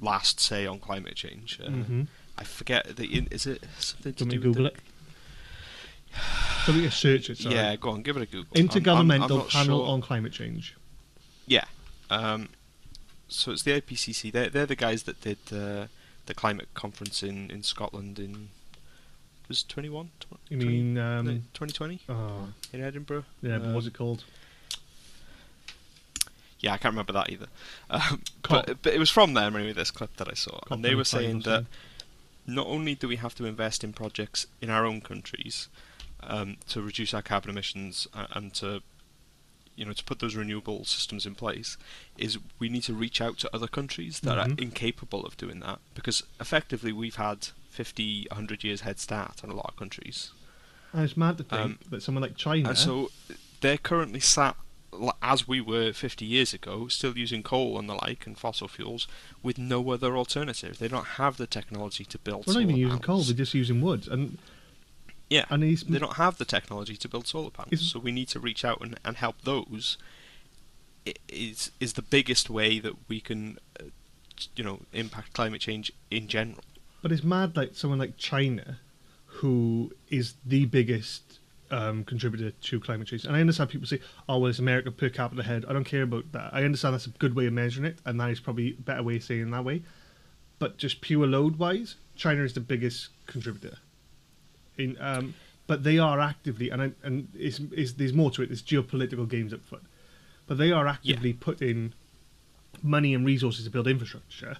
last 0.00 0.38
say 0.40 0.66
on 0.66 0.78
climate 0.78 1.14
change. 1.16 1.58
Uh, 1.64 1.70
hmm 1.70 2.02
I 2.38 2.44
forget 2.44 2.96
the 2.96 3.06
is 3.30 3.46
it 3.46 3.64
something 3.78 4.12
to 4.12 4.24
Do 4.24 4.30
do 4.30 4.30
with 4.30 4.30
to 4.30 4.38
the, 4.38 4.46
Google 4.46 4.66
it? 4.66 4.76
Something 6.64 6.82
to 6.84 6.90
search 6.90 7.30
it. 7.30 7.38
Sorry. 7.38 7.54
Yeah, 7.54 7.76
go 7.76 7.90
on, 7.90 8.02
give 8.02 8.16
it 8.16 8.22
a 8.22 8.26
Google. 8.26 8.46
I'm- 8.56 8.68
I'm- 8.68 8.68
Intergovernmental 8.82 9.42
I'm 9.44 9.48
Panel 9.48 9.84
sure. 9.84 9.88
on 9.88 10.00
Climate 10.00 10.32
Change. 10.32 10.74
Yeah. 11.46 11.64
Um, 12.10 12.48
so 13.28 13.52
it's 13.52 13.62
the 13.62 13.72
IPCC. 13.80 14.32
They're, 14.32 14.48
they're 14.50 14.66
the 14.66 14.76
guys 14.76 15.04
that 15.04 15.20
did 15.20 15.38
uh, 15.52 15.86
the 16.26 16.34
climate 16.34 16.68
conference 16.74 17.22
in, 17.22 17.50
in 17.50 17.62
Scotland 17.62 18.18
in 18.18 18.48
was 19.48 19.62
21. 19.62 20.10
Tw- 20.18 20.26
You 20.48 20.56
20 20.58 20.64
mean 20.66 20.94
no, 20.94 21.18
um, 21.20 21.26
2020 21.54 22.00
oh 22.08 22.48
in 22.72 22.82
Edinburgh? 22.82 23.24
yeah, 23.42 23.58
but 23.58 23.68
Uh, 23.68 23.72
what's 23.74 23.86
it 23.86 23.94
called? 23.94 24.24
Yeah, 26.60 26.72
I 26.72 26.78
can't 26.78 26.92
remember 26.92 27.12
that 27.12 27.30
either. 27.30 27.46
Um, 27.90 28.22
but, 28.48 28.82
but 28.82 28.92
it 28.94 28.98
was 28.98 29.10
from 29.10 29.34
them 29.34 29.54
anyway. 29.54 29.72
This 29.72 29.90
clip 29.90 30.16
that 30.16 30.28
I 30.28 30.34
saw, 30.34 30.52
Cop 30.60 30.70
and 30.72 30.84
they 30.84 30.94
were 30.94 31.04
saying 31.04 31.40
that 31.40 31.66
not 32.46 32.66
only 32.66 32.94
do 32.94 33.06
we 33.08 33.16
have 33.16 33.34
to 33.36 33.44
invest 33.44 33.84
in 33.84 33.92
projects 33.92 34.46
in 34.60 34.70
our 34.70 34.84
own 34.86 35.00
countries 35.00 35.68
um, 36.22 36.56
to 36.68 36.82
reduce 36.82 37.12
our 37.14 37.22
carbon 37.22 37.50
emissions 37.50 38.06
and 38.14 38.52
to 38.54 38.82
you 39.74 39.84
know 39.84 39.92
to 39.92 40.04
put 40.04 40.20
those 40.20 40.34
renewable 40.34 40.84
systems 40.84 41.26
in 41.26 41.34
place, 41.34 41.76
is 42.16 42.38
we 42.58 42.68
need 42.68 42.82
to 42.84 42.94
reach 42.94 43.20
out 43.20 43.36
to 43.38 43.54
other 43.54 43.66
countries 43.68 44.20
that 44.20 44.38
Mhm. 44.38 44.52
are 44.52 44.54
incapable 44.62 45.26
of 45.26 45.36
doing 45.36 45.60
that 45.60 45.80
because 45.94 46.22
effectively 46.40 46.92
we've 46.92 47.16
had 47.16 47.48
50, 47.68 48.26
100 48.30 48.64
years 48.64 48.80
head 48.80 48.98
start 48.98 49.44
on 49.44 49.50
a 49.50 49.54
lot 49.54 49.66
of 49.68 49.76
countries. 49.76 50.30
And 50.94 51.04
it's 51.04 51.14
mad 51.16 51.36
to 51.36 51.44
think 51.44 51.60
um, 51.60 51.78
that 51.90 52.02
someone 52.02 52.22
like 52.22 52.36
China. 52.38 52.70
And 52.70 52.78
so 52.78 53.10
they're 53.60 53.76
currently 53.76 54.20
sat, 54.20 54.56
as 55.20 55.46
we 55.46 55.60
were 55.60 55.92
50 55.92 56.24
years 56.24 56.54
ago, 56.54 56.88
still 56.88 57.18
using 57.18 57.42
coal 57.42 57.78
and 57.78 57.86
the 57.86 57.94
like 57.96 58.26
and 58.26 58.38
fossil 58.38 58.68
fuels 58.68 59.06
with 59.42 59.58
no 59.58 59.90
other 59.90 60.16
alternative. 60.16 60.78
They 60.78 60.88
don't 60.88 61.04
have 61.20 61.36
the 61.36 61.46
technology 61.46 62.06
to 62.06 62.18
build 62.18 62.46
we're 62.46 62.54
not 62.54 62.62
even 62.62 62.76
using 62.76 63.00
coal; 63.00 63.22
they're 63.24 63.34
just 63.34 63.52
using 63.52 63.82
wood, 63.82 64.08
and 64.08 64.38
Yeah, 65.28 65.44
and 65.50 65.62
he's 65.62 65.82
they 65.82 65.98
don't 65.98 66.14
have 66.16 66.38
the 66.38 66.44
technology 66.44 66.96
to 66.96 67.08
build 67.08 67.26
solar 67.26 67.50
panels. 67.50 67.90
So 67.90 67.98
we 67.98 68.12
need 68.12 68.28
to 68.28 68.40
reach 68.40 68.64
out 68.64 68.80
and, 68.80 68.98
and 69.04 69.16
help 69.16 69.42
those. 69.42 69.96
I- 71.06 71.14
Is 71.28 71.70
is 71.80 71.94
the 71.94 72.02
biggest 72.02 72.48
way 72.50 72.78
that 72.78 72.94
we 73.08 73.20
can, 73.20 73.58
uh, 73.80 73.84
you 74.54 74.62
know, 74.64 74.80
impact 74.92 75.32
climate 75.32 75.60
change 75.60 75.90
in 76.10 76.28
general. 76.28 76.62
But 77.02 77.12
it's 77.12 77.24
mad, 77.24 77.56
like 77.56 77.74
someone 77.74 77.98
like 77.98 78.16
China, 78.16 78.78
who 79.26 79.92
is 80.10 80.34
the 80.44 80.64
biggest 80.66 81.38
um, 81.70 82.04
contributor 82.04 82.50
to 82.52 82.80
climate 82.80 83.08
change. 83.08 83.24
And 83.24 83.34
I 83.36 83.40
understand 83.40 83.70
people 83.70 83.86
say, 83.88 84.00
"Oh, 84.28 84.38
well, 84.38 84.50
it's 84.50 84.60
America 84.60 84.90
per 84.92 85.08
capita 85.08 85.42
head." 85.42 85.64
I 85.68 85.72
don't 85.72 85.84
care 85.84 86.02
about 86.02 86.30
that. 86.32 86.50
I 86.54 86.62
understand 86.64 86.94
that's 86.94 87.06
a 87.06 87.10
good 87.10 87.34
way 87.34 87.46
of 87.46 87.52
measuring 87.52 87.86
it, 87.86 87.98
and 88.04 88.20
that 88.20 88.30
is 88.30 88.38
probably 88.40 88.70
a 88.78 88.82
better 88.82 89.02
way 89.02 89.16
of 89.16 89.24
saying 89.24 89.42
it 89.48 89.50
that 89.50 89.64
way. 89.64 89.82
But 90.60 90.78
just 90.78 91.00
pure 91.00 91.26
load 91.26 91.56
wise, 91.58 91.96
China 92.14 92.42
is 92.44 92.52
the 92.54 92.60
biggest 92.60 93.08
contributor. 93.26 93.78
In 94.78 94.96
um, 95.00 95.34
but 95.66 95.82
they 95.82 95.98
are 95.98 96.20
actively, 96.20 96.70
and 96.70 96.80
I, 96.82 96.92
and 97.02 97.28
it's, 97.34 97.60
it's, 97.72 97.92
there's 97.94 98.12
more 98.12 98.30
to 98.32 98.42
it. 98.42 98.46
There's 98.48 98.62
geopolitical 98.62 99.28
games 99.28 99.52
up 99.52 99.64
foot, 99.64 99.82
but 100.46 100.58
they 100.58 100.70
are 100.70 100.86
actively 100.86 101.32
putting 101.32 101.92
money 102.82 103.14
and 103.14 103.24
resources 103.26 103.64
to 103.64 103.70
build 103.70 103.88
infrastructure 103.88 104.58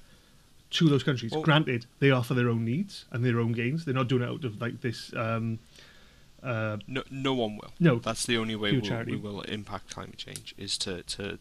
to 0.71 0.89
those 0.89 1.05
countries. 1.05 1.31
Well- 1.33 1.43
Granted, 1.43 1.87
they 2.01 2.11
are 2.11 2.25
for 2.25 2.35
their 2.35 2.49
own 2.49 2.64
needs 2.64 3.05
and 3.12 3.25
their 3.25 3.39
own 3.39 3.53
gains. 3.53 3.85
They're 3.85 3.95
not 3.95 4.09
doing 4.09 4.23
it 4.23 4.29
out 4.29 4.45
of 4.45 4.61
like 4.61 4.81
this. 4.81 5.12
Um, 5.14 5.61
uh, 6.43 6.79
No, 6.89 7.03
no 7.11 7.35
one 7.35 7.57
will. 7.57 7.73
No, 7.79 7.99
that's 8.01 8.27
the 8.27 8.37
only 8.37 8.57
way 8.57 8.73
we'll, 8.73 9.05
we 9.07 9.17
will 9.17 9.43
impact 9.43 9.91
climate 9.91 10.17
change 10.19 10.55
is 10.59 10.77
to, 10.79 11.03
to. 11.05 11.39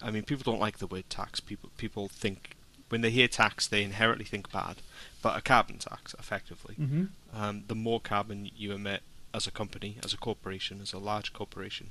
I 0.00 0.10
mean, 0.10 0.24
people 0.24 0.50
don't 0.50 0.60
like 0.60 0.78
the 0.78 0.86
word 0.88 1.08
tax. 1.08 1.38
People 1.40 1.70
people 1.76 2.08
think 2.08 2.56
when 2.92 3.00
they 3.00 3.10
hear 3.10 3.26
tax, 3.26 3.66
they 3.66 3.82
inherently 3.82 4.26
think 4.26 4.52
bad. 4.52 4.76
But 5.22 5.38
a 5.38 5.40
carbon 5.40 5.78
tax, 5.78 6.14
effectively, 6.18 6.74
mhm. 6.78 7.08
um, 7.32 7.64
the 7.66 7.74
more 7.74 8.00
carbon 8.00 8.50
you 8.54 8.72
emit 8.72 9.02
as 9.32 9.46
a 9.46 9.50
company, 9.50 9.96
as 10.04 10.12
a 10.12 10.18
corporation, 10.18 10.78
as 10.82 10.92
a 10.92 10.98
large 10.98 11.32
corporation, 11.32 11.88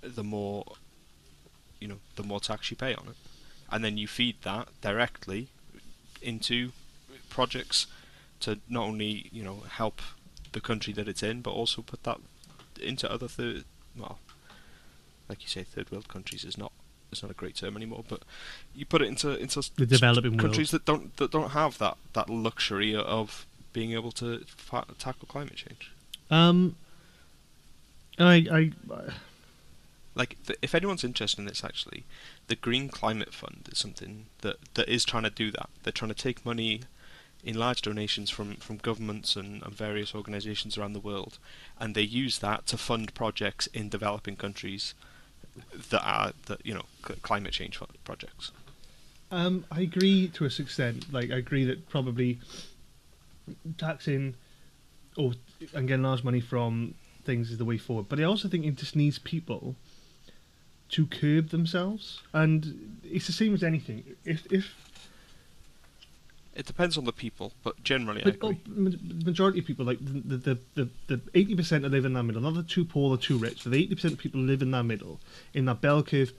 the 0.00 0.24
more, 0.24 0.64
you 1.78 1.86
know, 1.86 2.00
the 2.16 2.24
more 2.24 2.40
tax 2.40 2.72
you 2.72 2.76
pay 2.76 2.92
on 2.92 3.06
it, 3.06 3.16
and 3.70 3.84
then 3.84 3.96
you 3.96 4.08
feed 4.08 4.34
that 4.42 4.66
directly 4.80 5.46
into 6.20 6.72
projects 7.30 7.86
to 8.40 8.58
not 8.68 8.82
only 8.82 9.28
you 9.30 9.44
know 9.44 9.62
help 9.68 10.02
the 10.50 10.60
country 10.60 10.92
that 10.92 11.06
it's 11.06 11.22
in, 11.22 11.40
but 11.40 11.52
also 11.52 11.82
put 11.82 12.02
that 12.02 12.18
into 12.80 13.08
other 13.08 13.28
third, 13.28 13.62
well, 13.96 14.18
like 15.28 15.42
you 15.42 15.48
say, 15.48 15.62
third 15.62 15.92
world 15.92 16.08
countries 16.08 16.44
is 16.44 16.58
not 16.58 16.72
it's 17.12 17.22
not 17.22 17.30
a 17.30 17.34
great 17.34 17.54
term 17.56 17.76
anymore, 17.76 18.04
but 18.08 18.22
you 18.74 18.84
put 18.84 19.02
it 19.02 19.08
into 19.08 19.36
into 19.36 19.62
The 19.76 19.86
developing 19.86 20.36
countries 20.38 20.70
that 20.72 20.84
don't 20.84 21.16
that 21.18 21.30
don't 21.30 21.50
have 21.50 21.78
that 21.78 21.96
that 22.14 22.28
luxury 22.28 22.96
of 22.96 23.46
being 23.72 23.92
able 23.92 24.12
to 24.12 24.40
fa- 24.46 24.86
tackle 24.98 25.28
climate 25.28 25.56
change. 25.56 25.92
Um, 26.30 26.76
I, 28.18 28.46
I, 28.50 28.72
Like, 30.14 30.36
th- 30.46 30.58
if 30.60 30.74
anyone's 30.74 31.04
interested 31.04 31.40
in 31.40 31.46
this, 31.46 31.64
actually, 31.64 32.04
the 32.48 32.56
Green 32.56 32.88
Climate 32.88 33.32
Fund 33.32 33.68
is 33.72 33.78
something 33.78 34.26
that, 34.42 34.56
that 34.74 34.88
is 34.88 35.04
trying 35.04 35.22
to 35.22 35.30
do 35.30 35.50
that. 35.52 35.70
They're 35.82 35.92
trying 35.92 36.10
to 36.10 36.22
take 36.22 36.44
money 36.44 36.82
in 37.42 37.58
large 37.58 37.82
donations 37.82 38.30
from, 38.30 38.56
from 38.56 38.76
governments 38.76 39.36
and, 39.36 39.62
and 39.62 39.74
various 39.74 40.14
organisations 40.14 40.76
around 40.76 40.92
the 40.92 41.00
world, 41.00 41.38
and 41.80 41.94
they 41.94 42.02
use 42.02 42.38
that 42.38 42.66
to 42.68 42.76
fund 42.76 43.14
projects 43.14 43.66
in 43.68 43.88
developing 43.88 44.36
countries 44.36 44.94
that 45.90 46.02
are 46.04 46.32
that 46.46 46.64
you 46.64 46.74
know 46.74 46.84
climate 47.22 47.52
change 47.52 47.78
projects. 48.04 48.52
um, 49.30 49.64
I 49.70 49.80
agree 49.80 50.28
to 50.28 50.44
a 50.44 50.46
extent. 50.46 51.12
Like, 51.12 51.30
I 51.30 51.36
agree 51.36 51.64
that 51.64 51.88
probably 51.88 52.38
taxing 53.78 54.34
or 55.16 55.32
and 55.74 55.88
getting 55.88 56.02
large 56.02 56.24
money 56.24 56.40
from 56.40 56.94
things 57.24 57.50
is 57.50 57.58
the 57.58 57.64
way 57.64 57.78
forward. 57.78 58.06
But 58.08 58.20
I 58.20 58.24
also 58.24 58.48
think 58.48 58.64
it 58.64 58.76
just 58.76 58.96
needs 58.96 59.18
people 59.18 59.76
to 60.90 61.06
curb 61.06 61.48
themselves, 61.48 62.20
and 62.32 63.00
it's 63.02 63.26
the 63.26 63.32
same 63.32 63.54
as 63.54 63.62
anything. 63.62 64.04
If 64.24 64.50
if 64.52 64.74
It 66.54 66.66
depends 66.66 66.98
on 66.98 67.04
the 67.04 67.12
people, 67.12 67.54
but 67.62 67.82
generally 67.82 68.20
I 68.20 68.30
But 68.30 68.38
oh, 68.42 68.56
majority 68.66 69.60
of 69.60 69.64
people, 69.64 69.86
like 69.86 69.98
the 70.00 70.36
the 70.36 70.58
the 70.74 70.88
the 71.06 71.20
eighty 71.34 71.54
percent 71.54 71.82
that 71.82 71.90
live 71.90 72.04
in 72.04 72.12
that 72.12 72.24
middle, 72.24 72.42
not 72.42 72.54
the 72.54 72.62
too 72.62 72.84
poor 72.84 73.14
or 73.14 73.16
too 73.16 73.38
rich, 73.38 73.64
but 73.64 73.72
the 73.72 73.78
eighty 73.78 73.94
percent 73.94 74.14
of 74.14 74.20
people 74.20 74.40
live 74.40 74.60
in 74.60 74.70
that 74.72 74.84
middle, 74.84 75.18
in 75.54 75.64
that 75.64 75.80
bell 75.80 76.02
curve. 76.02 76.32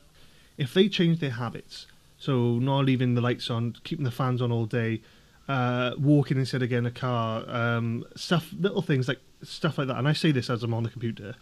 If 0.55 0.73
they 0.75 0.87
change 0.87 1.19
their 1.19 1.31
habits, 1.31 1.87
so 2.19 2.59
not 2.59 2.85
leaving 2.85 3.15
the 3.15 3.21
lights 3.21 3.49
on, 3.49 3.75
keeping 3.83 4.05
the 4.05 4.11
fans 4.11 4.39
on 4.39 4.51
all 4.51 4.67
day, 4.67 5.01
uh, 5.47 5.91
walking 5.97 6.37
instead 6.37 6.61
of 6.61 6.69
getting 6.69 6.85
a 6.85 6.91
car, 6.91 7.43
um, 7.49 8.05
stuff, 8.15 8.53
little 8.59 8.83
things 8.83 9.07
like 9.07 9.19
stuff 9.41 9.79
like 9.79 9.87
that. 9.87 9.97
And 9.97 10.07
I 10.07 10.13
say 10.13 10.31
this 10.31 10.49
as 10.49 10.61
I'm 10.61 10.75
on 10.75 10.83
the 10.83 10.89
computer, 10.89 11.33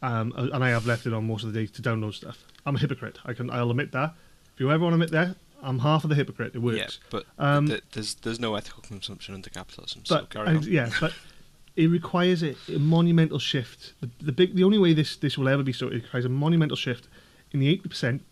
um, 0.00 0.32
and 0.36 0.62
I 0.62 0.68
have 0.68 0.86
left 0.86 1.06
it 1.06 1.12
on 1.12 1.26
most 1.26 1.42
of 1.42 1.52
the 1.52 1.60
day 1.60 1.66
to 1.66 1.82
download 1.82 2.14
stuff. 2.14 2.44
I'm 2.64 2.76
a 2.76 2.78
hypocrite. 2.78 3.18
I 3.24 3.32
can, 3.32 3.50
I'll 3.50 3.70
admit 3.70 3.90
that. 3.92 4.14
If 4.54 4.60
you 4.60 4.70
ever 4.70 4.84
want 4.84 4.92
to 4.92 5.02
admit 5.02 5.10
that, 5.10 5.36
I'm 5.62 5.78
half 5.80 6.04
of 6.04 6.10
the 6.10 6.16
hypocrite. 6.16 6.54
It 6.54 6.58
works. 6.60 6.78
Yeah, 6.78 7.08
but 7.10 7.24
Um, 7.38 7.66
th- 7.68 7.82
there's 7.92 8.14
there's 8.16 8.38
no 8.40 8.54
ethical 8.54 8.82
consumption 8.82 9.34
under 9.34 9.50
capitalism. 9.50 10.04
So 10.04 10.26
but 10.32 10.46
and, 10.48 10.58
on. 10.58 10.62
yeah, 10.64 10.90
but 11.00 11.12
it 11.76 11.88
requires 11.88 12.42
a, 12.42 12.54
a 12.74 12.78
monumental 12.78 13.38
shift. 13.38 13.94
The, 14.00 14.10
the 14.20 14.32
big, 14.32 14.54
the 14.54 14.64
only 14.64 14.78
way 14.78 14.92
this 14.92 15.16
this 15.16 15.36
will 15.38 15.48
ever 15.48 15.62
be 15.62 15.72
so, 15.72 15.88
it 15.88 15.94
requires 16.02 16.24
a 16.24 16.28
monumental 16.28 16.76
shift 16.76 17.08
in 17.52 17.60
the 17.60 17.68
eighty 17.68 17.88
percent 17.88 18.22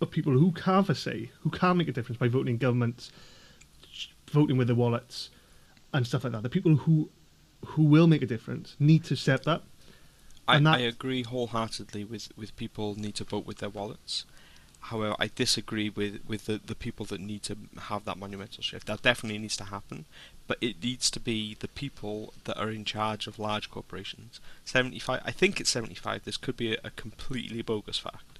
of 0.00 0.10
people 0.10 0.32
who 0.32 0.52
have 0.64 0.88
a 0.88 0.94
say, 0.94 1.30
who 1.42 1.50
can 1.50 1.76
make 1.76 1.88
a 1.88 1.92
difference 1.92 2.18
by 2.18 2.26
voting 2.28 2.54
in 2.54 2.58
governments, 2.58 3.10
voting 4.30 4.56
with 4.56 4.66
their 4.66 4.76
wallets, 4.76 5.30
and 5.92 6.06
stuff 6.06 6.24
like 6.24 6.32
that. 6.32 6.42
The 6.42 6.48
people 6.48 6.76
who 6.76 7.10
who 7.66 7.82
will 7.82 8.06
make 8.06 8.22
a 8.22 8.26
difference 8.26 8.76
need 8.78 9.04
to 9.04 9.16
step 9.16 9.46
up. 9.46 9.64
I, 10.48 10.58
that- 10.58 10.78
I 10.78 10.78
agree 10.80 11.22
wholeheartedly 11.22 12.04
with, 12.04 12.28
with 12.36 12.56
people 12.56 12.94
need 12.98 13.14
to 13.16 13.24
vote 13.24 13.44
with 13.46 13.58
their 13.58 13.68
wallets. 13.68 14.24
However, 14.84 15.14
I 15.18 15.30
disagree 15.34 15.90
with, 15.90 16.20
with 16.26 16.46
the, 16.46 16.60
the 16.64 16.74
people 16.74 17.06
that 17.06 17.20
need 17.20 17.42
to 17.44 17.56
have 17.82 18.04
that 18.06 18.18
monumental 18.18 18.62
shift. 18.62 18.86
That 18.86 19.02
definitely 19.02 19.38
needs 19.38 19.56
to 19.58 19.64
happen, 19.64 20.06
but 20.46 20.58
it 20.60 20.82
needs 20.82 21.10
to 21.12 21.20
be 21.20 21.56
the 21.60 21.68
people 21.68 22.32
that 22.44 22.58
are 22.58 22.70
in 22.70 22.84
charge 22.84 23.26
of 23.26 23.38
large 23.38 23.70
corporations. 23.70 24.40
Seventy 24.64 24.98
five, 24.98 25.22
I 25.24 25.30
think 25.32 25.60
it's 25.60 25.70
seventy 25.70 25.94
five. 25.94 26.24
This 26.24 26.36
could 26.36 26.56
be 26.56 26.74
a, 26.74 26.78
a 26.82 26.90
completely 26.90 27.62
bogus 27.62 27.98
fact. 27.98 28.38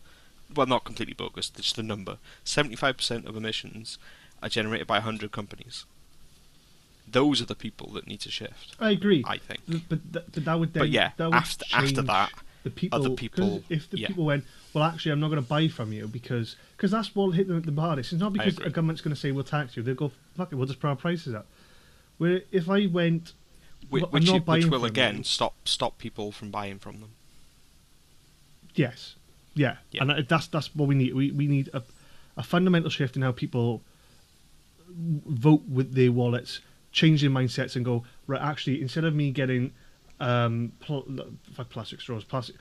Well, 0.55 0.67
not 0.67 0.85
completely 0.85 1.15
bogus. 1.15 1.51
It's 1.55 1.63
just 1.67 1.77
the 1.77 1.83
number. 1.83 2.17
Seventy 2.43 2.75
five 2.77 2.97
percent 2.97 3.27
of 3.27 3.37
emissions 3.37 3.99
are 4.43 4.49
generated 4.49 4.87
by 4.87 5.01
hundred 5.01 5.33
companies. 5.33 5.85
Those 7.07 7.43
are 7.43 7.47
the 7.47 7.55
people 7.55 7.89
that 7.93 8.07
need 8.07 8.21
to 8.21 8.31
shift. 8.31 8.77
I 8.81 8.91
agree, 8.91 9.25
I 9.27 9.37
think. 9.39 9.61
but 9.89 10.13
th- 10.13 10.25
but 10.33 10.45
that 10.45 10.59
would 10.59 10.73
then 10.73 10.83
But 10.83 10.91
yeah, 10.91 11.11
that 11.17 11.27
would 11.27 11.35
after 11.35 11.65
after 11.73 12.03
that, 12.03 12.31
the 12.63 12.71
people, 12.71 12.99
other 12.99 13.11
people- 13.15 13.63
If 13.69 13.89
the 13.91 13.99
yeah. 13.99 14.09
people 14.09 14.25
went, 14.25 14.45
well, 14.75 14.85
actually, 14.85 15.13
I'm 15.13 15.21
not 15.21 15.29
going 15.29 15.43
to 15.43 15.49
buy 15.49 15.69
from 15.69 15.93
you 15.93 16.07
because 16.07 16.57
because 16.77 16.91
that's 16.91 17.15
what 17.15 17.31
hit 17.33 17.49
them 17.49 17.57
at 17.59 17.65
the 17.65 17.81
hardest. 17.81 18.13
It's 18.13 18.21
not 18.21 18.33
because 18.33 18.59
a 18.59 18.71
government's 18.71 19.01
going 19.01 19.15
to 19.15 19.21
say 19.21 19.33
we'll 19.33 19.45
tax 19.45 19.77
you. 19.77 19.83
They'll 19.83 19.95
go, 19.95 20.13
fuck 20.37 20.53
it, 20.53 20.57
we'll 20.57 20.67
just 20.67 20.81
put 20.81 20.89
our 20.89 20.97
prices 20.97 21.35
up. 21.35 21.47
Where 22.19 22.43
if 22.53 22.69
I 22.69 22.87
went, 22.87 23.33
Whi- 23.89 24.01
well, 24.01 24.07
I'm 24.07 24.11
which, 24.13 24.31
which 24.31 24.65
will 24.67 24.79
from 24.81 24.85
again 24.85 25.25
stop 25.25 25.55
stop 25.67 25.97
people 25.99 26.33
from 26.33 26.51
buying 26.51 26.79
from 26.79 27.01
them. 27.01 27.11
yes, 28.75 29.17
yeah, 29.55 29.77
Yeah. 29.91 30.03
and 30.03 30.11
uh, 30.13 30.23
that's 30.29 30.47
that's 30.47 30.75
what 30.75 30.89
we 30.89 30.95
need. 30.95 31.15
We 31.15 31.31
we 31.33 31.47
need 31.47 31.71
a 31.73 31.83
a 32.37 32.43
fundamental 32.43 32.91
shift 32.91 33.17
in 33.17 33.23
how 33.23 33.33
people 33.33 33.83
vote 34.89 35.63
with 35.69 35.95
their 35.95 36.13
wallets, 36.13 36.61
change 36.93 37.21
their 37.23 37.31
mindsets, 37.31 37.77
and 37.77 37.85
go 37.85 38.05
right. 38.27 38.41
Actually, 38.41 38.81
instead 38.81 39.05
of 39.05 39.15
me 39.15 39.31
getting 39.31 39.73
um, 40.21 40.73
pl- 40.81 41.07
fuck 41.53 41.69
plastic 41.71 42.01
straws, 42.01 42.25
plastic. 42.25 42.57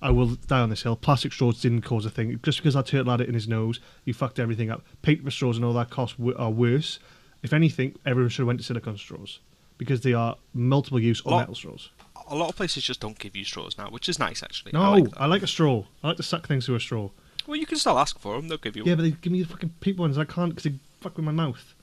I 0.00 0.10
will 0.10 0.36
die 0.46 0.60
on 0.60 0.70
this 0.70 0.82
hill. 0.82 0.94
Plastic 0.94 1.32
straws 1.32 1.60
didn't 1.60 1.82
cause 1.82 2.06
a 2.06 2.10
thing. 2.10 2.38
Just 2.44 2.58
because 2.58 2.74
that 2.74 2.86
turtle 2.86 3.10
had 3.10 3.20
it 3.20 3.28
in 3.28 3.34
his 3.34 3.48
nose, 3.48 3.80
you 4.04 4.14
fucked 4.14 4.38
everything 4.38 4.70
up. 4.70 4.84
Paper 5.02 5.30
straws 5.30 5.56
and 5.56 5.64
all 5.64 5.72
that 5.72 5.90
cost 5.90 6.16
w- 6.18 6.36
are 6.38 6.50
worse. 6.50 7.00
If 7.42 7.52
anything, 7.52 7.96
everyone 8.06 8.28
should 8.30 8.42
have 8.42 8.46
went 8.46 8.60
to 8.60 8.64
silicone 8.66 8.96
straws 8.96 9.40
because 9.76 10.02
they 10.02 10.12
are 10.12 10.36
multiple 10.54 11.00
use 11.00 11.20
or 11.22 11.32
Lot- 11.32 11.38
metal 11.40 11.54
straws. 11.56 11.90
A 12.30 12.36
lot 12.36 12.48
of 12.50 12.56
places 12.56 12.84
just 12.84 13.00
don't 13.00 13.18
give 13.18 13.34
you 13.34 13.42
straws 13.44 13.76
now, 13.78 13.88
which 13.90 14.08
is 14.08 14.18
nice 14.18 14.42
actually. 14.42 14.70
No, 14.72 14.82
I 14.82 14.88
like. 14.88 15.06
I 15.16 15.26
like 15.26 15.42
a 15.42 15.46
straw. 15.46 15.84
I 16.04 16.08
like 16.08 16.16
to 16.18 16.22
suck 16.22 16.46
things 16.46 16.66
through 16.66 16.74
a 16.76 16.80
straw. 16.80 17.08
Well, 17.46 17.56
you 17.56 17.64
can 17.64 17.78
still 17.78 17.98
ask 17.98 18.18
for 18.18 18.36
them. 18.36 18.48
They'll 18.48 18.58
give 18.58 18.76
you. 18.76 18.84
Yeah, 18.84 18.96
but 18.96 19.02
they 19.02 19.12
give 19.12 19.32
me 19.32 19.42
the 19.42 19.48
fucking 19.48 19.70
paper 19.80 20.02
ones. 20.02 20.18
I 20.18 20.24
can't 20.26 20.50
because 20.54 20.64
they 20.70 20.78
fuck 21.00 21.16
with 21.16 21.24
my 21.24 21.32
mouth. 21.32 21.74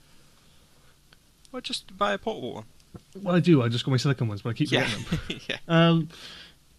Or 1.52 1.60
just 1.60 1.96
buy 1.98 2.12
a 2.12 2.18
portable 2.18 2.54
one. 2.54 2.64
Well, 3.22 3.34
I 3.36 3.40
do. 3.40 3.62
I 3.62 3.68
just 3.68 3.84
got 3.84 3.90
my 3.90 3.96
silicone 3.96 4.28
ones, 4.28 4.42
but 4.42 4.50
I 4.50 4.52
keep 4.54 4.70
Yeah. 4.70 4.84
forgetting 4.86 5.18
them. 5.28 5.40
yeah. 5.48 5.56
Um, 5.68 6.08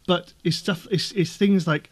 but 0.07 0.33
it's 0.43 0.55
stuff. 0.57 0.87
It's, 0.91 1.11
it's 1.13 1.35
things 1.35 1.67
like, 1.67 1.89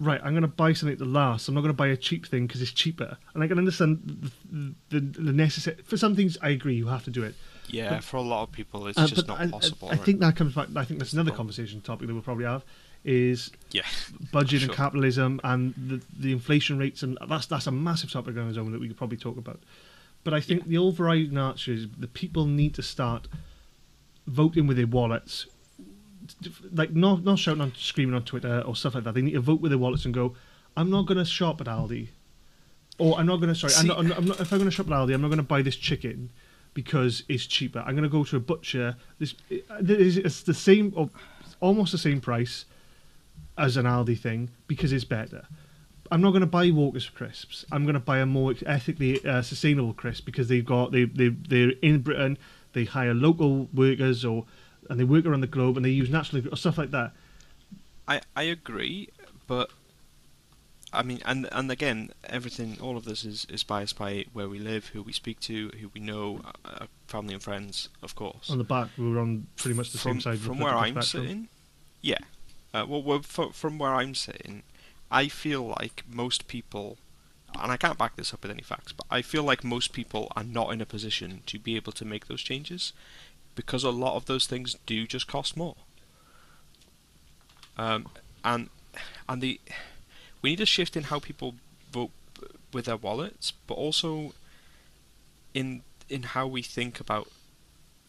right, 0.00 0.20
I'm 0.22 0.32
going 0.32 0.42
to 0.42 0.48
buy 0.48 0.72
something 0.74 0.98
that 0.98 1.06
lasts. 1.06 1.48
I'm 1.48 1.54
not 1.54 1.60
going 1.62 1.70
to 1.72 1.76
buy 1.76 1.88
a 1.88 1.96
cheap 1.96 2.26
thing 2.26 2.46
because 2.46 2.60
it's 2.62 2.72
cheaper. 2.72 3.16
And 3.34 3.42
I 3.42 3.48
can 3.48 3.58
understand 3.58 4.30
the, 4.50 4.74
the, 4.90 5.00
the 5.00 5.32
necessary. 5.32 5.76
For 5.84 5.96
some 5.96 6.14
things, 6.16 6.36
I 6.42 6.50
agree. 6.50 6.74
You 6.74 6.88
have 6.88 7.04
to 7.04 7.10
do 7.10 7.22
it. 7.22 7.34
Yeah, 7.68 7.90
But- 7.94 8.04
for 8.04 8.18
a 8.18 8.22
lot 8.22 8.42
of 8.42 8.52
people, 8.52 8.86
it's 8.86 8.98
Uh, 8.98 9.06
just 9.06 9.26
not 9.26 9.40
I, 9.40 9.44
I- 9.44 9.48
possible. 9.50 9.88
I, 9.88 9.92
right? 9.92 10.00
think 10.04 10.20
that 10.20 10.36
comes 10.36 10.54
back. 10.54 10.68
I 10.76 10.84
think 10.84 10.98
that's 11.00 11.14
another 11.14 11.30
conversation 11.30 11.80
topic 11.80 12.06
that 12.08 12.12
we'll 12.12 12.22
probably 12.22 12.44
have 12.44 12.64
is 13.04 13.50
Yeah. 13.72 13.82
budget 14.32 14.62
and 14.62 14.72
capitalism 14.72 15.38
and 15.44 15.74
the 15.76 16.00
the 16.18 16.32
inflation 16.32 16.78
rates 16.78 17.02
and 17.02 17.18
that's 17.28 17.44
that's 17.44 17.66
a 17.66 17.70
massive 17.70 18.10
topic 18.10 18.34
on 18.38 18.48
its 18.48 18.56
own 18.56 18.72
that 18.72 18.80
we 18.80 18.88
could 18.88 18.96
probably 18.96 19.18
talk 19.18 19.36
about. 19.36 19.60
But 20.24 20.32
I 20.32 20.40
think 20.40 20.66
the 20.68 20.78
overriding 20.78 21.36
answer 21.36 21.70
is 21.72 21.86
the 21.98 22.06
people 22.06 22.46
need 22.46 22.74
to 22.76 22.82
start 22.82 23.28
voting 24.26 24.66
with 24.66 24.76
their 24.76 24.86
wallets, 24.86 25.46
like 26.72 26.92
not 26.92 27.24
not 27.24 27.38
shouting 27.38 27.60
on 27.60 27.72
screaming 27.76 28.14
on 28.14 28.24
Twitter 28.24 28.62
or 28.66 28.74
stuff 28.76 28.94
like 28.94 29.04
that. 29.04 29.14
They 29.14 29.22
need 29.22 29.32
to 29.32 29.40
vote 29.40 29.60
with 29.60 29.70
their 29.70 29.78
wallets 29.78 30.04
and 30.04 30.14
go, 30.14 30.34
I'm 30.76 30.90
not 30.90 31.06
going 31.06 31.18
to 31.18 31.24
shop 31.24 31.60
at 31.60 31.66
Aldi, 31.66 32.08
or 32.98 33.18
I'm 33.18 33.26
not 33.26 33.36
going 33.36 33.52
to 33.52 33.54
sorry, 33.54 33.72
I'm 33.76 33.86
not, 33.86 33.98
I'm 33.98 34.08
not, 34.08 34.18
I'm 34.18 34.24
not 34.26 34.40
if 34.40 34.52
I'm 34.52 34.58
going 34.58 34.70
to 34.70 34.74
shop 34.74 34.86
at 34.86 34.92
Aldi, 34.92 35.14
I'm 35.14 35.22
not 35.22 35.28
going 35.28 35.38
to 35.38 35.42
buy 35.42 35.62
this 35.62 35.76
chicken 35.76 36.30
because 36.74 37.22
it's 37.28 37.46
cheaper. 37.46 37.80
I'm 37.80 37.94
going 37.94 38.02
to 38.02 38.08
go 38.08 38.24
to 38.24 38.36
a 38.36 38.40
butcher. 38.40 38.96
This 39.18 39.34
it's 39.48 40.42
the 40.42 40.54
same 40.54 40.92
or 40.96 41.10
almost 41.60 41.92
the 41.92 41.98
same 41.98 42.20
price 42.20 42.64
as 43.56 43.76
an 43.76 43.86
Aldi 43.86 44.18
thing 44.18 44.50
because 44.66 44.92
it's 44.92 45.04
better. 45.04 45.46
I'm 46.10 46.20
not 46.20 46.30
going 46.30 46.42
to 46.42 46.46
buy 46.46 46.70
Walker's 46.70 47.08
crisps. 47.08 47.64
I'm 47.72 47.84
going 47.84 47.94
to 47.94 48.00
buy 48.00 48.18
a 48.18 48.26
more 48.26 48.54
ethically 48.66 49.24
uh, 49.24 49.42
sustainable 49.42 49.94
crisp 49.94 50.26
because 50.26 50.48
they've 50.48 50.64
got 50.64 50.92
they 50.92 51.04
they 51.04 51.28
they're 51.28 51.72
in 51.82 52.00
Britain. 52.00 52.38
They 52.74 52.84
hire 52.84 53.14
local 53.14 53.68
workers 53.72 54.24
or 54.24 54.44
and 54.90 55.00
they 55.00 55.04
work 55.04 55.24
around 55.24 55.40
the 55.40 55.46
globe 55.46 55.76
and 55.76 55.84
they 55.84 55.90
use 55.90 56.10
natural 56.10 56.42
or 56.52 56.56
stuff 56.56 56.76
like 56.76 56.90
that. 56.90 57.12
I 58.06 58.20
I 58.36 58.42
agree, 58.42 59.08
but 59.46 59.70
I 60.92 61.02
mean, 61.02 61.20
and 61.24 61.48
and 61.52 61.70
again, 61.70 62.10
everything, 62.24 62.78
all 62.80 62.96
of 62.96 63.04
this 63.04 63.24
is 63.24 63.46
is 63.48 63.64
biased 63.64 63.98
by 63.98 64.26
where 64.32 64.48
we 64.48 64.58
live, 64.58 64.88
who 64.88 65.02
we 65.02 65.12
speak 65.12 65.40
to, 65.40 65.70
who 65.80 65.90
we 65.94 66.00
know, 66.00 66.40
uh, 66.64 66.86
family 67.08 67.34
and 67.34 67.42
friends, 67.42 67.88
of 68.02 68.14
course. 68.14 68.50
On 68.50 68.58
the 68.58 68.64
back, 68.64 68.88
we 68.96 69.10
were 69.10 69.18
on 69.18 69.46
pretty 69.56 69.76
much 69.76 69.90
the 69.90 69.98
from 69.98 70.20
same 70.20 70.20
side. 70.20 70.38
from 70.38 70.58
where 70.58 70.74
I'm 70.74 71.02
sitting, 71.02 71.48
yeah. 72.00 72.18
Uh, 72.72 72.84
well, 72.88 73.02
well 73.02 73.22
fro- 73.22 73.50
from 73.50 73.78
where 73.78 73.94
I'm 73.94 74.14
sitting, 74.14 74.62
I 75.10 75.28
feel 75.28 75.66
like 75.66 76.04
most 76.08 76.46
people, 76.46 76.98
and 77.60 77.70
I 77.72 77.76
can't 77.76 77.98
back 77.98 78.16
this 78.16 78.34
up 78.34 78.42
with 78.42 78.50
any 78.50 78.62
facts, 78.62 78.92
but 78.92 79.06
I 79.10 79.22
feel 79.22 79.42
like 79.42 79.64
most 79.64 79.92
people 79.92 80.30
are 80.36 80.44
not 80.44 80.72
in 80.72 80.80
a 80.80 80.86
position 80.86 81.42
to 81.46 81.58
be 81.58 81.76
able 81.76 81.92
to 81.92 82.04
make 82.04 82.26
those 82.26 82.42
changes 82.42 82.92
because 83.54 83.84
a 83.84 83.90
lot 83.90 84.16
of 84.16 84.26
those 84.26 84.46
things 84.46 84.76
do 84.86 85.06
just 85.06 85.26
cost 85.26 85.56
more. 85.56 85.76
Um, 87.76 88.08
and 88.44 88.70
and 89.28 89.42
the 89.42 89.60
we 90.42 90.50
need 90.50 90.60
a 90.60 90.66
shift 90.66 90.96
in 90.96 91.04
how 91.04 91.18
people 91.18 91.54
vote 91.90 92.10
with 92.72 92.84
their 92.84 92.96
wallets, 92.96 93.52
but 93.66 93.74
also 93.74 94.34
in 95.52 95.82
in 96.08 96.22
how 96.22 96.46
we 96.46 96.62
think 96.62 97.00
about 97.00 97.28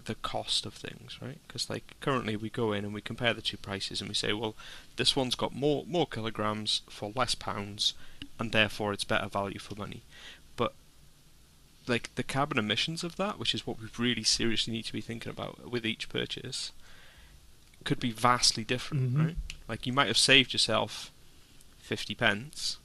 the 0.05 0.15
cost 0.15 0.65
of 0.65 0.73
things, 0.73 1.17
right? 1.21 1.39
Because 1.47 1.69
like 1.69 1.95
currently 1.99 2.35
we 2.35 2.49
go 2.49 2.73
in 2.73 2.85
and 2.85 2.93
we 2.93 3.01
compare 3.01 3.33
the 3.33 3.41
two 3.41 3.57
prices 3.57 4.01
and 4.01 4.07
we 4.07 4.15
say, 4.15 4.33
well, 4.33 4.55
this 4.97 5.15
one's 5.15 5.35
got 5.35 5.53
more 5.53 5.83
more 5.87 6.07
kilograms 6.07 6.81
for 6.89 7.11
less 7.15 7.35
pounds, 7.35 7.93
and 8.39 8.51
therefore 8.51 8.93
it's 8.93 9.03
better 9.03 9.27
value 9.29 9.59
for 9.59 9.75
money. 9.75 10.01
But 10.55 10.73
like 11.87 12.13
the 12.15 12.23
carbon 12.23 12.57
emissions 12.57 13.03
of 13.03 13.15
that, 13.17 13.39
which 13.39 13.53
is 13.53 13.65
what 13.67 13.79
we 13.79 13.87
really 13.97 14.23
seriously 14.23 14.73
need 14.73 14.85
to 14.85 14.93
be 14.93 15.01
thinking 15.01 15.31
about 15.31 15.69
with 15.71 15.85
each 15.85 16.09
purchase, 16.09 16.71
could 17.83 17.99
be 17.99 18.11
vastly 18.11 18.63
different, 18.63 19.13
Mhm. 19.13 19.25
right? 19.25 19.35
Like 19.67 19.85
you 19.85 19.93
might 19.93 20.07
have 20.07 20.17
saved 20.17 20.53
yourself 20.53 21.11
fifty 21.79 22.15
pence, 22.15 22.77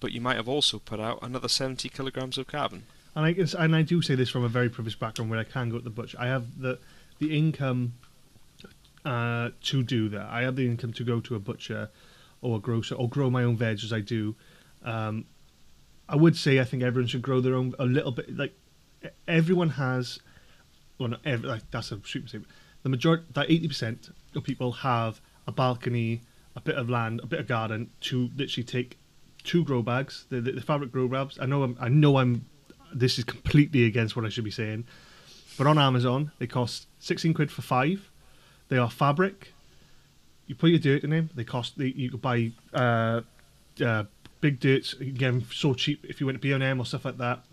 but 0.00 0.12
you 0.12 0.20
might 0.20 0.36
have 0.36 0.48
also 0.48 0.78
put 0.78 0.98
out 1.00 1.18
another 1.22 1.48
seventy 1.48 1.88
kilograms 1.90 2.38
of 2.38 2.46
carbon. 2.46 2.84
And 3.14 3.26
I 3.26 3.32
guess, 3.32 3.54
and 3.54 3.74
I 3.76 3.82
do 3.82 4.00
say 4.02 4.14
this 4.14 4.30
from 4.30 4.44
a 4.44 4.48
very 4.48 4.70
privileged 4.70 4.98
background 4.98 5.30
where 5.30 5.40
I 5.40 5.44
can 5.44 5.68
go 5.68 5.78
to 5.78 5.84
the 5.84 5.90
butcher. 5.90 6.16
I 6.20 6.26
have 6.28 6.60
the 6.60 6.78
the 7.18 7.36
income 7.36 7.94
uh, 9.04 9.50
to 9.62 9.82
do 9.82 10.08
that. 10.10 10.26
I 10.30 10.42
have 10.42 10.56
the 10.56 10.66
income 10.66 10.92
to 10.94 11.04
go 11.04 11.20
to 11.20 11.34
a 11.34 11.38
butcher 11.38 11.90
or 12.42 12.56
a 12.56 12.60
grocer 12.60 12.94
or 12.94 13.08
grow 13.08 13.30
my 13.30 13.44
own 13.44 13.56
veg 13.56 13.78
as 13.84 13.92
I 13.92 14.00
do. 14.00 14.34
Um, 14.84 15.26
I 16.08 16.16
would 16.16 16.36
say 16.36 16.58
I 16.58 16.64
think 16.64 16.82
everyone 16.82 17.08
should 17.08 17.22
grow 17.22 17.40
their 17.40 17.54
own 17.54 17.74
a 17.78 17.84
little 17.84 18.12
bit. 18.12 18.36
Like 18.36 18.54
everyone 19.28 19.70
has, 19.70 20.18
well, 20.98 21.10
not 21.10 21.20
every, 21.24 21.48
like 21.48 21.70
that's 21.70 21.92
a 21.92 22.00
super 22.04 22.28
statement. 22.28 22.50
The 22.82 22.88
majority, 22.88 23.24
that 23.34 23.50
eighty 23.50 23.68
percent 23.68 24.08
of 24.34 24.42
people 24.42 24.72
have 24.72 25.20
a 25.46 25.52
balcony, 25.52 26.22
a 26.56 26.60
bit 26.60 26.76
of 26.76 26.88
land, 26.88 27.20
a 27.22 27.26
bit 27.26 27.40
of 27.40 27.46
garden 27.46 27.90
to 28.02 28.30
literally 28.36 28.64
take 28.64 28.98
two 29.44 29.64
grow 29.64 29.82
bags, 29.82 30.26
the, 30.30 30.40
the, 30.40 30.52
the 30.52 30.60
fabric 30.60 30.92
grow 30.92 31.08
bags. 31.08 31.38
I 31.40 31.46
know 31.46 31.62
I'm, 31.62 31.76
I 31.80 31.88
know 31.88 32.18
I'm. 32.18 32.46
This 32.92 33.18
is 33.18 33.24
completely 33.24 33.84
against 33.84 34.16
what 34.16 34.24
I 34.24 34.30
should 34.30 34.44
be 34.44 34.50
saying, 34.50 34.84
but 35.56 35.66
on 35.66 35.78
Amazon 35.78 36.32
they 36.38 36.46
cost 36.46 36.88
sixteen 36.98 37.34
quid 37.34 37.50
for 37.52 37.62
five. 37.62 38.10
They 38.68 38.78
are 38.78 38.90
fabric. 38.90 39.52
You 40.50 40.56
put 40.56 40.70
your 40.70 40.80
dirt 40.80 41.04
in 41.04 41.10
them. 41.10 41.30
They 41.32 41.44
cost. 41.44 41.78
They, 41.78 41.92
you 41.94 42.10
could 42.10 42.20
buy 42.20 42.50
uh, 42.74 43.20
uh, 43.80 44.02
big 44.40 44.58
dirts. 44.58 44.96
You 44.98 45.12
get 45.12 45.30
them 45.30 45.44
so 45.52 45.74
cheap 45.74 46.04
if 46.04 46.18
you 46.18 46.26
went 46.26 46.38
to 46.38 46.40
B 46.40 46.50
and 46.50 46.60
M 46.60 46.80
or 46.80 46.84
stuff 46.84 47.04
like 47.04 47.18
that. 47.18 47.44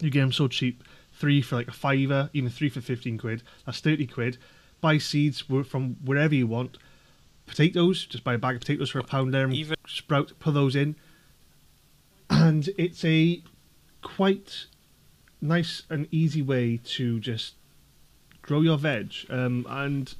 You 0.00 0.10
get 0.10 0.22
them 0.22 0.32
so 0.32 0.48
cheap. 0.48 0.82
Three 1.12 1.40
for 1.40 1.54
like 1.54 1.68
a 1.68 1.72
fiver, 1.72 2.30
even 2.32 2.50
three 2.50 2.68
for 2.68 2.80
fifteen 2.80 3.16
quid. 3.16 3.44
That's 3.64 3.78
thirty 3.78 4.08
quid. 4.08 4.38
Buy 4.80 4.98
seeds 4.98 5.44
from 5.68 5.98
wherever 6.04 6.34
you 6.34 6.48
want. 6.48 6.78
Potatoes, 7.46 8.06
just 8.06 8.24
buy 8.24 8.34
a 8.34 8.38
bag 8.38 8.56
of 8.56 8.62
potatoes 8.62 8.90
for 8.90 8.98
a 8.98 9.04
pound 9.04 9.32
there 9.32 9.44
and 9.44 9.54
Even- 9.54 9.76
sprout. 9.86 10.32
Put 10.40 10.54
those 10.54 10.74
in, 10.74 10.96
and 12.28 12.70
it's 12.76 13.04
a 13.04 13.40
quite 14.02 14.66
nice 15.40 15.84
and 15.88 16.08
easy 16.10 16.42
way 16.42 16.80
to 16.96 17.20
just 17.20 17.54
grow 18.40 18.62
your 18.62 18.78
veg. 18.78 19.14
Um, 19.30 19.64
and 19.68 20.12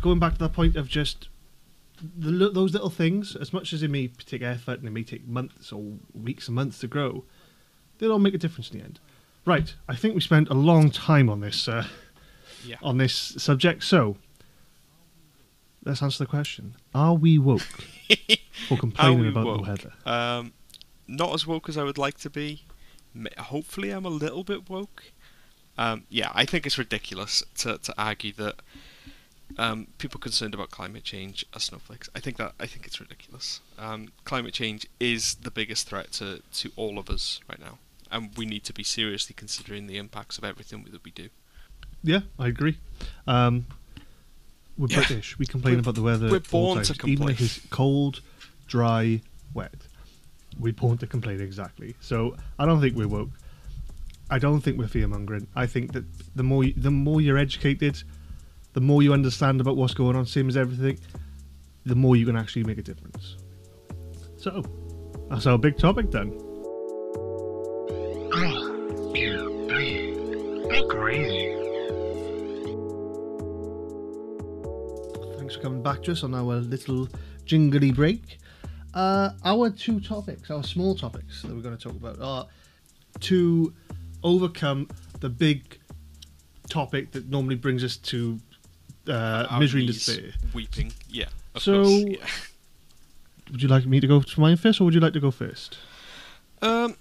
going 0.00 0.18
back 0.18 0.32
to 0.32 0.38
the 0.38 0.48
point 0.48 0.76
of 0.76 0.88
just 0.88 1.28
the, 2.16 2.50
those 2.50 2.72
little 2.72 2.90
things, 2.90 3.36
as 3.36 3.52
much 3.52 3.72
as 3.72 3.82
it 3.82 3.90
may 3.90 4.08
take 4.08 4.42
effort 4.42 4.78
and 4.78 4.86
it 4.88 4.92
may 4.92 5.02
take 5.02 5.26
months 5.26 5.72
or 5.72 5.94
weeks 6.14 6.48
and 6.48 6.54
months 6.54 6.78
to 6.80 6.86
grow, 6.88 7.24
they'll 7.98 8.12
all 8.12 8.18
make 8.18 8.34
a 8.34 8.38
difference 8.38 8.70
in 8.70 8.78
the 8.78 8.84
end. 8.84 9.00
Right, 9.46 9.74
I 9.88 9.96
think 9.96 10.14
we 10.14 10.20
spent 10.20 10.48
a 10.48 10.54
long 10.54 10.90
time 10.90 11.28
on 11.30 11.40
this 11.40 11.66
uh, 11.68 11.86
Yeah. 12.66 12.76
on 12.82 12.98
this 12.98 13.12
subject. 13.38 13.82
So 13.84 14.16
let's 15.84 16.02
answer 16.02 16.24
the 16.24 16.28
question: 16.28 16.76
Are 16.94 17.14
we 17.14 17.38
woke 17.38 17.60
for 18.68 18.76
complaining 18.76 19.28
about 19.28 19.46
woke? 19.46 19.64
the 19.64 19.70
weather? 19.70 19.92
Um, 20.06 20.52
not 21.08 21.34
as 21.34 21.46
woke 21.46 21.68
as 21.68 21.76
I 21.76 21.84
would 21.84 21.98
like 21.98 22.18
to 22.18 22.30
be. 22.30 22.62
Hopefully, 23.38 23.90
I'm 23.90 24.04
a 24.04 24.10
little 24.10 24.44
bit 24.44 24.68
woke. 24.70 25.04
Um, 25.78 26.04
yeah, 26.10 26.30
I 26.34 26.44
think 26.44 26.66
it's 26.66 26.76
ridiculous 26.78 27.42
to, 27.58 27.78
to 27.78 27.94
argue 27.96 28.32
that 28.34 28.56
um, 29.58 29.88
people 29.98 30.20
concerned 30.20 30.54
about 30.54 30.70
climate 30.70 31.04
change 31.04 31.44
are 31.54 31.60
snowflakes. 31.60 32.08
I 32.14 32.20
think 32.20 32.36
that 32.38 32.52
I 32.60 32.66
think 32.66 32.86
it's 32.86 33.00
ridiculous. 33.00 33.60
Um, 33.78 34.08
climate 34.24 34.54
change 34.54 34.86
is 34.98 35.34
the 35.36 35.50
biggest 35.50 35.88
threat 35.88 36.12
to, 36.12 36.42
to 36.54 36.70
all 36.76 36.98
of 36.98 37.10
us 37.10 37.40
right 37.48 37.60
now, 37.60 37.78
and 38.10 38.30
we 38.36 38.46
need 38.46 38.64
to 38.64 38.72
be 38.72 38.82
seriously 38.84 39.34
considering 39.36 39.86
the 39.86 39.96
impacts 39.98 40.38
of 40.38 40.44
everything 40.44 40.86
that 40.90 41.04
we 41.04 41.10
do. 41.10 41.28
Yeah, 42.02 42.20
I 42.38 42.48
agree. 42.48 42.78
Um, 43.26 43.66
we're 44.78 44.88
Yeah. 44.88 44.96
British. 44.98 45.38
We 45.38 45.46
complain 45.46 45.74
We're- 45.74 45.80
about 45.80 45.94
the 45.96 46.02
weather. 46.02 46.30
we're 46.30 46.40
born 46.40 46.82
to 46.82 46.94
times, 46.94 47.08
even 47.10 47.28
if 47.28 47.40
it's 47.40 47.60
cold, 47.70 48.22
dry, 48.66 49.20
wet. 49.52 49.74
We're 50.58 50.72
born 50.72 50.98
to 50.98 51.06
complain 51.06 51.40
exactly. 51.40 51.94
So 52.00 52.36
I 52.58 52.66
don't 52.66 52.80
think 52.80 52.96
we're 52.96 53.08
woke. 53.08 53.30
I 54.30 54.38
don't 54.38 54.60
think 54.60 54.78
we're 54.78 54.88
fear 54.88 55.08
mongering. 55.08 55.48
I 55.56 55.66
think 55.66 55.92
that 55.92 56.04
the 56.36 56.42
more 56.42 56.64
the 56.76 56.90
more 56.90 57.20
you're 57.20 57.36
educated, 57.38 58.02
the 58.72 58.80
more 58.80 59.02
you 59.02 59.12
understand 59.12 59.60
about 59.60 59.76
what's 59.76 59.94
going 59.94 60.16
on, 60.16 60.26
same 60.26 60.48
as 60.48 60.56
everything, 60.56 60.98
the 61.84 61.94
more 61.94 62.16
you 62.16 62.26
can 62.26 62.36
actually 62.36 62.64
make 62.64 62.78
a 62.78 62.82
difference. 62.82 63.36
So 64.36 64.62
that's 65.28 65.46
our 65.46 65.58
big 65.58 65.76
topic 65.78 66.10
done. 66.10 66.28
Agree. 70.72 71.56
Thanks 75.36 75.56
for 75.56 75.62
coming 75.62 75.82
back 75.82 76.02
to 76.04 76.12
us 76.12 76.22
on 76.22 76.34
our 76.34 76.56
little 76.56 77.08
jingly 77.44 77.90
break. 77.90 78.38
Uh, 78.94 79.30
our 79.44 79.70
two 79.70 80.00
topics, 80.00 80.50
our 80.50 80.62
small 80.62 80.94
topics 80.94 81.42
that 81.42 81.54
we're 81.54 81.62
going 81.62 81.76
to 81.76 81.82
talk 81.82 81.96
about, 81.96 82.20
are 82.20 82.46
to 83.20 83.72
overcome 84.22 84.88
the 85.20 85.28
big 85.28 85.78
topic 86.68 87.10
that 87.12 87.28
normally 87.28 87.56
brings 87.56 87.84
us 87.84 87.96
to 87.96 88.38
uh, 89.08 89.56
misery 89.58 89.82
and 89.86 89.92
despair. 89.92 90.32
Weeping. 90.54 90.92
Yeah. 91.08 91.26
Of 91.54 91.62
So- 91.62 91.82
course. 91.84 92.02
Yeah. 92.06 92.26
Would 93.50 93.62
you 93.62 93.68
like 93.68 93.84
me 93.84 93.98
to 93.98 94.06
go 94.06 94.20
to 94.22 94.40
mine 94.40 94.56
first, 94.56 94.80
or 94.80 94.84
would 94.84 94.94
you 94.94 95.00
like 95.00 95.12
to 95.14 95.20
go 95.20 95.32
first? 95.32 95.76
Um, 96.62 96.94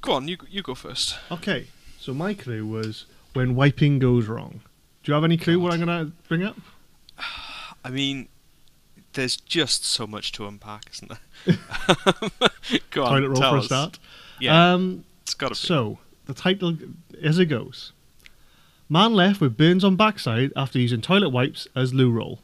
go 0.00 0.12
on. 0.14 0.26
You 0.26 0.36
you 0.50 0.60
go 0.62 0.74
first. 0.74 1.16
Okay. 1.30 1.68
So 2.00 2.12
my 2.12 2.34
clue 2.34 2.66
was 2.66 3.04
when 3.34 3.54
wiping 3.54 4.00
goes 4.00 4.26
wrong. 4.26 4.62
Do 5.04 5.10
you 5.12 5.14
have 5.14 5.22
any 5.22 5.36
clue 5.36 5.60
what 5.60 5.72
I'm 5.72 5.78
gonna 5.78 6.10
bring 6.26 6.42
up? 6.42 6.56
I 7.84 7.90
mean, 7.90 8.26
there's 9.12 9.36
just 9.36 9.84
so 9.84 10.06
much 10.08 10.32
to 10.32 10.46
unpack, 10.48 10.90
isn't 10.92 11.08
there? 11.08 11.56
go 12.90 13.04
on. 13.04 13.10
Toilet 13.20 13.28
roll 13.28 13.36
tell 13.36 13.50
for 13.52 13.56
a 13.56 13.60
us. 13.60 13.66
start. 13.66 13.98
Yeah. 14.40 14.72
Um, 14.72 15.04
it's 15.22 15.34
got 15.34 15.54
to 15.54 15.62
be. 15.62 15.66
So, 15.68 15.98
the 16.26 16.34
title, 16.34 16.76
as 17.22 17.38
it 17.38 17.46
goes 17.46 17.92
Man 18.92 19.14
left 19.14 19.40
with 19.40 19.56
burns 19.56 19.84
on 19.84 19.96
backside 19.96 20.52
after 20.54 20.78
using 20.78 21.00
toilet 21.00 21.30
wipes 21.30 21.66
as 21.74 21.94
loo 21.94 22.10
roll. 22.10 22.40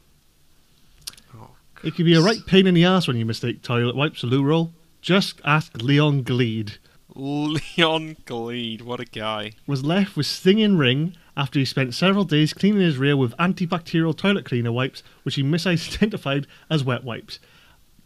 Oh, 1.37 1.51
It 1.85 1.95
can 1.95 2.07
be 2.07 2.15
a 2.15 2.23
right 2.23 2.39
pain 2.47 2.67
in 2.67 2.73
the 2.73 2.87
ass 2.87 3.07
when 3.07 3.19
you 3.19 3.27
mistake 3.27 3.61
toilet 3.61 3.95
wipes 3.95 4.23
for 4.23 4.29
loo 4.29 4.43
roll. 4.43 4.73
Just 5.03 5.43
ask 5.45 5.71
Leon 5.83 6.23
Gleed. 6.23 6.79
Leon 7.15 8.17
Gleed, 8.25 8.81
what 8.81 8.99
a 8.99 9.05
guy. 9.05 9.53
Was 9.67 9.85
left 9.85 10.17
with 10.17 10.25
stinging 10.25 10.79
ring 10.79 11.15
after 11.37 11.59
he 11.59 11.67
spent 11.67 11.93
several 11.93 12.25
days 12.25 12.55
cleaning 12.55 12.81
his 12.81 12.97
rear 12.97 13.15
with 13.15 13.37
antibacterial 13.37 14.17
toilet 14.17 14.47
cleaner 14.47 14.73
wipes, 14.73 15.03
which 15.25 15.35
he 15.35 15.43
misidentified 15.43 16.47
as 16.71 16.83
wet 16.83 17.05
wipes. 17.05 17.41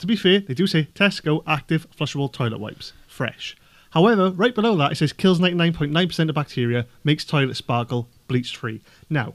To 0.00 0.06
be 0.08 0.16
fair, 0.16 0.40
they 0.40 0.54
do 0.54 0.66
say 0.66 0.88
Tesco 0.96 1.44
active 1.46 1.86
flushable 1.96 2.32
toilet 2.32 2.58
wipes, 2.58 2.92
fresh. 3.06 3.54
However, 3.90 4.30
right 4.30 4.54
below 4.54 4.74
that 4.78 4.92
it 4.92 4.94
says 4.96 5.12
kills 5.12 5.38
99.9% 5.38 6.28
of 6.28 6.34
bacteria, 6.34 6.86
makes 7.04 7.24
toilet 7.24 7.56
sparkle, 7.56 8.08
bleach 8.32 8.56
free. 8.56 8.80
Now, 9.10 9.34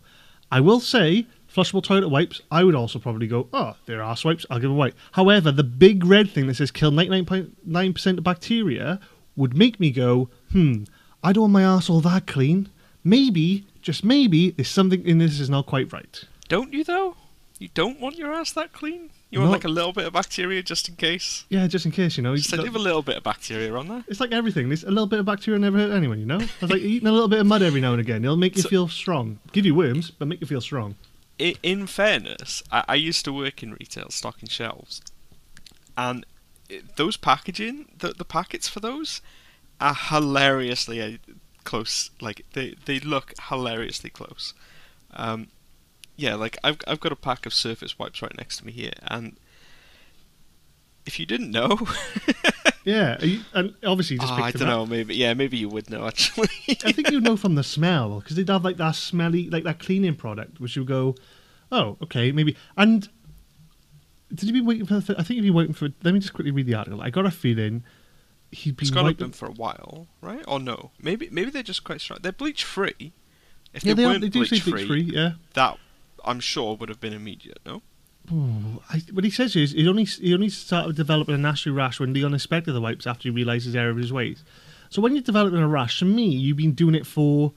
I 0.51 0.59
will 0.59 0.79
say, 0.79 1.27
flushable 1.53 1.83
toilet 1.83 2.09
wipes, 2.09 2.41
I 2.51 2.63
would 2.63 2.75
also 2.75 2.97
probably 2.99 3.27
go, 3.27 3.47
oh, 3.53 3.75
they're 3.85 4.01
arse 4.01 4.25
wipes, 4.25 4.45
I'll 4.49 4.59
give 4.59 4.71
a 4.71 4.73
wipe. 4.73 4.95
However, 5.11 5.51
the 5.51 5.63
big 5.63 6.03
red 6.03 6.31
thing 6.31 6.47
that 6.47 6.55
says 6.55 6.71
kill 6.71 6.91
99.9% 6.91 8.17
of 8.17 8.23
bacteria 8.23 8.99
would 9.35 9.55
make 9.55 9.79
me 9.79 9.91
go, 9.91 10.29
hmm, 10.51 10.83
I 11.23 11.31
don't 11.31 11.43
want 11.43 11.53
my 11.53 11.65
arse 11.65 11.89
all 11.89 12.01
that 12.01 12.25
clean. 12.25 12.69
Maybe, 13.03 13.67
just 13.81 14.03
maybe, 14.03 14.51
there's 14.51 14.67
something 14.67 15.05
in 15.05 15.19
this 15.19 15.39
is 15.39 15.49
not 15.49 15.67
quite 15.67 15.93
right. 15.93 16.23
Don't 16.49 16.73
you, 16.73 16.83
though? 16.83 17.15
You 17.59 17.69
don't 17.73 17.99
want 17.99 18.17
your 18.17 18.33
ass 18.33 18.51
that 18.53 18.73
clean? 18.73 19.09
You 19.29 19.39
want 19.39 19.49
No. 19.49 19.53
like 19.57 19.65
a 19.65 19.69
little 19.69 19.91
bit 19.91 20.05
of 20.05 20.13
bacteria 20.13 20.63
just 20.63 20.87
in 20.87 20.95
case? 20.95 21.43
Yeah, 21.49 21.67
just 21.67 21.85
in 21.85 21.91
case, 21.91 22.15
you 22.15 22.23
know. 22.23 22.35
Just 22.37 22.51
you- 22.53 22.61
leave 22.61 22.75
a 22.75 22.79
little 22.79 23.01
bit 23.01 23.17
of 23.17 23.23
bacteria 23.23 23.73
on 23.75 23.87
there. 23.89 24.03
It's 24.07 24.21
like 24.21 24.31
everything. 24.31 24.69
There's 24.69 24.83
a 24.85 24.89
little 24.89 25.05
bit 25.07 25.19
of 25.19 25.25
bacteria 25.25 25.59
never 25.59 25.77
hurt 25.77 25.91
anyone, 25.91 26.19
you 26.19 26.25
know? 26.25 26.39
It's 26.39 26.61
like 26.71 26.81
eating 26.81 27.07
a 27.07 27.11
little 27.11 27.27
bit 27.27 27.39
of 27.41 27.45
mud 27.47 27.61
every 27.61 27.81
now 27.81 27.91
and 27.91 27.99
again. 27.99 28.23
It'll 28.23 28.37
make 28.37 28.55
you 28.55 28.61
So- 28.61 28.69
feel 28.69 28.87
strong. 28.87 29.39
Give 29.51 29.65
you 29.65 29.75
worms, 29.75 30.11
but 30.11 30.27
make 30.29 30.39
you 30.39 30.47
feel 30.47 30.61
strong. 30.61 30.95
I, 31.41 31.55
in 31.61 31.87
fairness, 31.87 32.63
I, 32.71 32.85
I 32.87 32.95
used 32.95 33.25
to 33.25 33.33
work 33.33 33.61
in 33.61 33.73
retail, 33.73 34.09
stocking 34.11 34.47
shelves, 34.49 35.01
and 35.97 36.25
it, 36.69 36.95
those 36.95 37.15
packaging, 37.17 37.89
the 37.99 38.09
the 38.13 38.25
packets 38.25 38.67
for 38.67 38.79
those, 38.79 39.21
are 39.81 39.93
hilariously 39.93 40.99
uh, 41.01 41.17
close. 41.63 42.09
Like 42.21 42.45
they 42.53 42.75
they 42.85 42.99
look 42.99 43.33
hilariously 43.49 44.09
close. 44.09 44.53
Um, 45.13 45.49
yeah, 46.17 46.35
like 46.35 46.57
I've 46.63 46.77
I've 46.87 46.99
got 46.99 47.11
a 47.13 47.15
pack 47.15 47.45
of 47.45 47.53
surface 47.53 47.97
wipes 47.97 48.21
right 48.21 48.35
next 48.37 48.57
to 48.57 48.65
me 48.65 48.71
here, 48.73 48.91
and 49.03 49.37
if 51.05 51.19
you 51.19 51.25
didn't 51.25 51.51
know, 51.51 51.79
Yeah, 52.83 53.21
you- 53.23 53.41
and 53.53 53.73
obviously 53.85 54.17
just 54.17 54.31
ah, 54.31 54.35
picked 54.37 54.47
I 54.57 54.59
don't 54.59 54.69
up. 54.69 54.75
know, 54.75 54.85
maybe 54.85 55.15
yeah, 55.15 55.33
maybe 55.33 55.57
you 55.57 55.67
would 55.69 55.89
know 55.89 56.07
actually. 56.07 56.47
I 56.85 56.91
think 56.91 57.11
you 57.11 57.19
know 57.21 57.35
from 57.43 57.55
the 57.55 57.63
smell 57.63 58.19
because 58.19 58.35
they'd 58.35 58.47
have 58.49 58.63
like 58.63 58.77
that 58.77 58.95
smelly, 58.95 59.49
like 59.49 59.63
that 59.65 59.79
cleaning 59.79 60.15
product, 60.15 60.59
which 60.59 60.75
you 60.75 60.83
go, 60.85 61.15
oh, 61.71 61.97
okay, 62.03 62.31
maybe. 62.31 62.55
And 62.77 63.07
did 64.33 64.43
you 64.47 64.53
be 64.53 64.61
waiting 64.61 64.85
for? 64.85 64.99
The, 65.01 65.15
I 65.19 65.23
think 65.23 65.35
you've 65.37 65.43
been 65.45 65.53
waiting 65.53 65.73
for. 65.73 65.89
Let 66.03 66.13
me 66.13 66.19
just 66.21 66.33
quickly 66.33 66.51
read 66.51 66.65
the 66.65 66.75
article. 66.75 67.01
I 67.01 67.09
got 67.09 67.25
a 67.25 67.31
feeling 67.31 67.83
he'd 68.51 68.79
It's 68.81 68.89
been 68.89 68.95
gone 68.95 69.03
wiping. 69.05 69.17
them 69.17 69.31
for 69.33 69.47
a 69.47 69.51
while, 69.51 70.07
right? 70.21 70.43
Or 70.47 70.57
no? 70.59 70.91
Maybe 71.01 71.27
maybe 71.29 71.51
they're 71.51 71.63
just 71.63 71.83
quite 71.83 71.99
strong. 71.99 72.19
They're 72.21 72.31
bleach 72.31 72.63
free. 72.63 73.11
If 73.73 73.83
Yeah, 73.83 73.93
they, 73.95 74.03
they, 74.03 74.09
are, 74.09 74.19
they 74.19 74.29
do 74.29 74.45
say 74.45 74.59
bleach 74.61 74.87
free. 74.87 75.01
Yeah. 75.01 75.31
that 75.55 75.77
I'm 76.25 76.39
sure 76.39 76.75
would 76.75 76.89
have 76.89 76.99
been 76.99 77.13
immediate. 77.13 77.59
No. 77.65 77.81
Ooh, 78.31 78.81
I, 78.89 79.01
what 79.13 79.23
he 79.23 79.29
says 79.31 79.55
is 79.55 79.71
he 79.71 79.87
only 79.87 80.03
he 80.03 80.33
only 80.33 80.49
started 80.49 80.95
developing 80.97 81.33
a 81.35 81.37
nasty 81.37 81.69
rash 81.69 81.99
when 81.99 82.13
Leon 82.13 82.33
inspected 82.33 82.73
the 82.73 82.81
wipes 82.81 83.07
after 83.07 83.23
he 83.23 83.29
realised 83.29 83.65
his 83.65 83.75
error 83.75 83.89
of 83.89 83.97
his 83.97 84.11
ways. 84.11 84.43
So 84.89 85.01
when 85.01 85.13
you're 85.15 85.23
developing 85.23 85.59
a 85.59 85.67
rash, 85.67 85.99
to 85.99 86.05
me, 86.05 86.25
you've 86.27 86.57
been 86.57 86.73
doing 86.73 86.95
it 86.95 87.05
for 87.05 87.53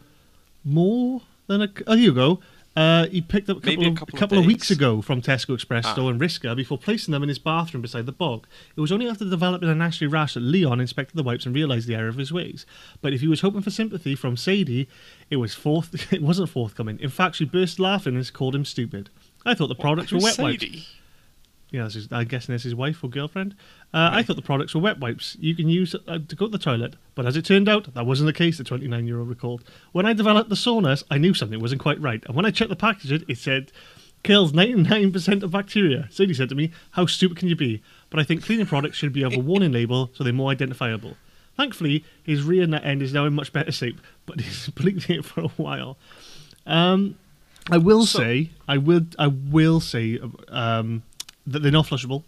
more 0.65 1.23
than 1.47 1.63
a. 1.63 1.69
Oh, 1.87 1.95
here 1.95 2.05
you 2.05 2.15
go. 2.15 2.41
Uh, 2.77 3.09
he 3.09 3.21
picked 3.21 3.51
up 3.51 3.57
a 3.57 3.61
couple, 3.61 3.85
a 3.85 3.89
of, 3.89 3.97
couple 3.97 4.15
of 4.15 4.21
couple 4.21 4.39
of 4.39 4.47
weeks 4.47 4.71
ago 4.71 5.03
from 5.03 5.21
Tesco 5.21 5.55
Express 5.55 5.85
Ah. 5.87 5.93
store 5.93 6.11
in 6.13 6.21
Risca 6.21 6.55
before 6.55 6.79
placing 6.79 7.11
them 7.11 7.23
in 7.25 7.29
his 7.29 7.39
bathroom 7.41 7.83
beside 7.83 8.07
the 8.07 8.13
bog. 8.13 8.47
It 8.77 8.81
was 8.81 8.93
only 8.93 9.09
after 9.09 9.29
developing 9.29 9.69
a 9.69 9.75
nasty 9.75 10.07
rash 10.07 10.35
that 10.35 10.41
Leon 10.41 10.81
inspected 10.81 11.17
the 11.17 11.25
wipes 11.25 11.45
and 11.45 11.55
realised 11.55 11.89
the 11.89 11.97
error 11.97 12.09
of 12.09 12.17
his 12.17 12.33
ways. 12.33 12.67
But 13.01 13.13
if 13.13 13.21
he 13.23 13.27
was 13.29 13.41
hoping 13.41 13.63
for 13.63 13.71
sympathy 13.71 14.15
from 14.15 14.37
Sadie, 14.37 14.89
it 15.31 15.37
was 15.37 15.55
forth. 15.55 16.13
It 16.13 16.23
wasn't 16.23 16.51
forthcoming. 16.51 16.99
In 17.01 17.09
fact, 17.09 17.37
she 17.37 17.45
burst 17.45 17.79
laughing 17.79 18.17
and 18.17 18.33
called 18.33 18.55
him 18.55 18.65
stupid. 18.65 19.11
I 19.47 19.55
thought 19.55 19.69
the 19.69 19.75
products 19.75 20.13
were 20.13 20.19
wet 20.19 20.39
wipes. 20.39 20.97
Yeah, 21.71 21.85
this 21.85 21.95
is, 21.95 22.09
I'm 22.11 22.27
guessing 22.27 22.53
this 22.53 22.63
is 22.63 22.73
his 22.73 22.75
wife 22.75 23.03
or 23.05 23.09
girlfriend. 23.09 23.55
Uh, 23.95 24.11
I 24.13 24.23
thought 24.25 24.35
the 24.35 24.43
products 24.43 24.75
were 24.75 24.81
wet 24.81 24.99
wipes 24.99 25.37
you 25.39 25.55
can 25.55 25.69
use 25.69 25.95
uh, 25.95 26.19
to 26.27 26.37
go 26.37 26.47
to 26.47 26.51
the 26.51 26.59
toilet, 26.59 26.97
but 27.15 27.27
as 27.27 27.37
it 27.37 27.45
turned 27.45 27.69
out, 27.69 27.95
that 27.95 28.07
wasn't 28.07 28.27
the 28.27 28.33
case, 28.33 28.59
the 28.59 28.65
29 28.65 29.07
year 29.07 29.21
old 29.21 29.29
recalled. 29.29 29.63
When 29.93 30.05
I 30.05 30.13
developed 30.13 30.49
the 30.49 30.57
saunas, 30.57 31.05
I 31.13 31.19
knew 31.19 31.33
something 31.33 31.61
wasn't 31.61 31.81
quite 31.81 32.01
right, 32.01 32.25
and 32.27 32.35
when 32.35 32.45
I 32.45 32.51
checked 32.51 32.71
the 32.71 32.77
packaging, 32.77 33.25
it 33.29 33.39
said, 33.39 33.71
kills 34.25 34.53
99% 34.53 35.43
of 35.45 35.53
bacteria. 35.53 36.09
Sadie 36.11 36.35
said 36.35 36.49
to 36.49 36.55
me, 36.55 36.73
How 36.93 37.07
stupid 37.07 37.37
can 37.39 37.49
you 37.49 37.57
be? 37.57 37.83
But 38.11 38.19
I 38.19 38.25
think 38.25 38.43
cleaning 38.43 38.67
products 38.67 38.97
should 38.97 39.13
be 39.13 39.23
have 39.23 39.35
a 39.35 39.39
warning 39.39 39.73
label 39.73 40.11
so 40.15 40.25
they're 40.25 40.33
more 40.33 40.51
identifiable. 40.51 41.17
Thankfully, 41.61 42.05
his 42.23 42.43
rear 42.43 42.67
net 42.67 42.87
end 42.87 43.03
is 43.03 43.13
now 43.13 43.27
in 43.27 43.35
much 43.35 43.53
better 43.53 43.71
shape, 43.71 44.01
but 44.25 44.41
he's 44.45 44.69
bleeding 44.71 45.17
it 45.19 45.25
for 45.27 45.43
a 45.43 45.49
while. 45.49 45.99
Um, 46.67 47.17
I 47.71 47.77
will 47.77 48.07
So- 48.07 48.21
say, 48.21 48.49
I 48.67 48.79
will, 48.79 49.03
I 49.19 49.27
will 49.27 49.79
say 49.81 50.19
um, 50.49 51.03
that 51.47 51.59
they're 51.63 51.71
not 51.71 51.85
flushable. 51.85 52.25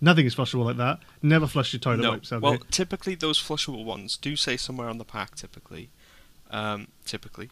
Nothing 0.00 0.26
is 0.26 0.34
flushable 0.34 0.64
like 0.64 0.78
that. 0.78 0.98
Never 1.22 1.46
flush 1.46 1.72
your 1.72 1.78
toilet 1.78 2.00
No. 2.00 2.10
wipes. 2.10 2.32
out 2.32 2.42
Well, 2.42 2.52
there. 2.54 2.60
typically 2.72 3.14
those 3.14 3.40
flushable 3.40 3.84
ones 3.84 4.16
do 4.16 4.34
say 4.34 4.56
somewhere 4.56 4.88
on 4.88 4.98
the 4.98 5.04
pack. 5.04 5.36
Typically, 5.36 5.90
um, 6.50 6.88
typically, 7.06 7.50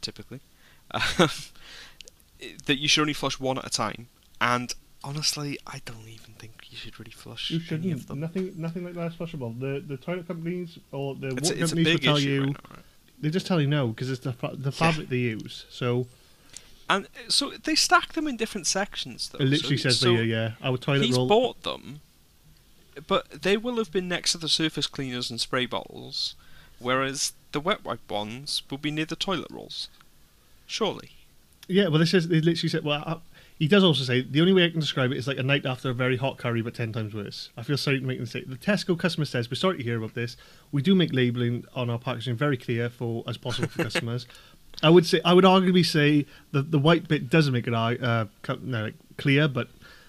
typically, 0.00 0.40
um, 0.92 1.28
that 2.64 2.78
you 2.78 2.88
should 2.88 3.02
only 3.02 3.12
flush 3.12 3.38
one 3.38 3.58
at 3.58 3.66
a 3.66 3.70
time. 3.70 4.08
And 4.40 4.74
honestly, 5.04 5.58
I 5.66 5.80
don't 5.84 6.08
even 6.08 6.34
think 6.38 6.52
you 6.70 6.76
should 6.76 6.98
really 6.98 7.10
flush 7.12 7.50
you 7.50 7.56
any 7.70 7.92
of 7.92 8.00
shouldn't. 8.00 8.08
them. 8.08 8.20
Nothing, 8.20 8.52
nothing 8.56 8.84
like 8.84 8.94
that 8.94 9.12
is 9.12 9.14
flushable. 9.14 9.58
The 9.58 9.82
the 9.86 9.96
toilet 9.96 10.26
companies 10.28 10.78
or 10.92 11.14
the 11.14 11.28
It's, 11.36 11.50
water 11.50 11.54
a- 11.64 11.66
companies 11.66 11.86
will 11.94 11.98
tell 11.98 12.18
you. 12.18 12.40
right 12.42 12.48
now, 12.48 12.70
right? 12.70 12.78
They 13.20 13.30
just 13.30 13.46
tell 13.46 13.60
you 13.60 13.66
no 13.68 13.88
because 13.88 14.10
it's 14.10 14.20
the 14.22 14.34
the 14.54 14.72
fabric 14.72 15.08
they 15.08 15.16
use. 15.18 15.64
So 15.70 16.06
And 16.90 17.06
uh, 17.06 17.08
so 17.28 17.50
they 17.50 17.74
stack 17.74 18.12
them 18.14 18.26
in 18.26 18.36
different 18.36 18.66
sections, 18.66 19.28
though. 19.28 19.38
it 19.38 19.46
literally 19.48 19.76
so, 19.76 19.88
says 19.90 20.00
so 20.00 20.14
there, 20.14 20.24
yeah, 20.24 20.52
our 20.62 20.76
toilet 20.76 21.04
he's 21.04 21.16
roll. 21.16 21.28
bought 21.28 21.62
them, 21.62 22.00
but 23.06 23.42
they 23.42 23.56
will 23.56 23.76
have 23.76 23.92
been 23.92 24.08
next 24.08 24.32
to 24.32 24.38
the 24.38 24.48
surface 24.48 24.86
cleaners 24.88 25.30
and 25.30 25.40
spray 25.40 25.66
bottles, 25.66 26.34
whereas 26.78 27.32
the 27.52 27.60
wet 27.60 27.84
wipe 27.84 28.10
ones 28.10 28.62
will 28.70 28.78
be 28.78 28.90
near 28.90 29.04
the 29.06 29.16
toilet 29.16 29.50
rolls. 29.50 29.88
Surely. 30.66 31.10
Yeah, 31.68 31.88
well, 31.88 32.00
this 32.00 32.12
is 32.14 32.28
they 32.28 32.40
literally 32.40 32.68
said. 32.68 32.82
Well, 32.84 33.22
he 33.62 33.68
does 33.68 33.84
also 33.84 34.02
say 34.02 34.22
the 34.22 34.40
only 34.40 34.52
way 34.52 34.64
I 34.64 34.70
can 34.70 34.80
describe 34.80 35.12
it 35.12 35.18
is 35.18 35.28
like 35.28 35.38
a 35.38 35.42
night 35.44 35.64
after 35.64 35.88
a 35.88 35.94
very 35.94 36.16
hot 36.16 36.36
curry, 36.36 36.62
but 36.62 36.74
ten 36.74 36.92
times 36.92 37.14
worse. 37.14 37.50
I 37.56 37.62
feel 37.62 37.76
sorry 37.76 38.00
to 38.00 38.04
make 38.04 38.18
them 38.18 38.26
say. 38.26 38.42
The 38.42 38.56
Tesco 38.56 38.98
customer 38.98 39.24
says 39.24 39.48
we're 39.48 39.54
sorry 39.54 39.76
to 39.76 39.84
hear 39.84 39.98
about 39.98 40.14
this. 40.14 40.36
We 40.72 40.82
do 40.82 40.96
make 40.96 41.12
labelling 41.12 41.64
on 41.72 41.88
our 41.88 42.00
packaging 42.00 42.34
very 42.34 42.56
clear 42.56 42.90
for 42.90 43.22
as 43.28 43.36
possible 43.36 43.68
for 43.68 43.84
customers. 43.84 44.26
I 44.82 44.90
would 44.90 45.06
say 45.06 45.20
I 45.24 45.32
would 45.32 45.44
arguably 45.44 45.86
say 45.86 46.26
the 46.50 46.62
the 46.62 46.78
white 46.80 47.06
bit 47.06 47.30
doesn't 47.30 47.52
make 47.52 47.68
it 47.68 47.72
uh, 47.72 48.24
no, 48.62 48.82
like, 48.82 48.94
clear, 49.16 49.46
but 49.46 49.68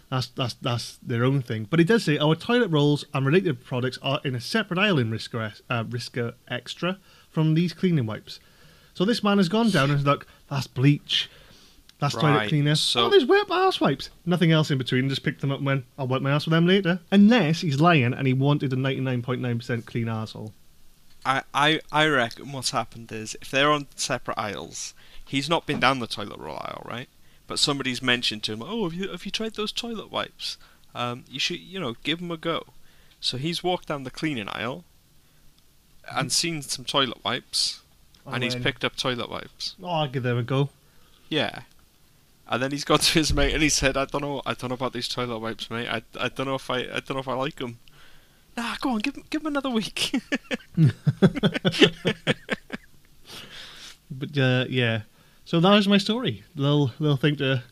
that's 0.09 0.29
that's 0.29 0.55
that's 0.55 0.97
their 1.03 1.23
own 1.23 1.43
thing. 1.43 1.67
But 1.69 1.79
it 1.79 1.85
does 1.85 2.03
say 2.03 2.17
our 2.17 2.33
toilet 2.33 2.71
rolls 2.71 3.05
and 3.13 3.23
related 3.23 3.63
products 3.63 3.99
are 4.01 4.19
in 4.25 4.33
a 4.33 4.41
separate 4.41 4.79
aisle 4.79 4.97
in 4.97 5.11
Risca 5.11 5.53
uh, 5.69 6.31
Extra 6.47 6.97
from 7.29 7.53
these 7.53 7.71
cleaning 7.71 8.07
wipes. 8.07 8.39
So 8.95 9.05
this 9.05 9.23
man 9.23 9.37
has 9.37 9.47
gone 9.47 9.69
down 9.69 9.91
and 9.91 9.99
is 9.99 10.07
like, 10.07 10.25
that's 10.49 10.65
bleach. 10.65 11.29
That's 12.03 12.15
toilet 12.15 12.37
Right, 12.37 12.49
cleaner. 12.49 12.75
so- 12.75 13.05
oh, 13.05 13.09
there's 13.09 13.25
wet 13.25 13.47
ass 13.49 13.79
wipes. 13.81 14.09
Nothing 14.25 14.51
else 14.51 14.69
in 14.71 14.77
between. 14.77 15.09
Just 15.09 15.23
picked 15.23 15.41
them 15.41 15.51
up 15.51 15.57
and 15.57 15.65
went, 15.65 15.85
I'll 15.97 16.07
wipe 16.07 16.21
my 16.21 16.31
ass 16.31 16.45
with 16.45 16.51
them 16.51 16.67
later. 16.67 16.99
Unless 17.11 17.61
he's 17.61 17.79
lying 17.79 18.13
and 18.13 18.27
he 18.27 18.33
wanted 18.33 18.71
a 18.73 18.75
99.9% 18.75 19.85
clean 19.85 20.07
arsehole. 20.07 20.51
I, 21.25 21.43
I, 21.53 21.79
I 21.91 22.05
reckon 22.07 22.51
what's 22.51 22.71
happened 22.71 23.11
is 23.11 23.35
if 23.41 23.49
they're 23.49 23.71
on 23.71 23.87
separate 23.95 24.37
aisles, 24.37 24.93
he's 25.25 25.49
not 25.49 25.65
been 25.65 25.79
down 25.79 25.99
the 25.99 26.07
toilet 26.07 26.37
roll 26.39 26.57
aisle, 26.57 26.83
right? 26.85 27.07
But 27.47 27.59
somebody's 27.59 28.01
mentioned 28.01 28.43
to 28.43 28.53
him, 28.53 28.61
"Oh, 28.61 28.83
have 28.85 28.93
you 28.93 29.09
have 29.09 29.25
you 29.25 29.31
tried 29.31 29.55
those 29.55 29.71
toilet 29.73 30.11
wipes? 30.11 30.57
Um, 30.95 31.23
you 31.29 31.39
should, 31.39 31.59
you 31.59 31.79
know, 31.79 31.95
give 32.03 32.19
them 32.19 32.31
a 32.31 32.37
go." 32.37 32.67
So 33.19 33.37
he's 33.37 33.63
walked 33.63 33.87
down 33.89 34.03
the 34.05 34.11
cleaning 34.11 34.47
aisle 34.49 34.85
and 36.13 36.31
seen 36.31 36.61
some 36.61 36.85
toilet 36.85 37.23
wipes, 37.23 37.81
and 38.25 38.43
he's 38.43 38.55
picked 38.55 38.83
up 38.85 38.95
toilet 38.95 39.29
wipes. 39.29 39.75
Oh, 39.81 39.87
I'll 39.89 40.07
give 40.07 40.23
them 40.23 40.37
a 40.37 40.43
go. 40.43 40.69
Yeah. 41.29 41.61
And 42.53 42.61
then 42.61 42.69
he's 42.71 42.83
gone 42.83 42.99
to 42.99 43.13
his 43.13 43.33
mate 43.33 43.53
and 43.53 43.63
he 43.63 43.69
said, 43.69 43.97
"I 43.97 44.05
don't 44.05 44.21
know, 44.21 44.43
I 44.45 44.53
don't 44.53 44.69
know 44.69 44.75
about 44.75 44.93
these 44.93 45.07
toilet 45.07 45.39
wipes, 45.39 45.71
mate. 45.71 45.87
I, 45.89 46.03
I 46.19 46.29
don't 46.29 46.45
know 46.45 46.55
if 46.55 46.69
I, 46.69 46.81
I 46.81 46.99
don't 46.99 47.13
know 47.15 47.19
if 47.19 47.27
I 47.27 47.33
like 47.33 47.55
them." 47.55 47.79
Nah, 48.55 48.75
go 48.79 48.91
on, 48.91 48.99
give 48.99 49.15
him, 49.15 49.23
give 49.31 49.41
him 49.41 49.47
another 49.47 49.71
week. 49.71 50.13
But 54.19 54.37
uh, 54.37 54.65
yeah, 54.69 55.01
so 55.45 55.59
that 55.59 55.73
is 55.77 55.87
my 55.87 55.97
story. 55.97 56.43
Little 56.55 56.91
little 56.99 57.17
thing 57.17 57.35
to 57.37 57.63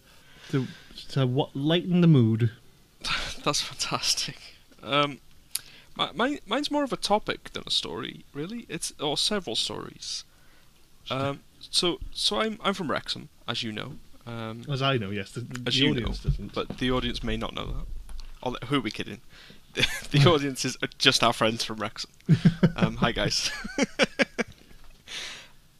to 0.49 0.67
to 1.09 1.27
what 1.27 1.55
lighten 1.55 2.01
the 2.01 2.07
mood. 2.07 2.51
That's 3.43 3.61
fantastic. 3.61 4.37
Um, 4.83 5.19
my, 5.95 6.11
mine, 6.13 6.39
mine's 6.45 6.71
more 6.71 6.83
of 6.83 6.93
a 6.93 6.97
topic 6.97 7.53
than 7.53 7.63
a 7.65 7.71
story, 7.71 8.25
really. 8.33 8.65
It's 8.69 8.93
or 8.99 9.17
several 9.17 9.55
stories. 9.55 10.23
Um, 11.09 11.41
so 11.59 11.99
so 12.11 12.41
I'm 12.41 12.59
I'm 12.63 12.73
from 12.73 12.89
Wrexham, 12.89 13.29
as 13.47 13.63
you 13.63 13.71
know. 13.71 13.93
Um, 14.31 14.63
As 14.69 14.81
I 14.81 14.97
know, 14.97 15.09
yes, 15.09 15.31
the, 15.31 15.41
as 15.65 15.73
the 15.73 15.79
you 15.79 15.91
audience 15.91 16.23
know, 16.23 16.31
doesn't. 16.31 16.53
but 16.53 16.77
the 16.77 16.91
audience 16.91 17.23
may 17.23 17.37
not 17.37 17.53
know 17.53 17.85
that. 18.43 18.63
Who 18.65 18.77
are 18.77 18.81
we 18.81 18.91
kidding? 18.91 19.21
The, 19.73 19.87
the 20.11 20.29
audience 20.29 20.65
is 20.65 20.77
just 20.97 21.23
our 21.23 21.31
friends 21.31 21.63
from 21.63 21.77
Wrexham. 21.77 22.11
Um, 22.75 22.97
hi 22.97 23.13
guys. 23.13 23.49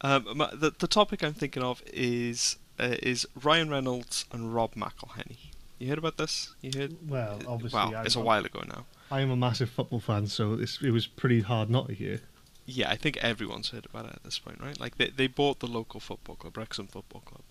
um, 0.00 0.24
the 0.54 0.72
the 0.78 0.86
topic 0.86 1.22
I'm 1.22 1.34
thinking 1.34 1.62
of 1.62 1.82
is 1.92 2.56
uh, 2.80 2.96
is 3.02 3.26
Ryan 3.42 3.68
Reynolds 3.68 4.24
and 4.32 4.54
Rob 4.54 4.74
McElhenney. 4.74 5.36
You 5.78 5.88
heard 5.88 5.98
about 5.98 6.16
this? 6.16 6.54
You 6.62 6.70
heard? 6.74 6.96
well, 7.06 7.38
obviously, 7.46 7.76
Wow, 7.78 7.92
I'm, 7.94 8.06
it's 8.06 8.16
a 8.16 8.20
while 8.20 8.46
ago 8.46 8.62
now. 8.66 8.86
I 9.10 9.20
am 9.20 9.30
a 9.30 9.36
massive 9.36 9.68
football 9.68 10.00
fan, 10.00 10.26
so 10.26 10.54
it's, 10.54 10.80
it 10.80 10.90
was 10.90 11.06
pretty 11.06 11.42
hard 11.42 11.68
not 11.68 11.88
to 11.88 11.94
hear. 11.94 12.20
Yeah, 12.64 12.88
I 12.88 12.96
think 12.96 13.18
everyone's 13.18 13.70
heard 13.70 13.84
about 13.86 14.06
it 14.06 14.12
at 14.14 14.22
this 14.24 14.38
point, 14.38 14.58
right? 14.62 14.78
Like 14.80 14.96
they 14.96 15.10
they 15.10 15.26
bought 15.26 15.60
the 15.60 15.66
local 15.66 16.00
football 16.00 16.36
club, 16.36 16.56
Wrexham 16.56 16.86
Football 16.86 17.20
Club, 17.22 17.41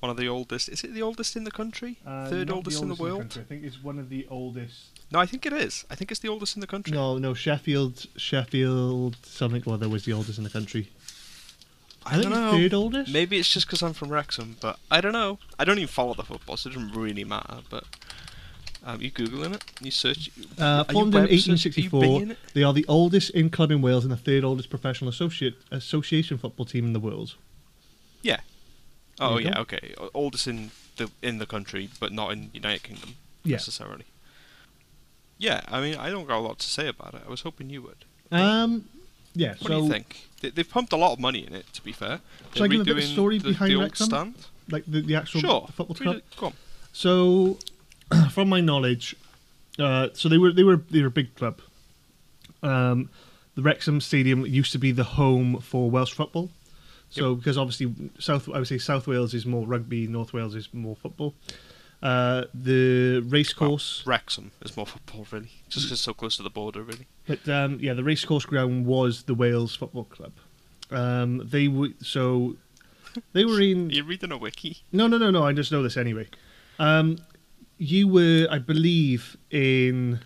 one 0.00 0.10
of 0.10 0.16
the 0.16 0.28
oldest. 0.28 0.68
Is 0.68 0.84
it 0.84 0.94
the 0.94 1.02
oldest 1.02 1.36
in 1.36 1.44
the 1.44 1.50
country? 1.50 1.98
Third 2.04 2.50
oldest, 2.50 2.82
in 2.82 2.88
the 2.88 2.94
world? 2.94 3.20
country. 3.20 3.42
I 3.42 3.44
think 3.44 3.64
it's 3.64 3.82
one 3.82 3.98
of 3.98 4.08
the 4.08 4.26
oldest. 4.30 5.00
no, 5.10 5.18
I 5.18 5.26
think 5.26 5.46
it 5.46 5.52
is. 5.52 5.84
I 5.90 5.94
think 5.94 6.10
it's 6.10 6.20
the 6.20 6.28
oldest 6.28 6.56
in 6.56 6.60
the 6.60 6.66
country. 6.66 6.92
No, 6.92 7.18
no, 7.18 7.34
Sheffield, 7.34 8.06
Sheffield, 8.16 9.16
something 9.22 9.62
or 9.66 9.74
other 9.74 9.88
was 9.88 10.04
the 10.04 10.12
oldest 10.12 10.38
in 10.38 10.44
the 10.44 10.50
country. 10.50 10.90
I, 12.04 12.10
think 12.10 12.22
don't 12.24 12.32
know. 12.32 12.52
third 12.52 12.72
oldest. 12.72 13.12
Maybe 13.12 13.36
it's 13.36 13.48
just 13.52 13.66
because 13.66 13.82
I'm 13.82 13.92
from 13.92 14.10
Wrexham, 14.10 14.56
but 14.60 14.78
I 14.90 15.00
don't 15.00 15.12
know. 15.12 15.38
I 15.58 15.64
don't 15.64 15.78
even 15.78 15.88
follow 15.88 16.14
the 16.14 16.22
football, 16.22 16.56
so 16.56 16.70
it 16.70 16.74
doesn't 16.74 16.92
really 16.92 17.24
matter. 17.24 17.58
But 17.68 17.84
um, 18.84 19.02
you 19.02 19.10
googling 19.10 19.54
it? 19.54 19.64
You 19.80 19.90
search? 19.90 20.30
Uh, 20.58 20.62
are 20.62 20.86
you 20.88 20.92
formed 20.92 21.14
in 21.14 21.20
web 21.22 21.30
search- 21.30 21.66
are 21.66 21.80
you 21.80 21.90
1864, 21.90 22.36
they 22.54 22.62
are 22.62 22.72
the 22.72 22.86
oldest 22.86 23.30
in 23.30 23.50
club 23.50 23.72
in 23.72 23.82
Wales 23.82 24.04
and 24.04 24.12
the 24.12 24.16
third 24.16 24.44
oldest 24.44 24.70
professional 24.70 25.10
associate 25.10 25.54
association 25.72 26.38
football 26.38 26.64
team 26.64 26.84
in 26.84 26.92
the 26.92 27.00
world. 27.00 27.34
Yeah. 28.22 28.38
Oh 29.20 29.38
yeah, 29.38 29.54
go. 29.54 29.60
okay. 29.62 29.94
Oldest 30.14 30.46
in 30.46 30.70
the 30.96 31.10
in 31.22 31.38
the 31.38 31.46
country, 31.46 31.88
but 32.00 32.12
not 32.12 32.32
in 32.32 32.50
United 32.52 32.82
Kingdom 32.82 33.14
Yeah. 33.44 33.56
necessarily. 33.56 34.04
Yeah, 35.38 35.60
I 35.68 35.80
mean, 35.80 35.96
I 35.96 36.08
don't 36.10 36.26
got 36.26 36.38
a 36.38 36.40
lot 36.40 36.58
to 36.60 36.66
say 36.66 36.88
about 36.88 37.14
it. 37.14 37.22
I 37.26 37.30
was 37.30 37.42
hoping 37.42 37.68
you 37.70 37.82
would. 37.82 38.04
Um, 38.32 38.86
yeah. 39.34 39.50
What 39.58 39.60
so, 39.60 39.68
do 39.68 39.84
you 39.84 39.90
think? 39.90 40.26
They, 40.40 40.50
they've 40.50 40.68
pumped 40.68 40.92
a 40.92 40.96
lot 40.96 41.12
of 41.12 41.20
money 41.20 41.46
in 41.46 41.54
it. 41.54 41.70
To 41.74 41.82
be 41.82 41.92
fair, 41.92 42.20
Shall 42.54 42.64
I 42.64 42.68
They're 42.68 42.78
give 42.78 42.80
a 42.80 42.84
bit 42.94 42.96
of 43.04 43.04
story 43.04 43.38
the, 43.38 43.48
behind 43.50 43.72
the 43.72 43.76
Wrexham? 43.76 44.06
stand? 44.06 44.34
like 44.70 44.84
the, 44.86 45.00
the 45.02 45.14
actual 45.14 45.40
Sure. 45.40 45.68
football 45.72 45.94
club. 45.96 46.22
Go 46.38 46.46
on. 46.46 46.52
So, 46.92 47.58
from 48.30 48.48
my 48.48 48.60
knowledge, 48.60 49.14
uh, 49.78 50.08
so 50.14 50.28
they 50.28 50.38
were 50.38 50.52
they 50.52 50.62
were 50.64 50.76
they 50.90 51.00
were 51.02 51.08
a 51.08 51.10
big 51.10 51.34
club. 51.36 51.60
Um, 52.62 53.10
the 53.54 53.62
Wrexham 53.62 54.00
Stadium 54.00 54.44
used 54.46 54.72
to 54.72 54.78
be 54.78 54.90
the 54.92 55.04
home 55.04 55.60
for 55.60 55.90
Welsh 55.90 56.12
football. 56.14 56.50
So, 57.10 57.34
because 57.36 57.56
obviously 57.56 57.94
South, 58.18 58.48
I 58.48 58.58
would 58.58 58.68
say 58.68 58.78
South 58.78 59.06
Wales 59.06 59.32
is 59.34 59.46
more 59.46 59.66
rugby, 59.66 60.06
North 60.06 60.32
Wales 60.32 60.54
is 60.54 60.68
more 60.74 60.96
football. 60.96 61.34
Uh, 62.02 62.44
the 62.52 63.20
racecourse, 63.26 64.02
Wrexham 64.06 64.50
is 64.62 64.76
more 64.76 64.86
football, 64.86 65.26
really, 65.30 65.50
just 65.70 65.86
'cause 65.86 65.92
it's 65.92 66.00
so 66.02 66.12
close 66.12 66.36
to 66.36 66.42
the 66.42 66.50
border, 66.50 66.82
really. 66.82 67.06
but 67.26 67.48
um, 67.48 67.78
yeah, 67.80 67.94
the 67.94 68.04
racecourse 68.04 68.44
ground 68.44 68.84
was 68.86 69.22
the 69.22 69.34
Wales 69.34 69.74
Football 69.74 70.04
Club. 70.04 70.32
Um, 70.90 71.42
they 71.48 71.68
were 71.68 71.88
so 72.02 72.56
they 73.32 73.44
were 73.46 73.60
in 73.60 73.88
You're 73.96 74.04
reading 74.04 74.30
a 74.30 74.36
wiki? 74.36 74.82
No, 74.92 75.06
no, 75.06 75.16
no, 75.16 75.30
no. 75.30 75.44
I 75.44 75.52
just 75.54 75.72
know 75.72 75.82
this 75.82 75.96
anyway. 75.96 76.28
Um, 76.78 77.16
you 77.78 78.08
were, 78.08 78.46
I 78.50 78.58
believe, 78.58 79.36
in 79.50 80.20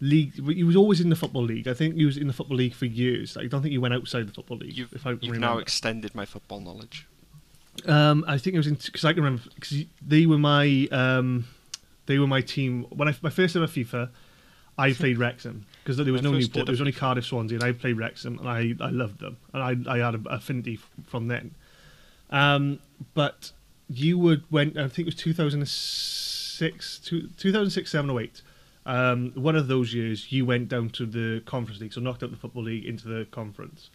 league. 0.00 0.34
He 0.54 0.64
was 0.64 0.76
always 0.76 1.00
in 1.00 1.08
the 1.08 1.16
football 1.16 1.42
league. 1.42 1.68
I 1.68 1.74
think 1.74 1.96
he 1.96 2.04
was 2.04 2.16
in 2.16 2.26
the 2.26 2.32
football 2.32 2.56
league 2.56 2.74
for 2.74 2.86
years. 2.86 3.36
I 3.36 3.46
don't 3.46 3.62
think 3.62 3.72
he 3.72 3.78
went 3.78 3.94
outside 3.94 4.28
the 4.28 4.32
football 4.32 4.58
league. 4.58 4.76
You've, 4.76 4.92
if 4.92 5.06
I 5.06 5.16
you've 5.20 5.38
now 5.38 5.58
extended 5.58 6.14
my 6.14 6.24
football 6.24 6.60
knowledge. 6.60 7.06
Um, 7.86 8.24
I 8.26 8.38
think 8.38 8.54
it 8.54 8.58
was 8.58 8.66
in 8.66 8.74
because 8.74 9.04
I 9.04 9.12
can 9.12 9.22
remember 9.22 9.44
because 9.54 9.84
they 10.04 10.26
were 10.26 10.38
my 10.38 10.88
um, 10.90 11.46
they 12.06 12.18
were 12.18 12.26
my 12.26 12.40
team 12.40 12.84
when 12.90 13.08
I 13.08 13.14
my 13.22 13.30
first 13.30 13.56
ever 13.56 13.66
FIFA. 13.66 14.10
I 14.76 14.92
played 14.94 15.18
Wrexham 15.18 15.66
because 15.82 15.96
there 15.96 16.12
was 16.12 16.22
My 16.22 16.30
no 16.30 16.38
Newport. 16.38 16.66
There 16.66 16.72
was 16.72 16.80
only 16.80 16.92
Cardiff 16.92 17.26
Swansea, 17.26 17.58
and 17.58 17.64
I 17.64 17.72
played 17.72 17.98
Wrexham, 17.98 18.38
and 18.38 18.48
I, 18.48 18.74
I 18.80 18.90
loved 18.90 19.20
them, 19.20 19.36
and 19.52 19.62
I 19.88 19.94
I 19.94 19.98
had 19.98 20.14
an 20.14 20.26
affinity 20.30 20.74
f- 20.74 20.90
from 21.06 21.28
then. 21.28 21.54
Um, 22.30 22.78
but 23.14 23.52
you 23.88 24.18
would 24.18 24.44
went. 24.50 24.76
I 24.76 24.82
think 24.88 25.00
it 25.00 25.04
was 25.06 25.14
two 25.14 25.32
thousand 25.32 25.66
six, 26.58 26.98
two, 26.98 27.28
2006, 27.36 27.90
seven 27.90 28.10
or 28.10 28.20
eight. 28.20 28.42
Um, 28.88 29.32
one 29.34 29.54
of 29.54 29.68
those 29.68 29.92
years, 29.92 30.32
you 30.32 30.46
went 30.46 30.68
down 30.68 30.88
to 30.90 31.04
the 31.06 31.42
conference 31.44 31.80
league, 31.80 31.92
so 31.92 32.00
knocked 32.00 32.22
out 32.22 32.30
the 32.30 32.36
football 32.36 32.62
league 32.62 32.86
into 32.86 33.06
the 33.06 33.26
conference. 33.30 33.90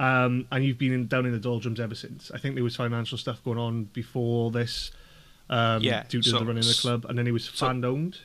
Um, 0.00 0.46
and 0.50 0.64
you've 0.64 0.76
been 0.78 0.92
in, 0.92 1.06
down 1.06 1.24
in 1.24 1.32
the 1.32 1.38
doldrums 1.38 1.78
ever 1.80 1.94
since. 1.94 2.30
I 2.34 2.38
think 2.38 2.56
there 2.56 2.64
was 2.64 2.76
financial 2.76 3.16
stuff 3.16 3.42
going 3.44 3.58
on 3.58 3.84
before 3.84 4.50
this, 4.50 4.90
um, 5.48 5.82
Yeah, 5.82 6.02
due 6.08 6.20
to 6.20 6.30
so- 6.30 6.38
the 6.40 6.44
running 6.44 6.64
of 6.64 6.66
the 6.68 6.74
club, 6.80 7.04
and 7.08 7.16
then 7.16 7.26
it 7.28 7.32
was 7.32 7.44
so- 7.44 7.66
fan 7.66 7.84
owned. 7.84 8.18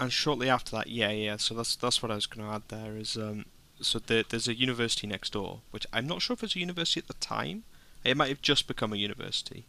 And 0.00 0.12
shortly 0.12 0.48
after 0.50 0.72
that, 0.76 0.88
yeah, 0.88 1.10
yeah. 1.10 1.36
So 1.36 1.54
that's 1.54 1.76
that's 1.76 2.02
what 2.02 2.10
I 2.10 2.16
was 2.16 2.26
going 2.26 2.44
to 2.44 2.52
add 2.52 2.62
there. 2.68 2.96
Is 2.96 3.16
um, 3.16 3.44
so 3.80 4.00
there, 4.00 4.24
there's 4.28 4.48
a 4.48 4.54
university 4.54 5.06
next 5.06 5.34
door, 5.34 5.60
which 5.70 5.86
I'm 5.92 6.06
not 6.08 6.20
sure 6.20 6.34
if 6.34 6.42
it's 6.42 6.56
a 6.56 6.58
university 6.58 6.98
at 6.98 7.06
the 7.06 7.14
time. 7.14 7.62
It 8.02 8.16
might 8.16 8.28
have 8.28 8.42
just 8.42 8.66
become 8.66 8.92
a 8.92 8.96
university, 8.96 9.66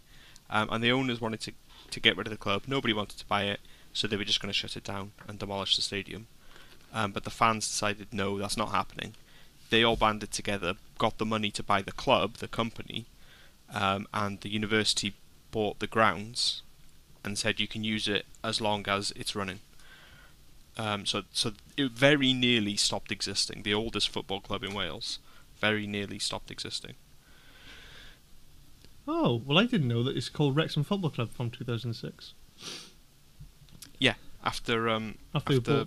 um, 0.49 0.67
and 0.71 0.83
the 0.83 0.91
owners 0.91 1.21
wanted 1.21 1.41
to 1.41 1.51
to 1.91 1.99
get 1.99 2.17
rid 2.17 2.25
of 2.25 2.31
the 2.31 2.37
club. 2.37 2.63
Nobody 2.65 2.91
wanted 2.91 3.19
to 3.19 3.25
buy 3.27 3.43
it, 3.43 3.59
so 3.95 4.07
they 4.07 4.17
were 4.17 4.25
just 4.25 4.41
going 4.41 4.51
to 4.51 4.57
shut 4.57 4.75
it 4.75 4.83
down 4.83 5.13
and 5.27 5.39
demolish 5.39 5.75
the 5.75 5.81
stadium. 5.81 6.27
Um, 6.93 7.11
but 7.11 7.23
the 7.23 7.29
fans 7.29 7.67
decided 7.67 8.07
no, 8.11 8.37
that's 8.37 8.57
not 8.57 8.71
happening. 8.71 9.15
They 9.69 9.83
all 9.83 9.95
banded 9.95 10.31
together, 10.31 10.75
got 10.97 11.17
the 11.17 11.25
money 11.25 11.49
to 11.51 11.63
buy 11.63 11.81
the 11.81 11.91
club, 11.91 12.35
the 12.35 12.47
company, 12.47 13.05
um, 13.73 14.07
and 14.13 14.41
the 14.41 14.49
university 14.51 15.13
bought 15.51 15.79
the 15.79 15.87
grounds 15.87 16.61
and 17.23 17.37
said 17.37 17.59
you 17.59 17.67
can 17.67 17.83
use 17.83 18.07
it 18.07 18.25
as 18.43 18.61
long 18.61 18.85
as 18.87 19.11
it's 19.15 19.35
running. 19.35 19.61
Um, 20.77 21.05
so, 21.05 21.23
so 21.31 21.53
it 21.77 21.93
very 21.93 22.33
nearly 22.33 22.75
stopped 22.75 23.11
existing. 23.11 23.63
The 23.63 23.73
oldest 23.73 24.09
football 24.09 24.41
club 24.41 24.63
in 24.63 24.73
Wales 24.73 25.19
very 25.57 25.87
nearly 25.87 26.19
stopped 26.19 26.51
existing. 26.51 26.95
Oh 29.07 29.41
well, 29.45 29.57
I 29.57 29.65
didn't 29.65 29.87
know 29.87 30.03
that 30.03 30.17
it's 30.17 30.29
called 30.29 30.55
Wrexham 30.55 30.83
Football 30.83 31.11
Club 31.11 31.29
from 31.31 31.49
2006. 31.49 32.33
Yeah, 33.99 34.15
after 34.43 34.89
um, 34.89 35.17
After, 35.33 35.53
after 35.53 35.85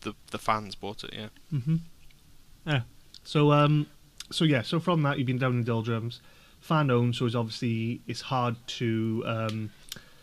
the 0.00 0.14
the 0.30 0.38
fans 0.38 0.74
bought 0.74 1.04
it. 1.04 1.12
Yeah, 1.14 1.28
Mm-hmm. 1.52 1.76
Yeah. 2.66 2.80
So 3.24 3.52
um, 3.52 3.86
so 4.30 4.44
yeah, 4.44 4.62
so 4.62 4.80
from 4.80 5.02
that 5.02 5.18
you've 5.18 5.26
been 5.26 5.38
down 5.38 5.52
in 5.52 5.64
Doldrums, 5.64 6.20
fan 6.60 6.90
owned. 6.90 7.16
So 7.16 7.26
it's 7.26 7.34
obviously 7.34 8.00
it's 8.06 8.20
hard 8.20 8.56
to 8.66 9.22
um, 9.26 9.70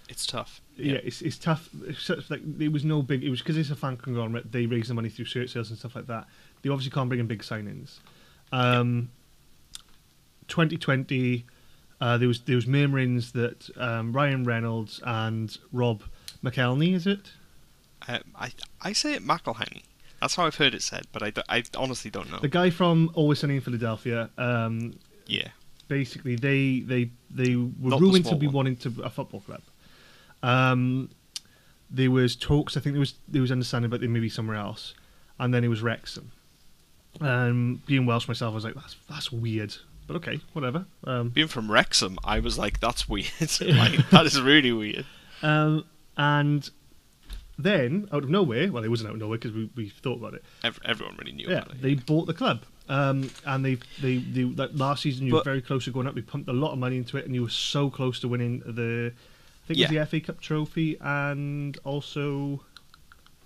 it's 0.09 0.25
tough. 0.25 0.61
yeah, 0.77 0.99
it's 1.03 1.21
it's 1.21 1.37
tough. 1.37 1.69
It's 1.87 2.09
of 2.09 2.29
like 2.29 2.41
it 2.59 2.69
was 2.71 2.83
no 2.83 3.01
big. 3.01 3.23
It 3.23 3.29
was 3.29 3.39
because 3.39 3.57
it's 3.57 3.69
a 3.69 3.75
fan 3.75 3.97
conglomerate. 3.97 4.51
They 4.51 4.65
raise 4.65 4.87
the 4.87 4.93
money 4.93 5.09
through 5.09 5.25
shirt 5.25 5.49
sales 5.49 5.69
and 5.69 5.79
stuff 5.79 5.95
like 5.95 6.07
that. 6.07 6.27
They 6.61 6.69
obviously 6.69 6.91
can't 6.91 7.09
bring 7.09 7.19
in 7.19 7.27
big 7.27 7.41
signings. 7.41 7.99
Um, 8.51 9.09
2020, 10.47 11.45
uh, 12.01 12.17
there 12.17 12.27
was 12.27 12.41
there 12.41 12.55
was 12.55 12.67
murmurings 12.67 13.31
that 13.31 13.69
um, 13.77 14.11
Ryan 14.13 14.43
Reynolds 14.43 14.99
and 15.05 15.57
Rob 15.71 16.03
McElhenney, 16.43 16.93
is 16.93 17.07
it? 17.07 17.31
Um, 18.07 18.19
I 18.35 18.51
I 18.81 18.93
say 18.93 19.13
it 19.13 19.23
McElhenney. 19.25 19.83
That's 20.19 20.35
how 20.35 20.45
I've 20.45 20.55
heard 20.55 20.75
it 20.75 20.83
said, 20.83 21.07
but 21.11 21.23
I, 21.23 21.33
I 21.49 21.63
honestly 21.75 22.11
don't 22.11 22.29
know. 22.31 22.37
The 22.39 22.47
guy 22.47 22.69
from 22.69 23.09
Always 23.15 23.39
Sunny 23.39 23.55
in 23.55 23.61
Philadelphia. 23.61 24.29
Um, 24.37 24.99
yeah, 25.25 25.47
basically 25.87 26.35
they 26.35 26.81
they 26.81 27.09
they 27.29 27.55
were 27.55 27.89
Not 27.91 28.01
rumored 28.01 28.25
to 28.25 28.35
be 28.35 28.47
one. 28.47 28.55
wanting 28.55 28.75
to 28.77 28.93
a 29.03 29.09
football 29.09 29.41
club. 29.41 29.61
Um, 30.43 31.09
there 31.89 32.11
was 32.11 32.35
talks. 32.35 32.77
I 32.77 32.79
think 32.79 32.93
there 32.93 32.99
was 32.99 33.15
there 33.27 33.41
was 33.41 33.51
understanding, 33.51 33.89
but 33.89 34.01
they 34.01 34.07
may 34.07 34.19
be 34.19 34.29
somewhere 34.29 34.57
else, 34.57 34.93
and 35.39 35.53
then 35.53 35.63
it 35.63 35.67
was 35.69 35.81
Wrexham. 35.81 36.31
Um, 37.19 37.81
being 37.85 38.05
Welsh 38.05 38.27
myself, 38.27 38.51
I 38.53 38.55
was 38.55 38.63
like, 38.63 38.75
that's 38.75 38.95
that's 39.09 39.31
weird, 39.31 39.75
but 40.07 40.15
okay, 40.17 40.39
whatever. 40.53 40.85
Um, 41.03 41.29
being 41.29 41.47
from 41.47 41.69
Wrexham, 41.71 42.17
I 42.23 42.39
was 42.39 42.57
like, 42.57 42.79
that's 42.79 43.09
weird. 43.09 43.31
like, 43.61 44.09
that 44.11 44.25
is 44.25 44.41
really 44.41 44.71
weird. 44.71 45.05
um, 45.43 45.83
and 46.17 46.69
then 47.57 48.07
out 48.11 48.23
of 48.23 48.29
nowhere, 48.29 48.71
well, 48.71 48.83
it 48.83 48.87
wasn't 48.89 49.09
out 49.09 49.13
of 49.15 49.19
nowhere 49.19 49.37
because 49.37 49.53
we 49.55 49.69
we 49.75 49.89
thought 49.89 50.17
about 50.19 50.33
it. 50.33 50.43
Ev- 50.63 50.79
everyone 50.85 51.15
really 51.17 51.31
knew 51.33 51.47
Yeah, 51.49 51.59
about 51.59 51.71
it. 51.71 51.81
they 51.81 51.93
bought 51.95 52.25
the 52.27 52.33
club. 52.33 52.63
Um, 52.89 53.29
and 53.45 53.63
they 53.63 53.77
they, 54.01 54.17
they 54.17 54.43
like 54.43 54.71
last 54.73 55.03
season 55.03 55.25
you 55.27 55.35
were 55.35 55.43
very 55.43 55.61
close 55.61 55.85
to 55.85 55.91
going 55.91 56.07
up. 56.07 56.15
We 56.15 56.21
pumped 56.23 56.49
a 56.49 56.53
lot 56.53 56.73
of 56.73 56.79
money 56.79 56.97
into 56.97 57.17
it, 57.17 57.25
and 57.25 57.33
you 57.35 57.43
were 57.43 57.49
so 57.49 57.89
close 57.89 58.19
to 58.21 58.27
winning 58.27 58.59
the. 58.65 59.13
I 59.63 59.67
think 59.67 59.79
it 59.79 59.83
was 59.91 59.97
the 59.97 60.05
FA 60.07 60.19
Cup 60.19 60.41
trophy 60.41 60.97
and 60.99 61.77
also 61.85 62.61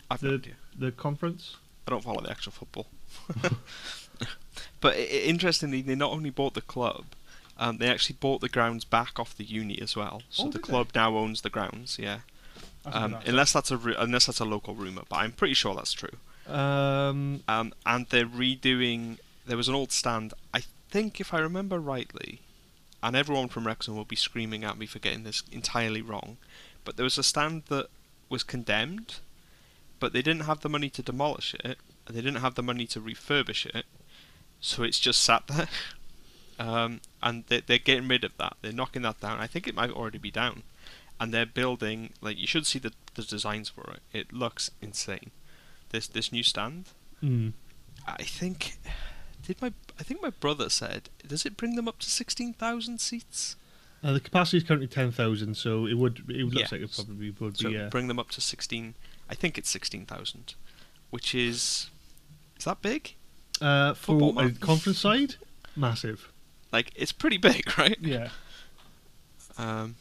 I've 0.10 0.22
the 0.22 0.42
the 0.80 0.92
conference. 0.92 1.58
I 1.88 1.92
don't 1.92 2.04
follow 2.04 2.22
the 2.22 2.32
actual 2.32 2.54
football. 2.54 2.88
but 4.82 4.98
interestingly, 4.98 5.82
they 5.82 5.94
not 5.96 6.12
only 6.12 6.30
bought 6.32 6.54
the 6.56 6.62
club, 6.62 7.06
um, 7.60 7.78
they 7.78 7.88
actually 7.90 8.16
bought 8.20 8.42
the 8.42 8.50
grounds 8.50 8.86
back 8.86 9.20
off 9.20 9.36
the 9.38 9.44
uni 9.44 9.80
as 9.82 9.96
well. 9.96 10.22
So 10.30 10.44
Oh, 10.44 10.46
the 10.48 10.54
did 10.54 10.64
they? 10.66 10.70
club 10.70 10.88
now 10.96 11.16
owns 11.18 11.42
the 11.42 11.50
grounds. 11.50 11.98
Yeah, 12.00 12.20
um, 12.94 13.18
unless 13.26 13.54
that's 13.54 13.72
a 13.72 13.78
ru- 13.78 13.96
unless 13.98 14.26
that's 14.28 14.40
a 14.40 14.46
local 14.46 14.76
rumor, 14.76 15.04
but 15.10 15.18
I'm 15.18 15.32
pretty 15.32 15.54
sure 15.54 15.74
that's 15.76 15.94
true. 15.94 16.18
Um, 16.48 17.44
Um, 17.48 17.74
and 17.86 18.06
they're 18.10 18.26
redoing. 18.26 19.18
There 19.46 19.58
was 19.58 19.68
an 19.68 19.76
old 19.76 19.92
stand. 19.92 20.34
I 20.54 20.62
think, 20.90 21.20
if 21.20 21.34
I 21.34 21.40
remember 21.40 21.80
rightly, 21.80 22.40
and 23.04 23.16
everyone 23.16 23.50
from 23.50 23.66
Wrexham 23.68 23.96
will 23.96 24.06
be 24.06 24.16
screaming 24.16 24.64
at 24.64 24.78
me 24.78 24.86
for 24.86 25.00
getting 25.00 25.24
this 25.24 25.44
entirely 25.52 26.02
wrong, 26.02 26.38
but 26.84 26.98
there 26.98 27.04
was 27.04 27.18
a 27.18 27.24
stand 27.24 27.64
that 27.70 27.88
was 28.30 28.44
condemned, 28.44 29.20
but 30.00 30.14
they 30.14 30.22
didn't 30.22 30.44
have 30.46 30.62
the 30.62 30.70
money 30.70 30.90
to 30.92 31.02
demolish 31.02 31.54
it, 31.56 31.78
and 32.08 32.16
they 32.16 32.22
didn't 32.22 32.42
have 32.42 32.56
the 32.56 32.64
money 32.64 32.86
to 32.88 33.00
refurbish 33.02 33.66
it, 33.68 33.86
so 34.62 34.84
it's 34.84 35.00
just 35.00 35.22
sat 35.24 35.46
there. 35.48 35.68
Um, 36.58 37.02
and 37.22 37.44
they, 37.48 37.60
they're 37.62 37.78
getting 37.78 38.08
rid 38.08 38.24
of 38.24 38.38
that. 38.38 38.56
They're 38.62 38.72
knocking 38.72 39.02
that 39.02 39.20
down. 39.20 39.40
I 39.40 39.48
think 39.48 39.68
it 39.68 39.76
might 39.76 39.90
already 39.92 40.18
be 40.20 40.32
down, 40.32 40.64
and 41.20 41.34
they're 41.34 41.46
building. 41.46 42.12
Like 42.22 42.38
you 42.38 42.48
should 42.48 42.66
see 42.66 42.80
the 42.80 42.92
the 43.16 43.24
designs 43.24 43.70
for 43.70 43.92
it. 43.94 44.02
It 44.18 44.34
looks 44.34 44.72
insane. 44.82 45.32
This 45.90 46.08
this 46.08 46.32
new 46.32 46.44
stand. 46.44 46.90
mm. 47.24 47.54
I 48.08 48.24
think 48.24 48.78
did 49.48 49.62
my 49.62 49.74
I 50.00 50.04
think 50.04 50.22
my 50.22 50.30
brother 50.32 50.70
said 50.70 51.10
does 51.28 51.46
it 51.46 51.58
bring 51.58 51.76
them 51.76 51.88
up 51.88 52.00
to 52.00 52.10
sixteen 52.10 52.54
thousand 52.54 53.00
seats? 53.02 53.56
Uh, 54.04 54.14
the 54.14 54.20
capacity 54.20 54.58
is 54.58 54.64
currently 54.64 54.88
ten 54.88 55.12
thousand, 55.12 55.56
so 55.58 55.88
it 55.88 55.96
would 55.96 56.20
it 56.30 56.44
looks 56.46 56.56
Yeah. 56.58 56.68
like 56.72 56.82
it 56.82 56.92
probably 56.94 57.32
would 57.32 57.58
So 57.58 57.70
be. 57.70 57.78
Uh, 57.80 57.90
bring 57.90 58.08
them 58.08 58.20
up 58.20 58.30
to 58.32 58.42
sixteen. 58.42 58.94
I 59.30 59.34
think 59.36 59.58
it's 59.58 59.70
sixteen 59.70 60.06
thousand, 60.06 60.54
which 61.10 61.34
is 61.34 61.90
is 62.58 62.66
that 62.66 62.82
big? 62.82 63.16
uh, 63.62 63.94
for 63.94 64.34
a 64.44 64.52
conference 64.52 65.00
side, 65.00 65.36
massive. 65.76 66.32
Like 66.72 66.92
it's 66.96 67.14
pretty 67.14 67.38
big, 67.50 67.78
right? 67.80 67.98
Yeah, 68.02 68.30
Um, 69.58 69.96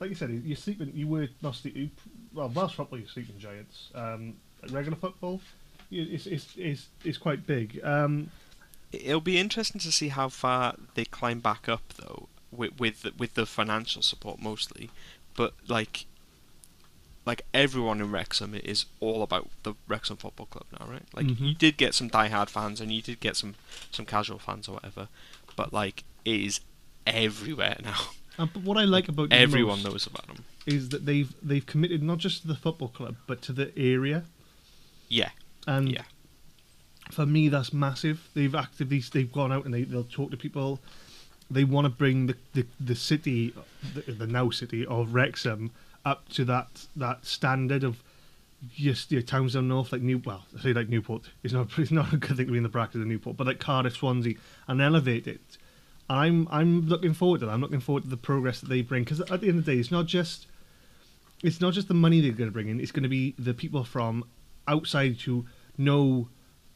like 0.00 0.08
you 0.10 0.16
said, 0.16 0.30
sleeping. 0.58 0.90
You 0.94 1.06
were 1.06 1.28
not 1.42 1.54
sleeping. 1.54 1.90
Well, 2.32 2.48
Welsh 2.48 2.74
football, 2.74 2.98
you're 2.98 3.08
sleeping 3.08 3.38
giants. 3.38 3.90
Um, 3.94 4.34
regular 4.70 4.96
football, 4.96 5.40
it's 5.90 6.26
it's 6.26 6.46
it's, 6.56 6.88
it's 7.04 7.18
quite 7.18 7.46
big. 7.46 7.80
Um, 7.84 8.30
it'll 8.92 9.20
be 9.20 9.38
interesting 9.38 9.80
to 9.82 9.92
see 9.92 10.08
how 10.08 10.28
far 10.28 10.74
they 10.94 11.04
climb 11.04 11.40
back 11.40 11.68
up 11.68 11.82
though, 11.98 12.28
with 12.50 12.78
with 12.80 13.02
the, 13.02 13.12
with 13.18 13.34
the 13.34 13.46
financial 13.46 14.02
support 14.02 14.40
mostly, 14.40 14.90
but 15.36 15.54
like. 15.68 16.06
Like 17.26 17.44
everyone 17.52 18.00
in 18.00 18.10
Wrexham 18.10 18.54
is 18.54 18.86
all 18.98 19.22
about 19.22 19.50
the 19.62 19.74
Wrexham 19.86 20.16
Football 20.16 20.46
Club 20.46 20.64
now, 20.80 20.86
right? 20.90 21.02
Like 21.14 21.26
Mhm. 21.26 21.48
you 21.50 21.54
did 21.54 21.76
get 21.76 21.94
some 21.94 22.08
diehard 22.08 22.48
fans 22.48 22.80
and 22.80 22.90
you 22.90 23.02
did 23.02 23.20
get 23.20 23.36
some 23.36 23.56
some 23.90 24.06
casual 24.06 24.38
fans 24.38 24.68
or 24.68 24.72
whatever, 24.72 25.08
but 25.54 25.70
like 25.70 26.02
it 26.24 26.40
is 26.40 26.60
everywhere 27.06 27.76
now. 27.84 28.00
and, 28.40 28.52
but 28.52 28.62
what 28.62 28.76
I 28.78 28.84
like 28.84 29.08
about 29.08 29.32
Everyone 29.32 29.82
knows 29.82 30.06
about 30.06 30.26
them. 30.26 30.44
is 30.66 30.88
that 30.90 31.06
they've 31.06 31.32
they've 31.42 31.64
committed 31.64 32.02
not 32.02 32.18
just 32.18 32.42
to 32.42 32.48
the 32.48 32.54
football 32.56 32.88
club 32.88 33.16
but 33.26 33.42
to 33.42 33.52
the 33.52 33.72
area. 33.76 34.24
Yeah, 35.08 35.30
And 35.66 35.90
yeah, 35.90 36.02
for 37.10 37.26
me, 37.26 37.48
that's 37.48 37.72
massive. 37.72 38.28
They've 38.34 38.54
actively 38.54 39.00
they've 39.12 39.30
gone 39.32 39.52
out 39.52 39.64
and 39.64 39.74
they 39.74 39.82
they'll 39.84 40.04
talk 40.04 40.30
to 40.30 40.36
people. 40.36 40.80
They 41.50 41.64
want 41.64 41.84
to 41.86 41.90
bring 41.90 42.26
the, 42.28 42.36
the, 42.54 42.64
the 42.78 42.94
city, 42.94 43.52
the, 43.94 44.12
the 44.12 44.26
now 44.28 44.50
city 44.50 44.86
of 44.86 45.14
Wrexham, 45.14 45.72
up 46.04 46.28
to 46.30 46.44
that 46.44 46.86
that 46.94 47.26
standard 47.26 47.82
of 47.82 48.02
just 48.74 49.10
your 49.10 49.22
towns 49.22 49.54
down 49.54 49.66
north, 49.68 49.90
like 49.90 50.02
New. 50.02 50.18
Well, 50.24 50.44
I 50.56 50.62
say 50.62 50.72
like 50.72 50.88
Newport. 50.88 51.22
It's 51.42 51.52
not 51.52 51.68
it's 51.78 51.90
not 51.90 52.12
a 52.12 52.16
good 52.16 52.36
thing 52.36 52.46
to 52.46 52.52
be 52.52 52.58
in 52.58 52.62
the 52.62 52.68
bracket 52.68 53.00
of 53.00 53.06
Newport, 53.06 53.36
but 53.36 53.46
like 53.46 53.58
Cardiff, 53.58 53.96
Swansea, 53.96 54.34
and 54.68 54.80
elevate 54.80 55.26
it. 55.26 55.40
I'm 56.10 56.48
I'm 56.50 56.88
looking 56.88 57.14
forward 57.14 57.38
to 57.40 57.46
that. 57.46 57.52
I'm 57.52 57.60
looking 57.60 57.80
forward 57.80 58.02
to 58.02 58.10
the 58.10 58.16
progress 58.16 58.60
that 58.60 58.68
they 58.68 58.82
bring 58.82 59.04
because 59.04 59.20
at 59.20 59.40
the 59.40 59.48
end 59.48 59.60
of 59.60 59.64
the 59.64 59.72
day, 59.72 59.78
it's 59.78 59.92
not 59.92 60.06
just 60.06 60.48
it's 61.42 61.60
not 61.60 61.72
just 61.72 61.86
the 61.86 61.94
money 61.94 62.20
they're 62.20 62.32
going 62.32 62.50
to 62.50 62.52
bring 62.52 62.68
in. 62.68 62.80
It's 62.80 62.90
going 62.90 63.04
to 63.04 63.08
be 63.08 63.34
the 63.38 63.54
people 63.54 63.84
from 63.84 64.24
outside 64.66 65.20
who 65.20 65.46
know 65.78 66.28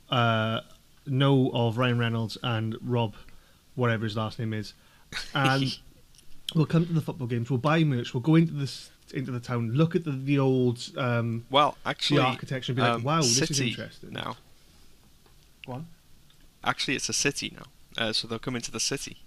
uh, 0.08 0.60
know 1.06 1.50
of 1.52 1.78
Ryan 1.78 1.98
Reynolds 1.98 2.38
and 2.44 2.76
Rob, 2.80 3.16
whatever 3.74 4.04
his 4.04 4.16
last 4.16 4.38
name 4.38 4.54
is, 4.54 4.72
and 5.34 5.78
we'll 6.54 6.66
come 6.66 6.86
to 6.86 6.92
the 6.92 7.00
football 7.00 7.26
games. 7.26 7.50
We'll 7.50 7.58
buy 7.58 7.82
merch. 7.82 8.14
We'll 8.14 8.20
go 8.20 8.36
into 8.36 8.52
this 8.52 8.90
into 9.12 9.32
the 9.32 9.40
town, 9.40 9.72
look 9.72 9.96
at 9.96 10.04
the 10.04 10.12
the 10.12 10.38
old 10.38 10.80
um, 10.96 11.44
Well, 11.50 11.76
actually, 11.84 12.18
the 12.18 12.26
architecture 12.26 12.70
and 12.70 12.76
be 12.76 12.82
like, 12.82 12.92
um, 12.92 13.02
wow, 13.02 13.20
this 13.20 13.50
is 13.50 13.60
interesting. 13.60 14.10
Now, 14.12 14.36
one. 15.66 15.88
actually, 16.62 16.94
it's 16.94 17.08
a 17.08 17.12
city 17.12 17.52
now, 17.56 17.66
uh, 17.98 18.12
so 18.12 18.26
they'll 18.28 18.38
come 18.38 18.56
into 18.56 18.70
the 18.70 18.80
city. 18.80 19.18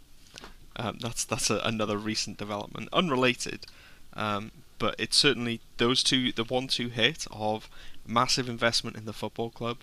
Um, 0.75 0.99
that's 1.01 1.23
that's 1.23 1.49
a, 1.49 1.59
another 1.63 1.97
recent 1.97 2.37
development, 2.37 2.89
unrelated, 2.93 3.65
um, 4.13 4.51
but 4.77 4.95
it's 4.99 5.17
certainly 5.17 5.59
those 5.77 6.03
two, 6.03 6.31
the 6.31 6.43
one-two 6.43 6.89
hit 6.89 7.25
of 7.31 7.69
massive 8.05 8.47
investment 8.47 8.95
in 8.95 9.05
the 9.05 9.13
football 9.13 9.49
club, 9.49 9.79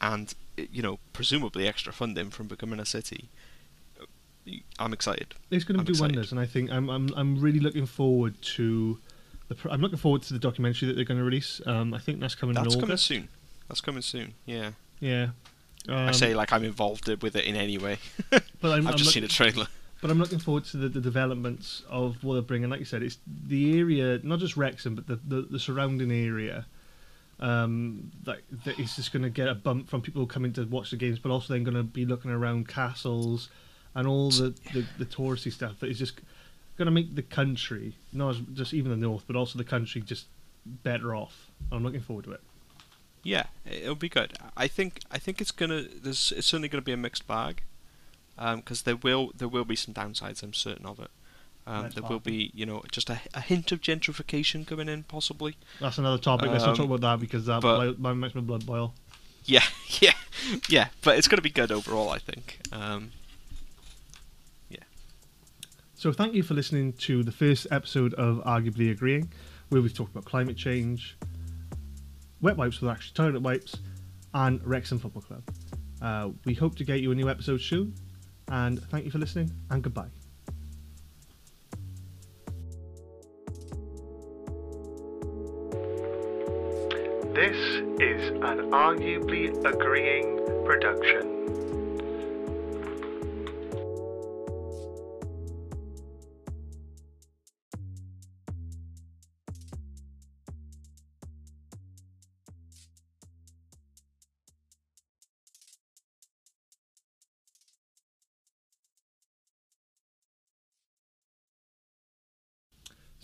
and 0.00 0.34
you 0.56 0.82
know, 0.82 0.98
presumably 1.12 1.68
extra 1.68 1.92
funding 1.92 2.30
from 2.30 2.46
becoming 2.46 2.80
a 2.80 2.86
city. 2.86 3.28
I'm 4.78 4.94
excited. 4.94 5.34
It's 5.50 5.64
going 5.64 5.76
to 5.76 5.80
I'm 5.80 5.84
do 5.84 5.92
excited. 5.92 6.16
wonders, 6.16 6.32
and 6.32 6.40
I 6.40 6.46
think 6.46 6.70
I'm 6.70 6.88
I'm 6.88 7.12
I'm 7.14 7.38
really 7.38 7.60
looking 7.60 7.84
forward 7.84 8.40
to 8.56 8.98
the. 9.48 9.54
Pr- 9.54 9.68
I'm 9.68 9.82
looking 9.82 9.98
forward 9.98 10.22
to 10.22 10.32
the 10.32 10.38
documentary 10.38 10.88
that 10.88 10.94
they're 10.94 11.04
going 11.04 11.18
to 11.18 11.24
release. 11.24 11.60
Um, 11.66 11.92
I 11.92 11.98
think 11.98 12.20
that's 12.20 12.34
coming 12.34 12.54
That's 12.54 12.74
in 12.74 12.80
coming 12.80 12.96
soon. 12.96 13.28
That's 13.68 13.82
coming 13.82 14.00
soon. 14.02 14.32
Yeah. 14.46 14.70
Yeah. 15.00 15.28
Um, 15.88 16.08
I 16.08 16.12
say 16.12 16.34
like 16.34 16.52
I'm 16.52 16.64
involved 16.64 17.08
with 17.22 17.36
it 17.36 17.44
in 17.44 17.56
any 17.56 17.78
way. 17.78 17.98
but 18.30 18.42
I'm, 18.62 18.70
I've 18.86 18.92
I'm 18.92 18.96
just 18.96 19.12
seen 19.12 19.24
a 19.24 19.28
trailer. 19.28 19.66
But 20.00 20.10
I'm 20.10 20.18
looking 20.18 20.38
forward 20.38 20.64
to 20.66 20.76
the, 20.76 20.88
the 20.88 21.00
developments 21.00 21.82
of 21.88 22.22
what 22.22 22.34
they're 22.34 22.42
bringing. 22.42 22.70
Like 22.70 22.78
you 22.78 22.86
said, 22.86 23.02
it's 23.02 23.18
the 23.26 23.78
area, 23.78 24.20
not 24.22 24.38
just 24.38 24.56
Wrexham, 24.56 24.94
but 24.94 25.08
the, 25.08 25.16
the, 25.16 25.42
the 25.42 25.58
surrounding 25.58 26.12
area. 26.12 26.66
Um, 27.40 28.10
that, 28.24 28.38
that 28.64 28.78
is 28.78 28.96
just 28.96 29.12
going 29.12 29.22
to 29.22 29.30
get 29.30 29.48
a 29.48 29.54
bump 29.54 29.88
from 29.88 30.02
people 30.02 30.26
coming 30.26 30.52
to 30.54 30.64
watch 30.64 30.90
the 30.90 30.96
games, 30.96 31.18
but 31.18 31.30
also 31.30 31.52
then 31.52 31.64
going 31.64 31.76
to 31.76 31.82
be 31.82 32.04
looking 32.04 32.30
around 32.30 32.68
castles 32.68 33.48
and 33.94 34.06
all 34.06 34.30
the, 34.30 34.54
the, 34.72 34.84
the 34.98 35.04
touristy 35.04 35.52
stuff 35.52 35.80
that 35.80 35.90
is 35.90 35.98
just 35.98 36.20
going 36.76 36.86
to 36.86 36.92
make 36.92 37.14
the 37.14 37.22
country, 37.22 37.96
not 38.12 38.36
just 38.54 38.74
even 38.74 38.90
the 38.90 38.96
north, 38.96 39.24
but 39.26 39.34
also 39.34 39.58
the 39.58 39.64
country 39.64 40.00
just 40.00 40.26
better 40.64 41.14
off. 41.14 41.50
I'm 41.72 41.82
looking 41.82 42.00
forward 42.00 42.24
to 42.26 42.32
it. 42.32 42.40
Yeah, 43.28 43.44
it'll 43.66 43.94
be 43.94 44.08
good. 44.08 44.32
I 44.56 44.66
think 44.68 45.00
I 45.10 45.18
think 45.18 45.40
it's 45.40 45.50
gonna. 45.50 45.82
There's 45.82 46.32
it's 46.36 46.46
certainly 46.46 46.68
gonna 46.68 46.82
be 46.82 46.92
a 46.92 46.96
mixed 46.96 47.26
bag, 47.26 47.62
because 48.36 48.82
there 48.82 48.96
will 48.96 49.32
there 49.36 49.48
will 49.48 49.64
be 49.64 49.76
some 49.76 49.92
downsides. 49.94 50.42
I'm 50.42 50.54
certain 50.54 50.86
of 50.86 50.98
it. 50.98 51.10
Um, 51.66 51.90
there 51.90 52.02
hope. 52.02 52.10
will 52.10 52.20
be 52.20 52.50
you 52.54 52.64
know 52.64 52.82
just 52.90 53.10
a, 53.10 53.20
a 53.34 53.40
hint 53.40 53.72
of 53.72 53.80
gentrification 53.82 54.66
coming 54.66 54.88
in 54.88 55.02
possibly. 55.02 55.56
That's 55.80 55.98
another 55.98 56.16
topic. 56.30 56.50
Let's 56.50 56.64
not 56.64 56.76
talk 56.76 56.86
Um, 56.86 56.92
about 56.92 57.00
that 57.02 57.20
because 57.20 57.44
that, 57.46 57.60
but- 57.60 58.02
that 58.02 58.14
makes 58.14 58.34
my 58.34 58.40
blood 58.40 58.64
boil. 58.64 58.94
Yeah, 59.44 59.64
yeah, 60.00 60.12
yeah. 60.68 60.88
But 61.02 61.18
it's 61.18 61.28
gonna 61.28 61.42
be 61.42 61.50
good 61.50 61.70
overall. 61.70 62.08
I 62.10 62.18
think. 62.18 62.58
Um, 62.72 63.10
So 66.00 66.12
thank 66.12 66.32
you 66.34 66.44
for 66.44 66.54
listening 66.54 66.92
to 67.08 67.24
the 67.24 67.32
first 67.32 67.66
episode 67.72 68.14
of 68.14 68.36
Arguably 68.44 68.88
Agreeing, 68.92 69.32
where 69.68 69.82
we've 69.82 69.92
talked 69.92 70.12
about 70.12 70.24
climate 70.26 70.56
change, 70.56 71.16
wet 72.40 72.56
wipes 72.56 72.80
with 72.80 72.90
actually 72.90 73.14
toilet 73.14 73.42
wipes, 73.42 73.76
and 74.34 74.60
Wrexham 74.64 74.98
Football 74.98 75.22
Club. 75.22 75.42
Uh, 76.00 76.30
we 76.44 76.54
hope 76.54 76.76
to 76.76 76.84
get 76.84 77.00
you 77.00 77.10
a 77.12 77.14
new 77.14 77.28
episode 77.28 77.60
soon, 77.60 77.94
and 78.48 78.82
thank 78.90 79.04
you 79.04 79.10
for 79.10 79.18
listening, 79.18 79.50
and 79.70 79.82
goodbye. 79.82 80.08
This 87.34 87.56
is 88.00 88.30
an 88.42 88.70
Arguably 88.72 89.64
Agreeing 89.64 90.64
production. 90.64 91.37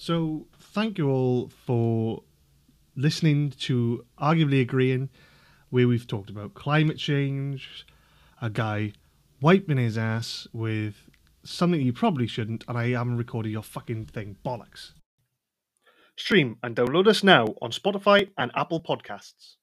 So, 0.07 0.49
thank 0.61 0.99
you 0.99 1.09
all 1.09 1.49
for 1.49 2.25
listening 2.95 3.53
to 3.61 4.05
Arguably 4.21 4.61
Agreeing, 4.61 5.09
where 5.71 5.89
we've 5.89 6.07
talked 6.07 6.29
about 6.29 6.53
climate 6.53 6.99
change, 6.99 7.87
a 8.43 8.51
guy 8.51 8.93
wiping 9.41 9.79
his 9.79 9.97
ass 9.97 10.47
with 10.53 11.09
something 11.43 11.81
you 11.81 11.95
probably 11.95 12.27
shouldn't, 12.27 12.65
and 12.69 12.77
I 12.77 12.89
haven't 12.89 13.17
recorded 13.17 13.49
your 13.49 13.63
fucking 13.63 14.05
thing. 14.05 14.37
Bollocks. 14.45 14.93
Stream 16.19 16.59
and 16.63 16.77
download 16.77 17.07
us 17.07 17.25
now 17.25 17.47
on 17.63 17.71
Spotify 17.71 18.29
and 18.37 18.51
Apple 18.55 18.83
Podcasts. 18.83 19.55